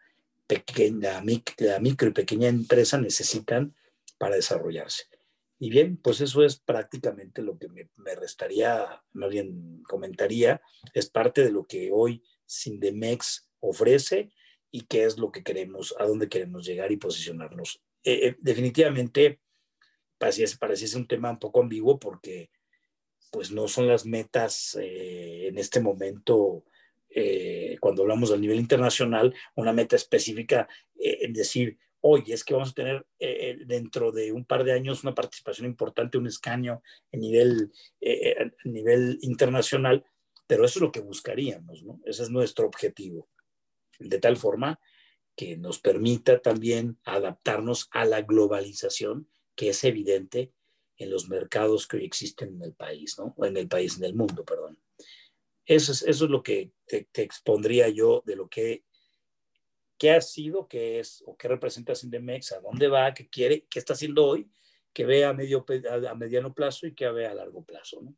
[0.48, 1.24] pequeña,
[1.58, 3.76] la micro y pequeña empresa necesitan
[4.18, 5.06] para desarrollarse.
[5.60, 10.62] Y bien, pues eso es prácticamente lo que me, me, restaría, más bien comentaría,
[10.94, 14.32] es parte de lo que hoy Sindemex ofrece
[14.72, 17.82] y qué es lo que queremos, a dónde queremos llegar y posicionarnos.
[18.04, 19.40] Eh, eh, definitivamente
[20.22, 22.52] pareciese, pareciese un tema un poco ambiguo porque
[23.32, 26.64] pues no son las metas eh, en este momento,
[27.10, 30.68] eh, cuando hablamos a nivel internacional, una meta específica
[31.00, 33.06] eh, en decir, oye, es que vamos a tener
[33.66, 37.72] dentro de un par de años una participación importante, un escaño a nivel,
[38.02, 40.04] a nivel internacional,
[40.46, 42.00] pero eso es lo que buscaríamos, ¿no?
[42.06, 43.30] Ese es nuestro objetivo.
[44.00, 44.80] De tal forma
[45.36, 49.28] que nos permita también adaptarnos a la globalización,
[49.62, 50.52] que es evidente
[50.98, 53.36] en los mercados que hoy existen en el país, ¿no?
[53.46, 54.82] En el país, en el mundo, perdón.
[55.68, 58.86] Eso es, eso es lo que te, te expondría yo de lo que
[60.00, 63.78] qué ha sido, qué es o qué representa Sindemex, a dónde va, qué quiere, qué
[63.78, 64.52] está haciendo hoy,
[64.94, 65.64] que vea a, medio,
[66.08, 68.02] a mediano plazo y que vea a largo plazo.
[68.02, 68.16] ¿no?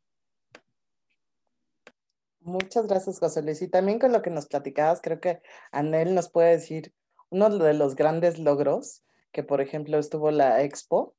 [2.40, 3.60] Muchas gracias, José Luis.
[3.60, 5.42] Y también con lo que nos platicabas, creo que
[5.72, 6.94] Anel nos puede decir
[7.28, 11.14] uno de los grandes logros, que por ejemplo estuvo la Expo,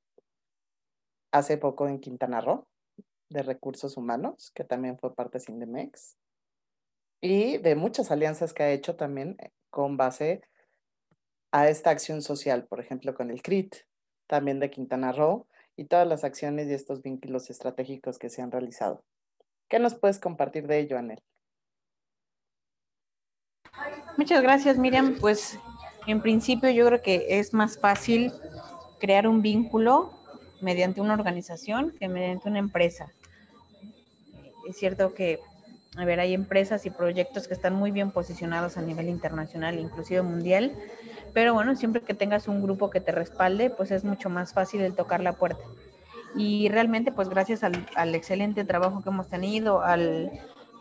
[1.36, 2.66] hace poco en Quintana Roo
[3.30, 6.16] de recursos humanos, que también fue parte de Sindemex,
[7.22, 10.42] y de muchas alianzas que ha hecho también eh, con base
[11.52, 13.76] a esta acción social, por ejemplo, con el CRIT,
[14.28, 18.52] también de Quintana Roo, y todas las acciones y estos vínculos estratégicos que se han
[18.52, 19.04] realizado.
[19.68, 21.22] ¿Qué nos puedes compartir de ello, Anel?
[24.18, 25.18] Muchas gracias, Miriam.
[25.20, 25.60] Pues
[26.08, 28.32] en principio yo creo que es más fácil
[29.00, 30.15] crear un vínculo
[30.62, 33.08] mediante una organización que mediante una empresa.
[34.68, 35.40] Es cierto que,
[35.98, 40.22] a ver, hay empresas y proyectos que están muy bien posicionados a nivel internacional, inclusive
[40.22, 40.76] mundial,
[41.34, 44.82] pero bueno, siempre que tengas un grupo que te respalde, pues es mucho más fácil
[44.82, 45.64] el tocar la puerta.
[46.36, 50.32] Y realmente, pues gracias al, excelente trabajo que hemos tenido, al,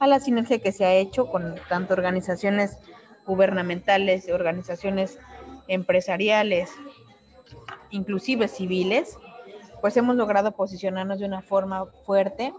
[0.00, 2.78] a la sinergia que se ha hecho con tanto organizaciones
[3.26, 5.18] gubernamentales, organizaciones
[5.68, 6.70] empresariales,
[7.90, 9.16] inclusive civiles,
[9.84, 12.54] pues hemos logrado posicionarnos de una forma fuerte,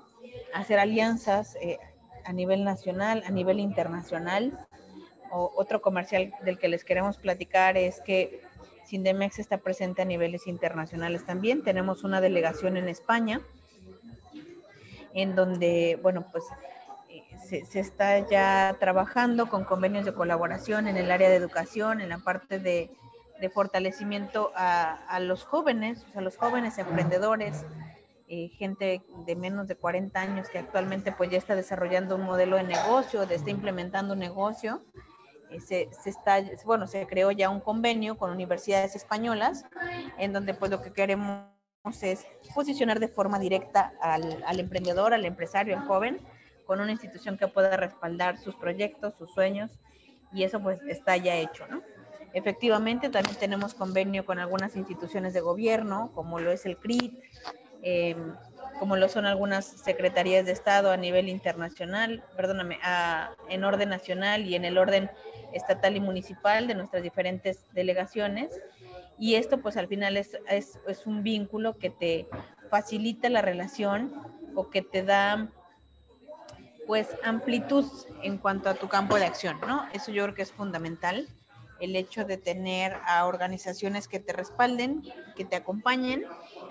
[0.54, 1.80] hacer alianzas eh,
[2.24, 4.68] a nivel nacional, a nivel internacional.
[5.32, 8.44] O, otro comercial del que les queremos platicar es que
[8.86, 11.64] Sindemex está presente a niveles internacionales también.
[11.64, 13.42] Tenemos una delegación en España,
[15.16, 16.44] en donde, bueno, pues
[17.44, 22.20] se, está ya trabajando con convenios de colaboración en el área de educación, en la
[22.20, 22.92] parte de,
[23.53, 27.66] fortalecimiento a, los jóvenes, a los jóvenes emprendedores,
[28.28, 32.57] eh, gente de menos de 40 años que actualmente pues ya está desarrollando un modelo
[32.57, 34.82] de negocio, está implementando un negocio.
[35.52, 39.66] Eh, se, está, bueno, se creó ya un convenio con universidades españolas
[40.18, 41.45] en donde pues lo que queremos
[42.02, 42.26] es
[42.56, 46.20] posicionar de forma directa al, al emprendedor, al empresario, al joven,
[46.66, 49.80] con una institución que pueda respaldar sus proyectos, sus sueños,
[50.34, 51.82] y eso pues está ya hecho, ¿no?
[52.36, 57.18] Efectivamente, también tenemos convenio con algunas instituciones de gobierno, como lo es el CRIT,
[57.82, 58.36] em,
[58.78, 62.78] como lo son algunas secretarías de Estado a nivel internacional, perdóname,
[63.48, 65.10] en orden nacional y en el orden
[65.53, 68.60] estatal y municipal de nuestras diferentes delegaciones.
[69.18, 72.28] Y esto pues al final es, es, es un vínculo que te
[72.70, 74.14] facilita la relación
[74.56, 75.48] o que te da
[76.86, 77.86] pues amplitud
[78.24, 79.88] en cuanto a tu campo de acción, ¿no?
[79.94, 81.30] Eso yo creo que es fundamental,
[81.80, 85.04] el hecho de tener a organizaciones que te respalden,
[85.36, 86.26] que te acompañen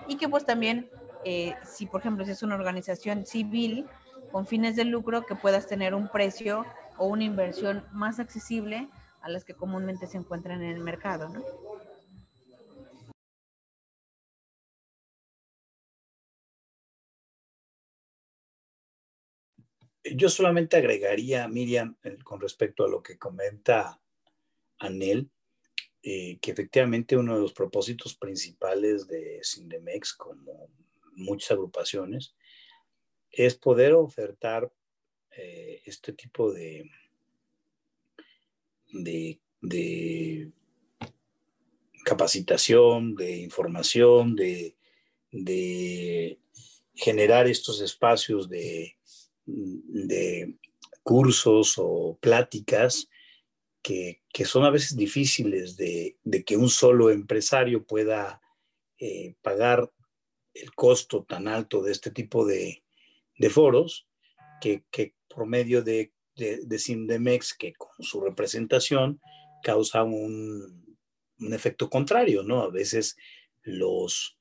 [0.07, 0.89] y que pues también,
[1.23, 3.85] eh, si por ejemplo si es una organización civil
[4.31, 6.65] con fines de lucro, que puedas tener un precio
[6.97, 8.89] o una inversión más accesible
[9.21, 11.43] a las que comúnmente se encuentran en el mercado, ¿no?
[20.03, 23.99] Yo solamente agregaría, Miriam, con respecto a lo que comenta
[24.79, 25.29] Anel,
[26.03, 30.69] eh, que efectivamente uno de los propósitos principales de Sindemex, como
[31.13, 32.35] muchas agrupaciones,
[33.31, 34.71] es poder ofertar
[35.31, 36.89] eh, este tipo de,
[38.91, 40.51] de,
[42.05, 44.75] capacitación, de información, de
[46.93, 48.95] generar estos espacios de,
[49.45, 50.55] de
[51.03, 53.09] cursos o pláticas
[53.85, 58.41] que, son a veces difíciles de, que un solo empresario pueda
[58.97, 59.91] eh, pagar
[60.55, 62.83] el costo tan alto de este tipo de,
[63.51, 64.07] foros,
[64.59, 64.83] que,
[65.27, 69.21] por medio de, de, Sindemex, que con su representación
[69.61, 70.97] causa un,
[71.39, 72.63] un, efecto contrario, ¿no?
[72.63, 73.15] A veces
[73.61, 74.39] los,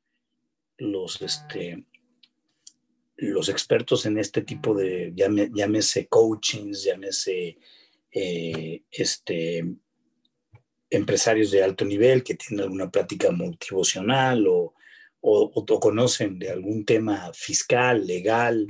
[0.79, 1.85] los, este,
[3.17, 7.59] los expertos en este tipo de, llámese coachings, llámese
[8.17, 9.65] eh, este,
[10.89, 14.73] empresarios de alto nivel que tienen alguna práctica motivacional o,
[15.21, 18.69] o, conocen de algún tema fiscal, legal,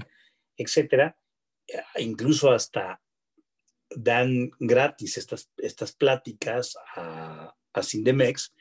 [0.57, 1.19] etcétera,
[1.67, 3.03] e incluso hasta
[3.91, 8.55] dan gratis estas, estas pláticas a, a Sindemex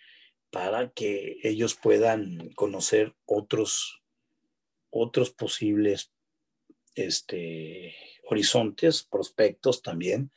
[0.51, 4.01] para que ellos puedan conocer otros
[4.89, 6.11] otros posibles
[6.93, 7.95] este,
[8.25, 10.29] horizontes, prospectos también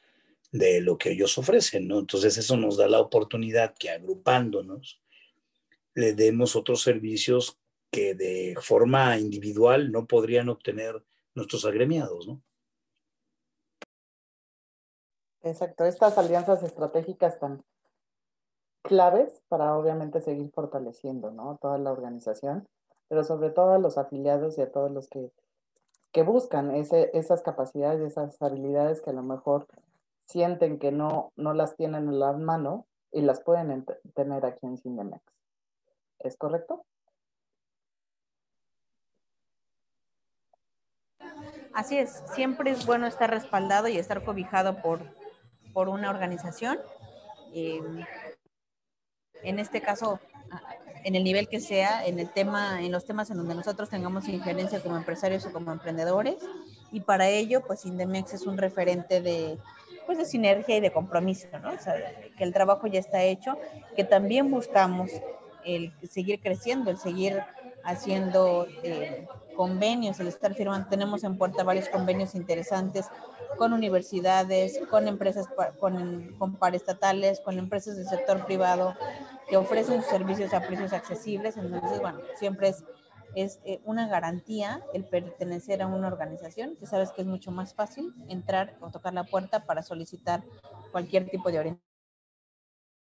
[0.58, 1.98] de lo que ellos ofrecen, ¿no?
[1.98, 5.00] Entonces eso nos da la oportunidad que agrupándonos
[5.94, 7.58] le demos otros servicios
[7.90, 11.02] que de forma individual no podrían obtener
[11.34, 12.42] nuestros agremiados, ¿no?
[15.42, 17.62] Exacto, estas alianzas estratégicas están
[18.82, 21.58] claves para obviamente seguir fortaleciendo, ¿no?
[21.60, 22.66] Toda la organización
[23.08, 25.30] pero sobre todo a los afiliados y a todos los que,
[26.24, 29.66] buscan esas capacidades, esas habilidades que a lo mejor
[30.26, 34.76] sienten que no, no las tienen en la mano y las pueden tener aquí en
[34.76, 35.22] Cinemex.
[36.18, 36.84] ¿Es correcto?
[41.72, 45.00] Así es, siempre es bueno estar respaldado y estar cobijado por,
[45.72, 46.78] por una organización.
[47.52, 47.80] Eh,
[49.42, 50.18] en este caso,
[51.04, 54.26] en el nivel que sea, en el tema, en los temas en donde nosotros tengamos
[54.28, 56.36] injerencia como empresarios o como emprendedores.
[56.90, 59.58] y para ello, pues Indemex es un referente de,
[60.06, 61.72] pues, de sinergia y de compromiso, ¿no?
[61.72, 61.94] O sea,
[62.36, 63.58] que el trabajo ya está hecho,
[63.94, 65.10] que también buscamos
[65.64, 67.42] el seguir creciendo, el seguir
[67.84, 69.26] haciendo eh,
[69.56, 73.06] convenios, el estar firmando, tenemos en puerta varios convenios interesantes
[73.56, 75.46] con universidades, con empresas,
[75.80, 78.94] con, con paraestatales, con empresas del sector privado
[79.48, 81.56] que ofrecen sus servicios a precios accesibles.
[81.56, 82.84] Entonces, bueno, siempre es,
[83.36, 86.76] es eh, una garantía el pertenecer a una organización.
[86.80, 90.42] Ya sabes que es mucho más fácil entrar o tocar la puerta para solicitar
[90.90, 91.78] cualquier tipo de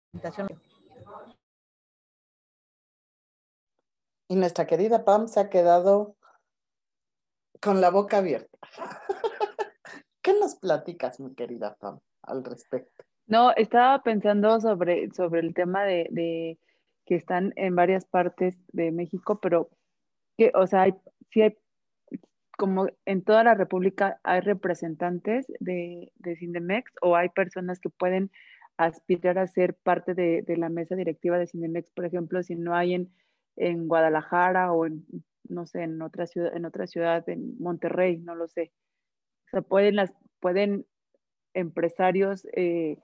[0.09, 0.47] orientación.
[4.27, 6.15] Y nuestra querida Pam se ha quedado
[7.61, 8.57] con la boca abierta.
[10.23, 13.05] ¿Qué nos platicas, mi querida Pam, al respecto?
[13.27, 16.59] No, estaba pensando sobre, sobre el tema de,
[17.05, 19.69] que están en varias partes de México, pero
[20.37, 20.93] que, o sea, hay,
[21.31, 21.57] sí hay,
[22.57, 28.31] como en toda la República hay representantes de, de Cindemex o hay personas que pueden
[28.77, 32.75] aspirar a ser parte de, de la mesa directiva de Cindemex, por ejemplo, si no
[32.75, 33.11] hay en
[33.55, 35.05] en Guadalajara o en,
[35.47, 38.71] no sé, en otra ciudad, en otra ciudad, en Monterrey, no lo sé.
[39.47, 40.85] O sea, pueden, las, pueden
[41.53, 42.97] empresarios eh,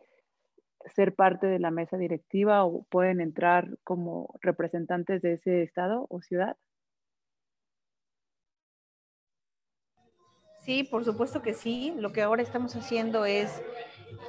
[0.95, 6.21] ser parte de la mesa directiva o pueden entrar como representantes de ese estado o
[6.21, 6.57] ciudad.
[10.63, 11.93] Sí, por supuesto que sí.
[11.97, 13.49] Lo que ahora estamos haciendo es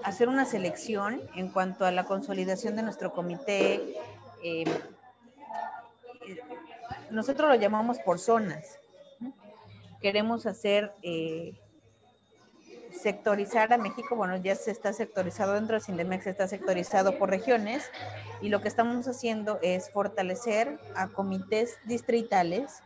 [0.03, 3.97] hacer una selección en cuanto a la consolidación de nuestro comité.
[4.43, 4.65] Eh,
[7.11, 8.79] nosotros lo llamamos por zonas.
[10.01, 11.55] Queremos hacer, eh,
[12.91, 17.91] sectorizar a México, bueno, ya se está sectorizado dentro del Sindemex, está sectorizado por regiones
[18.41, 22.83] y lo que estamos haciendo es fortalecer a comités distritales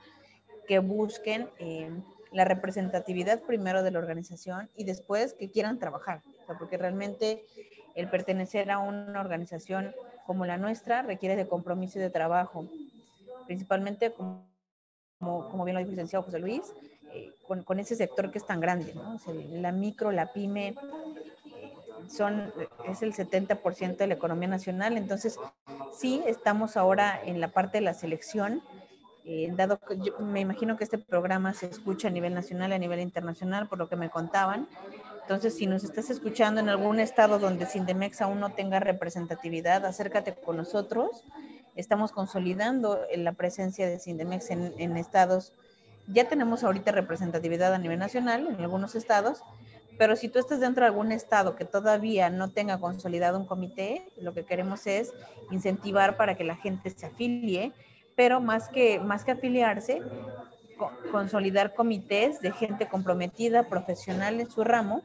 [0.68, 1.90] que busquen eh,
[2.32, 6.22] la representatividad primero de la organización y después que quieran trabajar,
[6.58, 7.44] porque realmente
[7.94, 9.94] el pertenecer a una organización
[10.26, 12.68] como la nuestra requiere de compromiso y de trabajo.
[13.46, 14.44] Principalmente como,
[15.18, 16.62] como bien lo dijo el licenciado José Luis,
[17.12, 18.92] eh, con, con, ese sector que es tan grande,
[19.52, 21.72] la micro, la pyme, eh,
[22.08, 22.52] son,
[22.88, 25.38] es el 70% de la economía nacional, entonces
[25.96, 28.60] sí estamos ahora en la parte de la selección,
[29.26, 32.78] eh, dado que yo me imagino que este programa se escucha a nivel nacional a
[32.78, 34.68] nivel internacional, por lo que me contaban.
[35.22, 40.34] Entonces, si nos estás escuchando en algún estado donde Sindemex aún no tenga representatividad, acércate
[40.34, 41.24] con nosotros
[41.76, 45.52] estamos consolidando la presencia de Sindemex en, estados.
[46.08, 49.42] Ya tenemos ahorita representatividad a nivel nacional en algunos estados,
[49.98, 54.08] pero si tú estás dentro de algún estado que todavía no tenga consolidado un comité,
[54.20, 55.12] lo que queremos es
[55.50, 57.72] incentivar para que la gente se afilie,
[58.16, 60.02] pero más que, más que afiliarse,
[61.12, 65.02] consolidar comités de gente comprometida, profesional en su ramo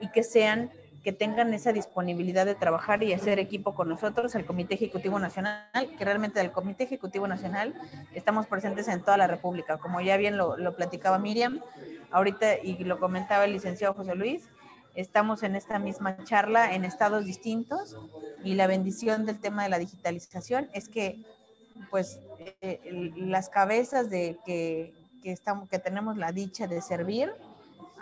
[0.00, 0.70] y que sean
[1.04, 5.68] que tengan esa disponibilidad de trabajar y hacer equipo con nosotros, el Comité Ejecutivo Nacional,
[5.98, 7.74] que realmente del Comité Ejecutivo Nacional
[8.14, 11.60] estamos presentes en toda la República, como ya bien lo, platicaba Miriam,
[12.10, 14.48] ahorita y lo comentaba el licenciado José Luis,
[14.94, 17.98] estamos en esta misma charla en estados distintos
[18.42, 21.22] y la bendición del tema de la digitalización es que
[21.90, 22.20] pues
[22.60, 24.92] eh, las cabezas de que,
[25.22, 27.32] que, estamos, que tenemos la dicha de servir,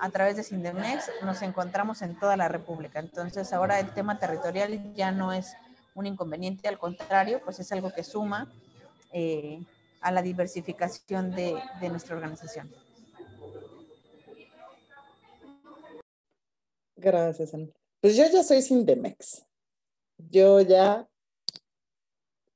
[0.00, 2.98] a través de Sindemex nos encontramos en toda la República.
[2.98, 5.54] Entonces ahora el tema territorial ya no es
[5.94, 8.50] un inconveniente, al contrario, pues es algo que suma
[9.12, 9.62] eh,
[10.00, 12.72] a la diversificación de, de nuestra organización.
[16.96, 17.68] Gracias, Ana.
[18.00, 19.44] Pues yo ya soy Sindemex.
[20.18, 21.08] Yo ya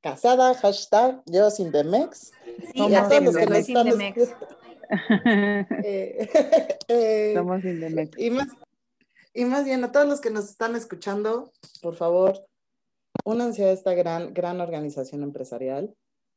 [0.06, 2.30] casada, hashtag yo Sindemex.
[2.72, 3.88] Sí, y a todos los que nos están
[5.84, 6.28] Eh,
[6.88, 8.46] eh, Somos y más,
[9.34, 11.50] y más bien a todos los que nos están escuchando,
[11.82, 12.46] por favor,
[13.24, 15.92] únanse a esta gran, gran organización empresarial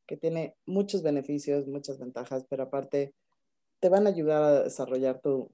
[0.07, 3.13] que tiene muchos beneficios, muchas ventajas, pero aparte
[3.79, 5.51] te van a ayudar a desarrollar tu,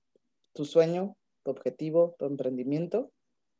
[0.53, 3.11] tu sueño, tu objetivo, tu emprendimiento,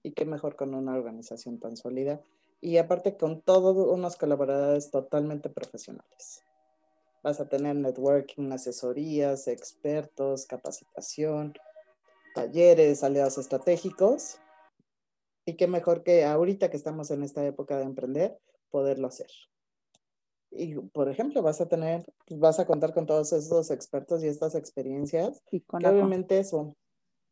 [0.01, 2.21] y qué mejor con una organización tan sólida,
[2.61, 6.41] y aparte con todos unos colaboradores totalmente profesionales.
[7.23, 11.53] Vas a tener networking, asesorías, expertos, capacitación,
[12.35, 14.39] talleres, aliados estratégicos.
[15.45, 18.37] Y qué mejor que ahorita que estamos en esta época de emprender,
[18.69, 19.29] poderlo hacer.
[20.51, 24.55] Y, por ejemplo, vas a tener, vas a contar con todos esos expertos y estas
[24.55, 26.75] experiencias, y con que obviamente son,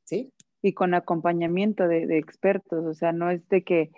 [0.03, 0.33] ¿sí?
[0.61, 3.91] Y con acompañamiento de, de expertos, o sea, no es de que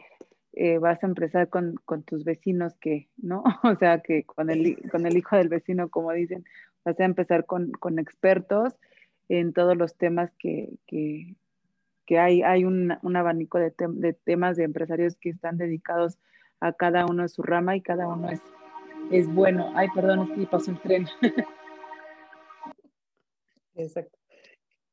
[0.58, 3.44] eh, vas a empezar con, con, tus vecinos que, ¿no?
[3.64, 6.46] O sea, que con el, con el hijo del vecino, como dicen,
[6.86, 8.74] vas a empezar con, con expertos
[9.28, 10.78] en todos los temas que,
[12.10, 16.20] hay, hay un, abanico de, de, temas de empresarios que están dedicados
[16.62, 18.42] a cada uno de su rama y cada uno es,
[19.12, 19.74] es bueno.
[19.76, 21.08] Ay, perdón, es que pasó el tren.
[23.76, 24.18] Exacto.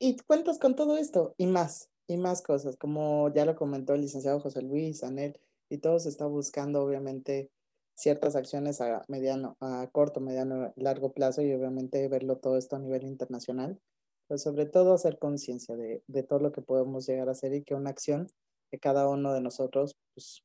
[0.01, 4.01] Y cuentas con todo esto y más, y más cosas, como ya lo comentó el
[4.01, 5.39] licenciado José Luis, Anel,
[5.73, 7.51] y todos están buscando obviamente
[7.95, 12.79] ciertas acciones a mediano, a corto, mediano, largo plazo y obviamente verlo todo esto a
[12.79, 13.81] nivel internacional,
[14.29, 17.65] pero sobre todo hacer conciencia de, de, todo lo que podemos llegar a hacer y
[17.65, 18.29] que una acción
[18.71, 20.43] de cada uno de nosotros pues,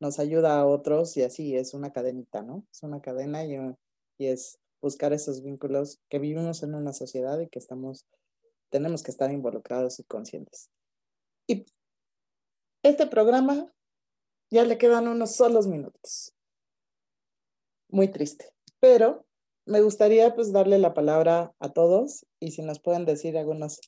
[0.00, 2.64] nos ayuda a otros y así es una cadenita, ¿no?
[2.72, 3.54] Es una cadena y,
[4.18, 8.04] y es buscar esos vínculos que vivimos en una sociedad y que estamos,
[8.68, 10.70] tenemos que estar involucrados y conscientes.
[11.46, 11.66] Y
[12.82, 13.72] este programa
[14.50, 16.34] ya le quedan unos solos minutos
[17.90, 18.52] muy triste.
[18.80, 19.26] Pero
[19.66, 23.80] me gustaría pues darle la palabra a todos y si nos pueden decir algunos.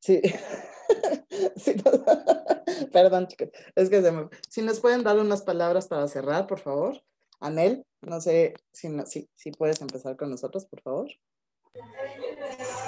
[0.00, 0.20] Sí.
[2.92, 3.50] Perdón, chicos.
[3.74, 4.28] Es que.
[4.48, 7.02] Si nos pueden dar unas palabras para cerrar, por favor.
[7.40, 11.08] Anel, no sé si, no, si, si puedes empezar con nosotros, por favor.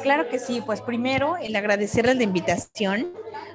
[0.02, 3.12] Claro que sí, pues primero el agradecerles la invitación.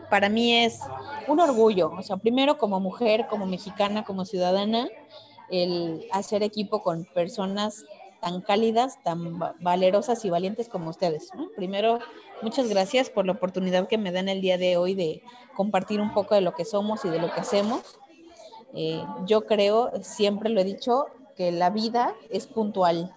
[0.10, 0.80] Para mí es
[1.28, 4.88] un orgullo, o sea, primero como mujer, como mexicana, como ciudadana,
[5.49, 7.86] el hacer equipo con personas
[8.22, 11.30] tan cálidas, tan valerosas y valientes como ustedes.
[11.56, 11.99] Primero,
[12.41, 15.22] muchas gracias por la oportunidad que me dan el día de hoy de
[15.56, 17.99] compartir un poco de lo que somos y de lo que hacemos.
[18.74, 23.14] Eh, yo creo, siempre lo he dicho, que la vida es puntual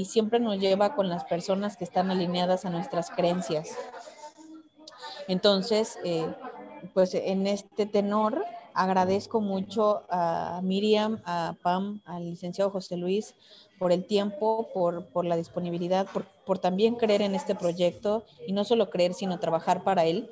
[0.00, 3.76] y siempre nos lleva con las personas que están alineadas a nuestras creencias.
[5.28, 6.26] Entonces, eh,
[6.94, 13.34] pues en este tenor agradezco mucho a Miriam, a Pam, al licenciado José Luis
[13.78, 18.52] por el tiempo, por, por la disponibilidad, por, por, también creer en este proyecto y
[18.52, 20.30] no solo creer, sino trabajar para él.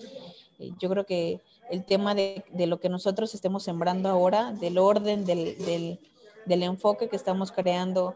[0.59, 4.79] Eh, yo creo que el tema de, de lo que nosotros estemos sembrando ahora, del
[4.79, 6.01] orden, del, del,
[6.47, 8.15] del enfoque que estamos creando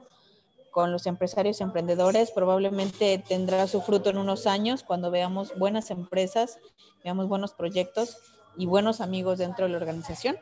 [0.73, 6.59] con los empresarios emprendedores, probablemente tendrá su fruto en unos años cuando veamos buenas empresas,
[7.05, 8.17] veamos buenos proyectos
[8.57, 10.37] y buenos amigos dentro de la organización,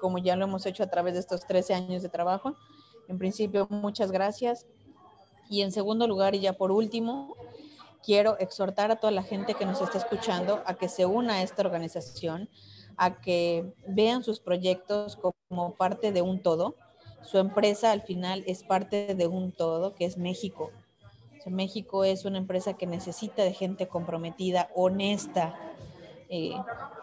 [0.00, 2.56] como ya lo hemos hecho a través de estos 13 años de trabajo.
[3.08, 4.66] En principio, muchas gracias.
[5.48, 7.36] Y en segundo lugar, y ya por último,
[8.04, 11.42] quiero exhortar a toda la gente que nos está escuchando a que se una a
[11.42, 12.48] esta organización,
[12.96, 16.74] a que vean sus proyectos como parte de un todo.
[17.22, 20.70] Su empresa al final es parte de un todo, que es México.
[21.46, 25.54] México es una empresa que necesita de gente comprometida, honesta,
[26.28, 26.54] eh,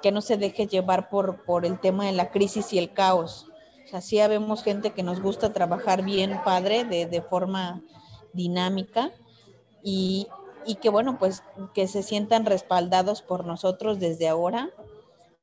[0.01, 3.47] que no se deje llevar por, por el tema de la crisis y el caos.
[3.85, 7.81] O sea, sí vemos gente que nos gusta trabajar bien, padre, de, de forma
[8.33, 9.11] dinámica
[9.81, 10.27] y,
[10.65, 14.69] y, que, bueno, pues que se sientan respaldados por nosotros desde ahora,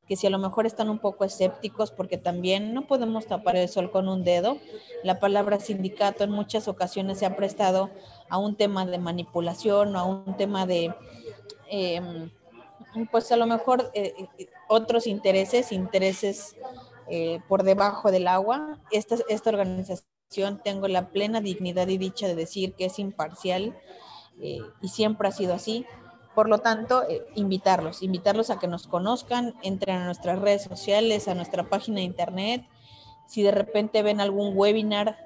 [0.06, 3.68] que si a lo mejor están un poco escépticos, porque también no podemos tapar el
[3.68, 4.59] sol con un dedo.
[5.02, 7.90] La palabra sindicato en muchas ocasiones se ha prestado
[8.28, 10.94] a un tema de manipulación o a un tema de...
[11.70, 12.31] Eh,
[13.10, 16.56] pues a lo mejor eh, eh, otros intereses, intereses
[17.09, 18.78] eh, por debajo del agua.
[18.90, 23.76] Esta, esta organización tengo la plena dignidad y dicha de decir que es imparcial
[24.81, 25.86] y siempre ha sido así.
[26.35, 27.05] Por lo tanto,
[27.35, 32.05] invitarlos, invitarlos a que nos conozcan, entren a nuestras redes sociales, a nuestra página de
[32.05, 32.66] internet.
[33.27, 35.16] Si de repente ven algún webinar,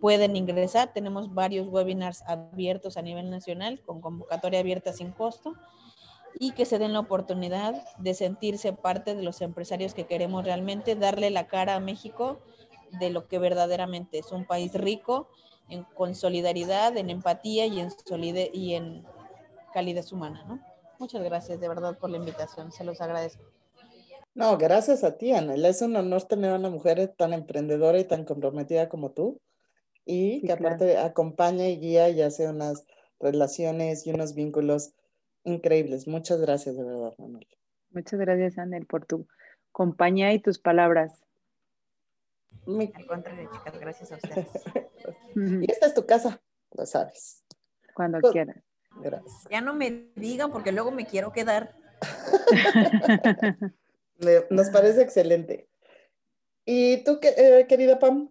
[0.00, 0.92] pueden ingresar.
[0.92, 5.54] Tenemos varios webinars abiertos a nivel nacional con convocatoria abierta sin costo
[6.38, 10.96] y que se den la oportunidad de sentirse parte de los empresarios que queremos realmente,
[10.96, 12.40] darle la cara a México
[12.98, 15.28] de lo que verdaderamente es un país rico
[15.68, 17.90] en, con solidaridad, en empatía y en,
[18.52, 19.06] y en
[19.74, 20.44] calidez humana.
[20.46, 20.60] ¿no?
[21.00, 23.42] Muchas gracias de verdad por la invitación, se los agradezco.
[24.34, 25.64] No, gracias a ti, Anel.
[25.64, 29.40] Es un honor tener a una mujer tan emprendedora y tan comprometida como tú
[30.04, 32.86] y que aparte acompaña y guía y hace unas
[33.20, 34.92] relaciones y unos vínculos
[35.44, 36.08] increíbles.
[36.08, 37.46] Muchas gracias, de verdad, Manuel.
[37.90, 39.26] Muchas gracias, Anel, por tu
[39.72, 41.24] compañía y tus palabras.
[42.66, 44.48] Al contrario, chicas, gracias a ustedes.
[45.36, 46.40] y esta es tu casa,
[46.72, 47.44] lo sabes.
[47.94, 48.73] Cuando pues, quieras.
[49.02, 49.46] Gracias.
[49.50, 51.74] Ya no me digan porque luego me quiero quedar.
[54.50, 55.68] Nos parece excelente.
[56.64, 58.30] ¿Y tú, eh, querida Pam?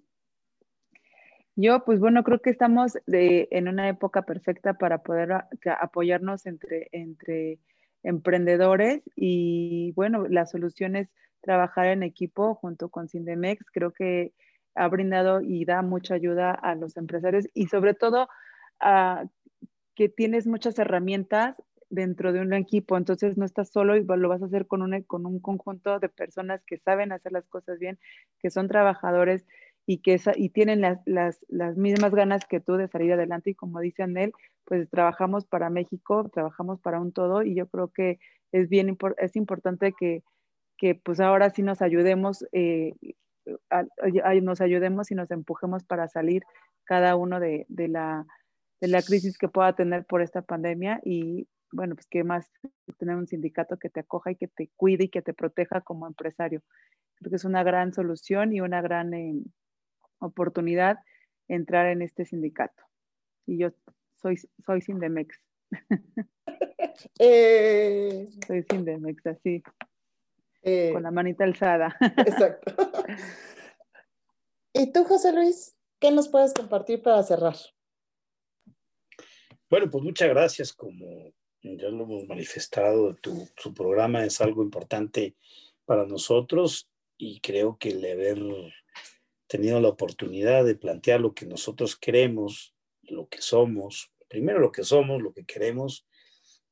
[1.55, 5.33] Yo, pues bueno, creo que estamos en una época perfecta para poder
[5.79, 7.59] apoyarnos entre, entre
[8.01, 11.09] emprendedores y bueno, la solución es
[11.41, 13.65] trabajar en equipo junto con Sindemex.
[13.71, 14.33] Creo que
[14.73, 18.27] ha brindado y da mucha ayuda a los empresarios y sobre todo
[18.79, 19.25] a
[19.95, 21.55] que tienes muchas herramientas
[21.89, 25.03] dentro de un equipo, entonces no estás solo y lo vas a hacer con un,
[25.03, 27.99] con un conjunto de personas que saben hacer las cosas bien,
[28.39, 29.45] que son trabajadores
[29.85, 33.51] y que y tienen las, las, las, mismas ganas que tú de salir adelante.
[33.51, 34.33] Y como dice Anel,
[34.65, 38.19] pues trabajamos para México, trabajamos para un todo y yo creo que
[38.51, 40.23] es bien es importante que,
[40.77, 42.93] que pues ahora sí nos ayudemos, eh,
[44.41, 46.43] nos ayudemos y nos empujemos para salir
[46.85, 48.25] cada uno de, de, la,
[48.83, 52.51] de la crisis que pueda tener por esta pandemia y bueno, pues qué más
[52.97, 56.05] tener un sindicato que te acoja y que te cuide y que te proteja como
[56.05, 56.61] empresario.
[57.15, 59.41] Creo que es una gran solución y una gran eh,
[60.19, 60.97] oportunidad
[61.47, 62.83] entrar en este sindicato.
[63.45, 63.71] Y yo
[64.21, 64.35] soy,
[64.65, 65.39] soy Sindemex.
[67.17, 69.63] Eh, soy Sindemex, así.
[70.61, 71.97] Eh, con la manita alzada.
[72.17, 72.75] exacto.
[74.73, 75.75] ¿Y tú, José Luis?
[75.99, 77.55] ¿Qué nos puedes compartir para cerrar?
[79.73, 80.71] Bueno, pues muchas gracias.
[80.71, 81.33] Como
[81.63, 85.35] ya lo hemos manifestado, tu, programa es algo importante
[85.83, 88.37] para nosotros y creo que el haber
[89.47, 94.83] tenido la oportunidad de plantear lo que nosotros queremos, lo que somos, primero lo que
[94.83, 96.05] somos, lo que queremos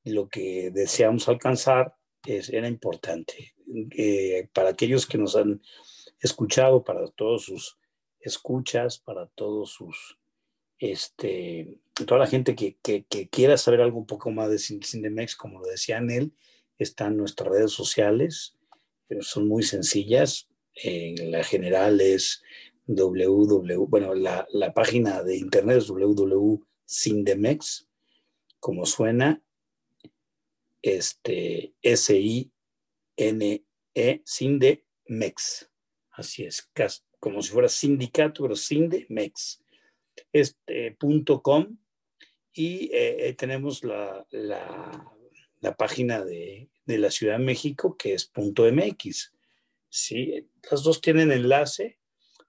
[0.04, 1.96] y lo que deseamos alcanzar,
[2.28, 3.56] es, era importante.
[3.98, 5.60] Eh, para aquellos que nos han
[6.20, 7.80] escuchado, para todos sus
[8.20, 10.21] escuchas, para todos sus
[10.82, 12.76] este, toda la gente que,
[13.30, 16.34] quiera saber algo un poco más de Cindemex, como lo decía él,
[16.80, 18.58] están nuestras redes sociales,
[19.08, 20.50] pero son muy sencillas.
[20.74, 22.42] En la general es
[22.88, 27.88] www, bueno, la, página de internet es www.sindemex,
[28.60, 29.44] como suena,
[30.82, 33.62] este, S-I-N-E,
[34.26, 35.70] Sindemex.
[36.10, 36.68] Así es,
[37.20, 39.61] como si fuera sindicato, pero Sindemex
[40.32, 40.98] este,
[41.42, 41.78] .com
[42.54, 48.32] y eh, eh, tenemos la, la, página de, de, la Ciudad de México que es
[48.36, 49.34] .mx.
[49.90, 50.50] ¿sí?
[50.70, 52.00] Las dos tienen enlace.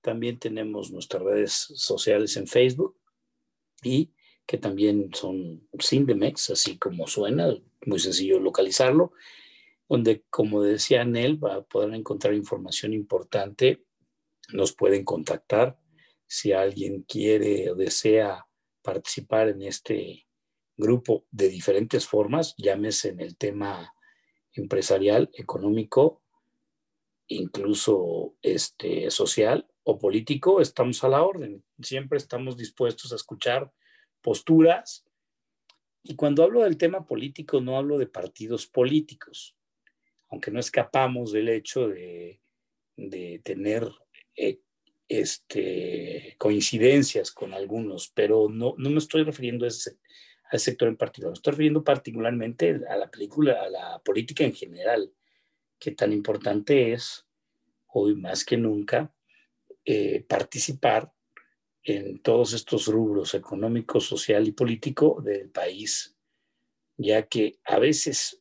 [0.00, 2.98] También tenemos nuestras redes sociales en Facebook
[3.82, 4.12] y
[4.46, 7.56] que también son Sindemex, así como suena,
[7.86, 9.12] muy sencillo localizarlo,
[9.88, 13.84] donde, como decía Nel, va a poder encontrar información importante,
[14.52, 15.78] nos pueden contactar
[16.32, 18.46] si alguien quiere o desea
[18.80, 20.26] participar en este
[20.78, 23.92] grupo de diferentes formas, llámese en el tema
[24.54, 26.22] empresarial, económico,
[27.26, 31.62] incluso este, social o político, estamos a la orden.
[31.82, 33.70] Siempre estamos dispuestos a escuchar
[34.22, 35.04] posturas.
[36.02, 39.54] Y cuando hablo del tema político, no hablo de partidos políticos,
[40.30, 42.40] aunque no escapamos del hecho de,
[42.96, 43.86] de tener
[44.34, 44.62] eh,
[45.20, 49.98] este, coincidencias con algunos, pero no, no me estoy refiriendo a ese,
[50.50, 54.54] al sector en particular, me estoy refiriendo particularmente a la película, a la política en
[54.54, 55.12] general,
[55.78, 57.26] que tan importante es
[57.88, 59.14] hoy más que nunca
[59.84, 61.12] eh, participar
[61.82, 66.16] en todos estos rubros económico, social y político del país,
[66.96, 68.40] ya que a veces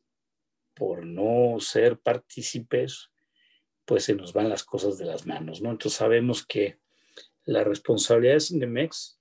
[0.74, 3.11] por no ser partícipes
[3.92, 5.70] pues se nos van las cosas de las manos, ¿no?
[5.70, 6.80] Entonces sabemos que
[7.44, 9.20] la responsabilidad de Cinemex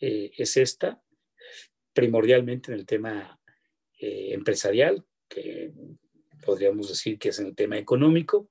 [0.00, 1.00] eh, es esta,
[1.92, 3.40] primordialmente en el tema
[4.00, 5.72] eh, empresarial, que
[6.44, 8.50] podríamos decir que es en el tema económico.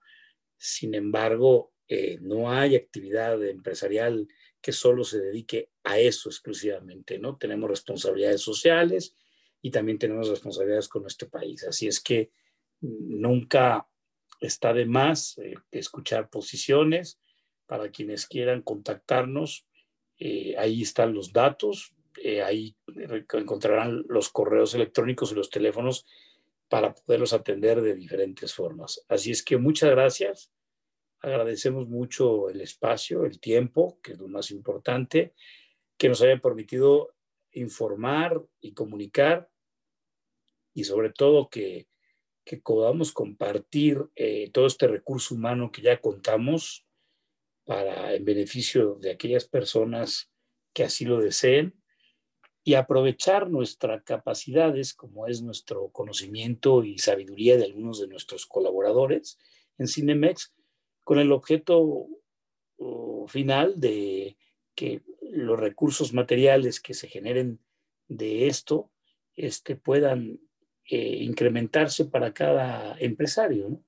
[0.56, 4.30] Sin embargo, eh, no hay actividad empresarial
[4.62, 7.36] que solo se dedique a eso exclusivamente, ¿no?
[7.36, 9.14] Tenemos responsabilidades sociales
[9.62, 11.66] y también tenemos responsabilidades con nuestro país.
[11.66, 12.32] Así es que
[12.80, 13.89] nunca
[14.40, 17.20] está de más eh, escuchar posiciones
[17.66, 19.66] para quienes quieran contactarnos.
[20.18, 21.94] Eh, ahí están los datos,
[22.24, 22.76] eh, ahí
[23.34, 26.06] encontrarán los correos electrónicos y los teléfonos
[26.68, 29.04] para poderlos atender de diferentes formas.
[29.08, 30.52] Así es que muchas gracias.
[31.22, 35.34] Agradecemos mucho el espacio, el tiempo, que es lo más importante,
[35.98, 37.14] que nos haya permitido
[37.52, 39.50] informar y comunicar
[40.74, 41.88] y sobre todo que
[42.50, 46.84] que podamos compartir eh, todo este recurso humano que ya contamos
[47.64, 50.32] para en beneficio de aquellas personas
[50.74, 51.80] que así lo deseen
[52.64, 59.38] y aprovechar nuestras capacidades, como es nuestro conocimiento y sabiduría de algunos de nuestros colaboradores
[59.78, 60.52] en Cinemex,
[61.04, 62.08] con el objeto
[63.28, 64.38] final de
[64.74, 67.60] que los recursos materiales que se generen
[68.08, 68.92] de esto
[69.36, 70.40] este, puedan
[70.90, 73.84] eh, incrementarse para cada empresario.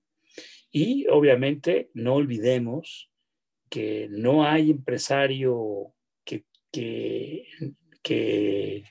[0.71, 3.09] Y obviamente no olvidemos
[3.69, 7.47] que no hay empresario que, que,
[8.03, 8.83] que,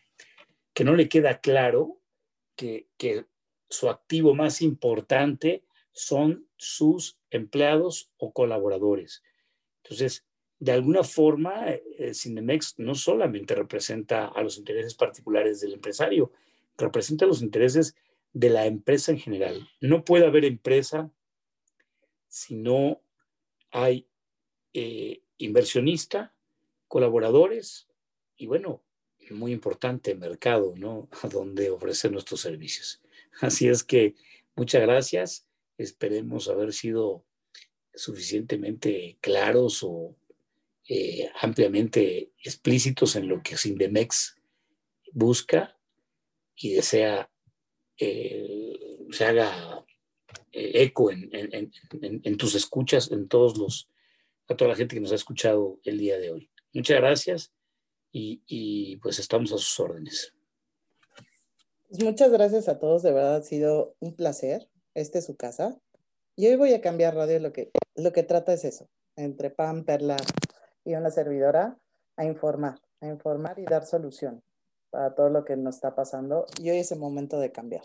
[0.85, 2.01] no le queda claro
[2.57, 3.27] que, que
[3.69, 9.23] su activo más importante son sus empleados o colaboradores.
[9.82, 10.27] Entonces,
[10.59, 16.32] de alguna forma, eh, Cinemex no solamente representa a los intereses particulares del empresario,
[16.81, 17.94] representa los intereses
[18.32, 19.69] de la empresa en general.
[19.81, 21.11] No puede haber empresa
[22.28, 23.02] si no
[23.70, 24.09] hay
[24.73, 26.35] eh, inversionista,
[26.89, 27.89] colaboradores
[28.36, 28.82] y bueno,
[29.31, 31.09] muy importante, mercado, ¿no?
[31.23, 33.01] A donde ofrecer nuestros servicios.
[33.40, 34.15] Así es que
[34.57, 35.47] muchas gracias.
[35.78, 37.24] Esperemos haber sido
[37.94, 40.16] suficientemente claros o
[40.89, 44.36] eh, ampliamente explícitos en lo que Sindemex
[45.12, 45.77] busca
[46.61, 47.31] y desea
[47.99, 49.85] eh, se haga
[50.53, 53.89] eco en, en, tus escuchas, en todos los
[54.49, 56.51] a toda la gente que nos ha escuchado el día de hoy.
[56.73, 57.53] Muchas gracias
[58.11, 60.35] y, pues estamos a sus órdenes.
[61.89, 64.69] Pues muchas gracias a todos, de verdad ha sido un placer.
[64.95, 65.78] Este es su casa.
[66.35, 69.85] Y hoy voy a cambiar radio, lo que, lo que trata es eso, entre Pam,
[69.85, 70.16] Perla
[70.85, 71.78] y una servidora,
[72.16, 74.43] a informar, a informar y dar solución
[74.91, 76.47] para todo lo que nos está pasando.
[76.61, 77.83] Y hoy es el momento de cambiar,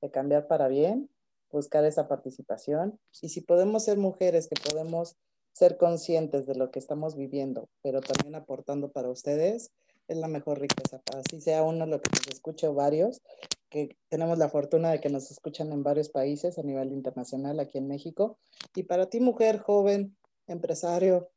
[0.00, 1.10] de cambiar para bien,
[1.50, 2.98] buscar esa participación.
[3.20, 5.16] Y si podemos ser mujeres que podemos
[5.52, 9.72] ser conscientes de lo que estamos viviendo, pero también aportando para ustedes,
[10.06, 11.02] es la mejor riqueza.
[11.16, 13.20] Así sea uno lo que nos escuche o varios,
[13.68, 17.78] que tenemos la fortuna de que nos escuchan en varios países a nivel internacional, aquí
[17.78, 18.38] en México.
[18.74, 20.16] Y para ti, mujer, joven,
[20.46, 21.28] empresario,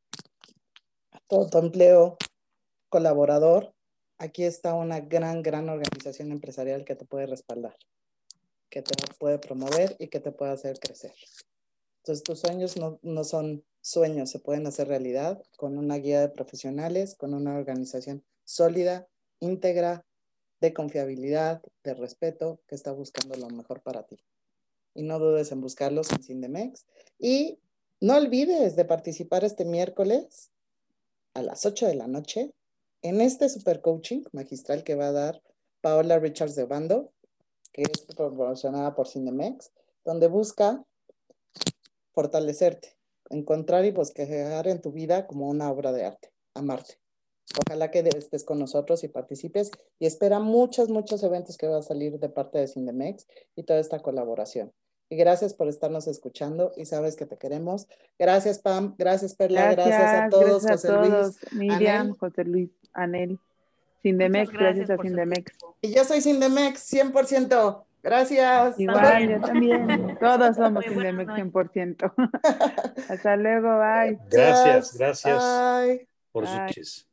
[1.27, 2.17] todo tu empleo,
[2.89, 3.73] colaborador,
[4.21, 7.75] aquí está una gran, gran organización empresarial que te puede respaldar,
[8.69, 11.15] que te puede promover y que te puede hacer crecer.
[11.97, 16.29] Entonces, tus sueños no, no son sueños, se pueden hacer realidad con una guía de
[16.29, 19.07] profesionales, con una organización sólida,
[19.39, 20.05] íntegra,
[20.59, 24.23] de confiabilidad, de respeto, que está buscando lo mejor para ti.
[24.93, 26.85] Y no dudes en buscarlos en Sindemex.
[27.17, 27.59] Y
[27.99, 30.51] no olvides de participar este miércoles
[31.33, 32.53] a las 8 de la noche
[33.01, 35.41] en este super coaching magistral que va a dar
[35.81, 37.11] Paola Richards de Bando,
[37.71, 39.71] que es proporcionada por Cinemex,
[40.05, 40.83] donde busca
[42.13, 42.95] fortalecerte,
[43.29, 46.99] encontrar y bosquejar en tu vida como una obra de arte, amarte.
[47.67, 51.81] Ojalá que estés con nosotros y participes y espera muchos, muchos eventos que van a
[51.81, 54.71] salir de parte de Cinemex y toda esta colaboración.
[55.09, 57.87] Y gracias por estarnos escuchando y sabes que te queremos.
[58.17, 58.95] Gracias, Pam.
[58.97, 59.71] Gracias, Perla.
[59.71, 61.37] Gracias, a todos, José Luis.
[61.51, 63.39] Miriam, José Luis, Anel.
[64.01, 65.57] Sindemex, gracias, gracias a Sindemex.
[65.81, 67.83] Y yo soy Sindemex, 100%.
[68.03, 68.79] Gracias.
[68.79, 70.17] Igual, yo también.
[70.19, 72.13] Todos somos Sindemex 100%.
[73.09, 74.17] Hasta luego, bye.
[74.29, 75.43] Gracias, gracias.
[75.43, 76.07] Bye.
[76.31, 77.07] Por sus Gracias.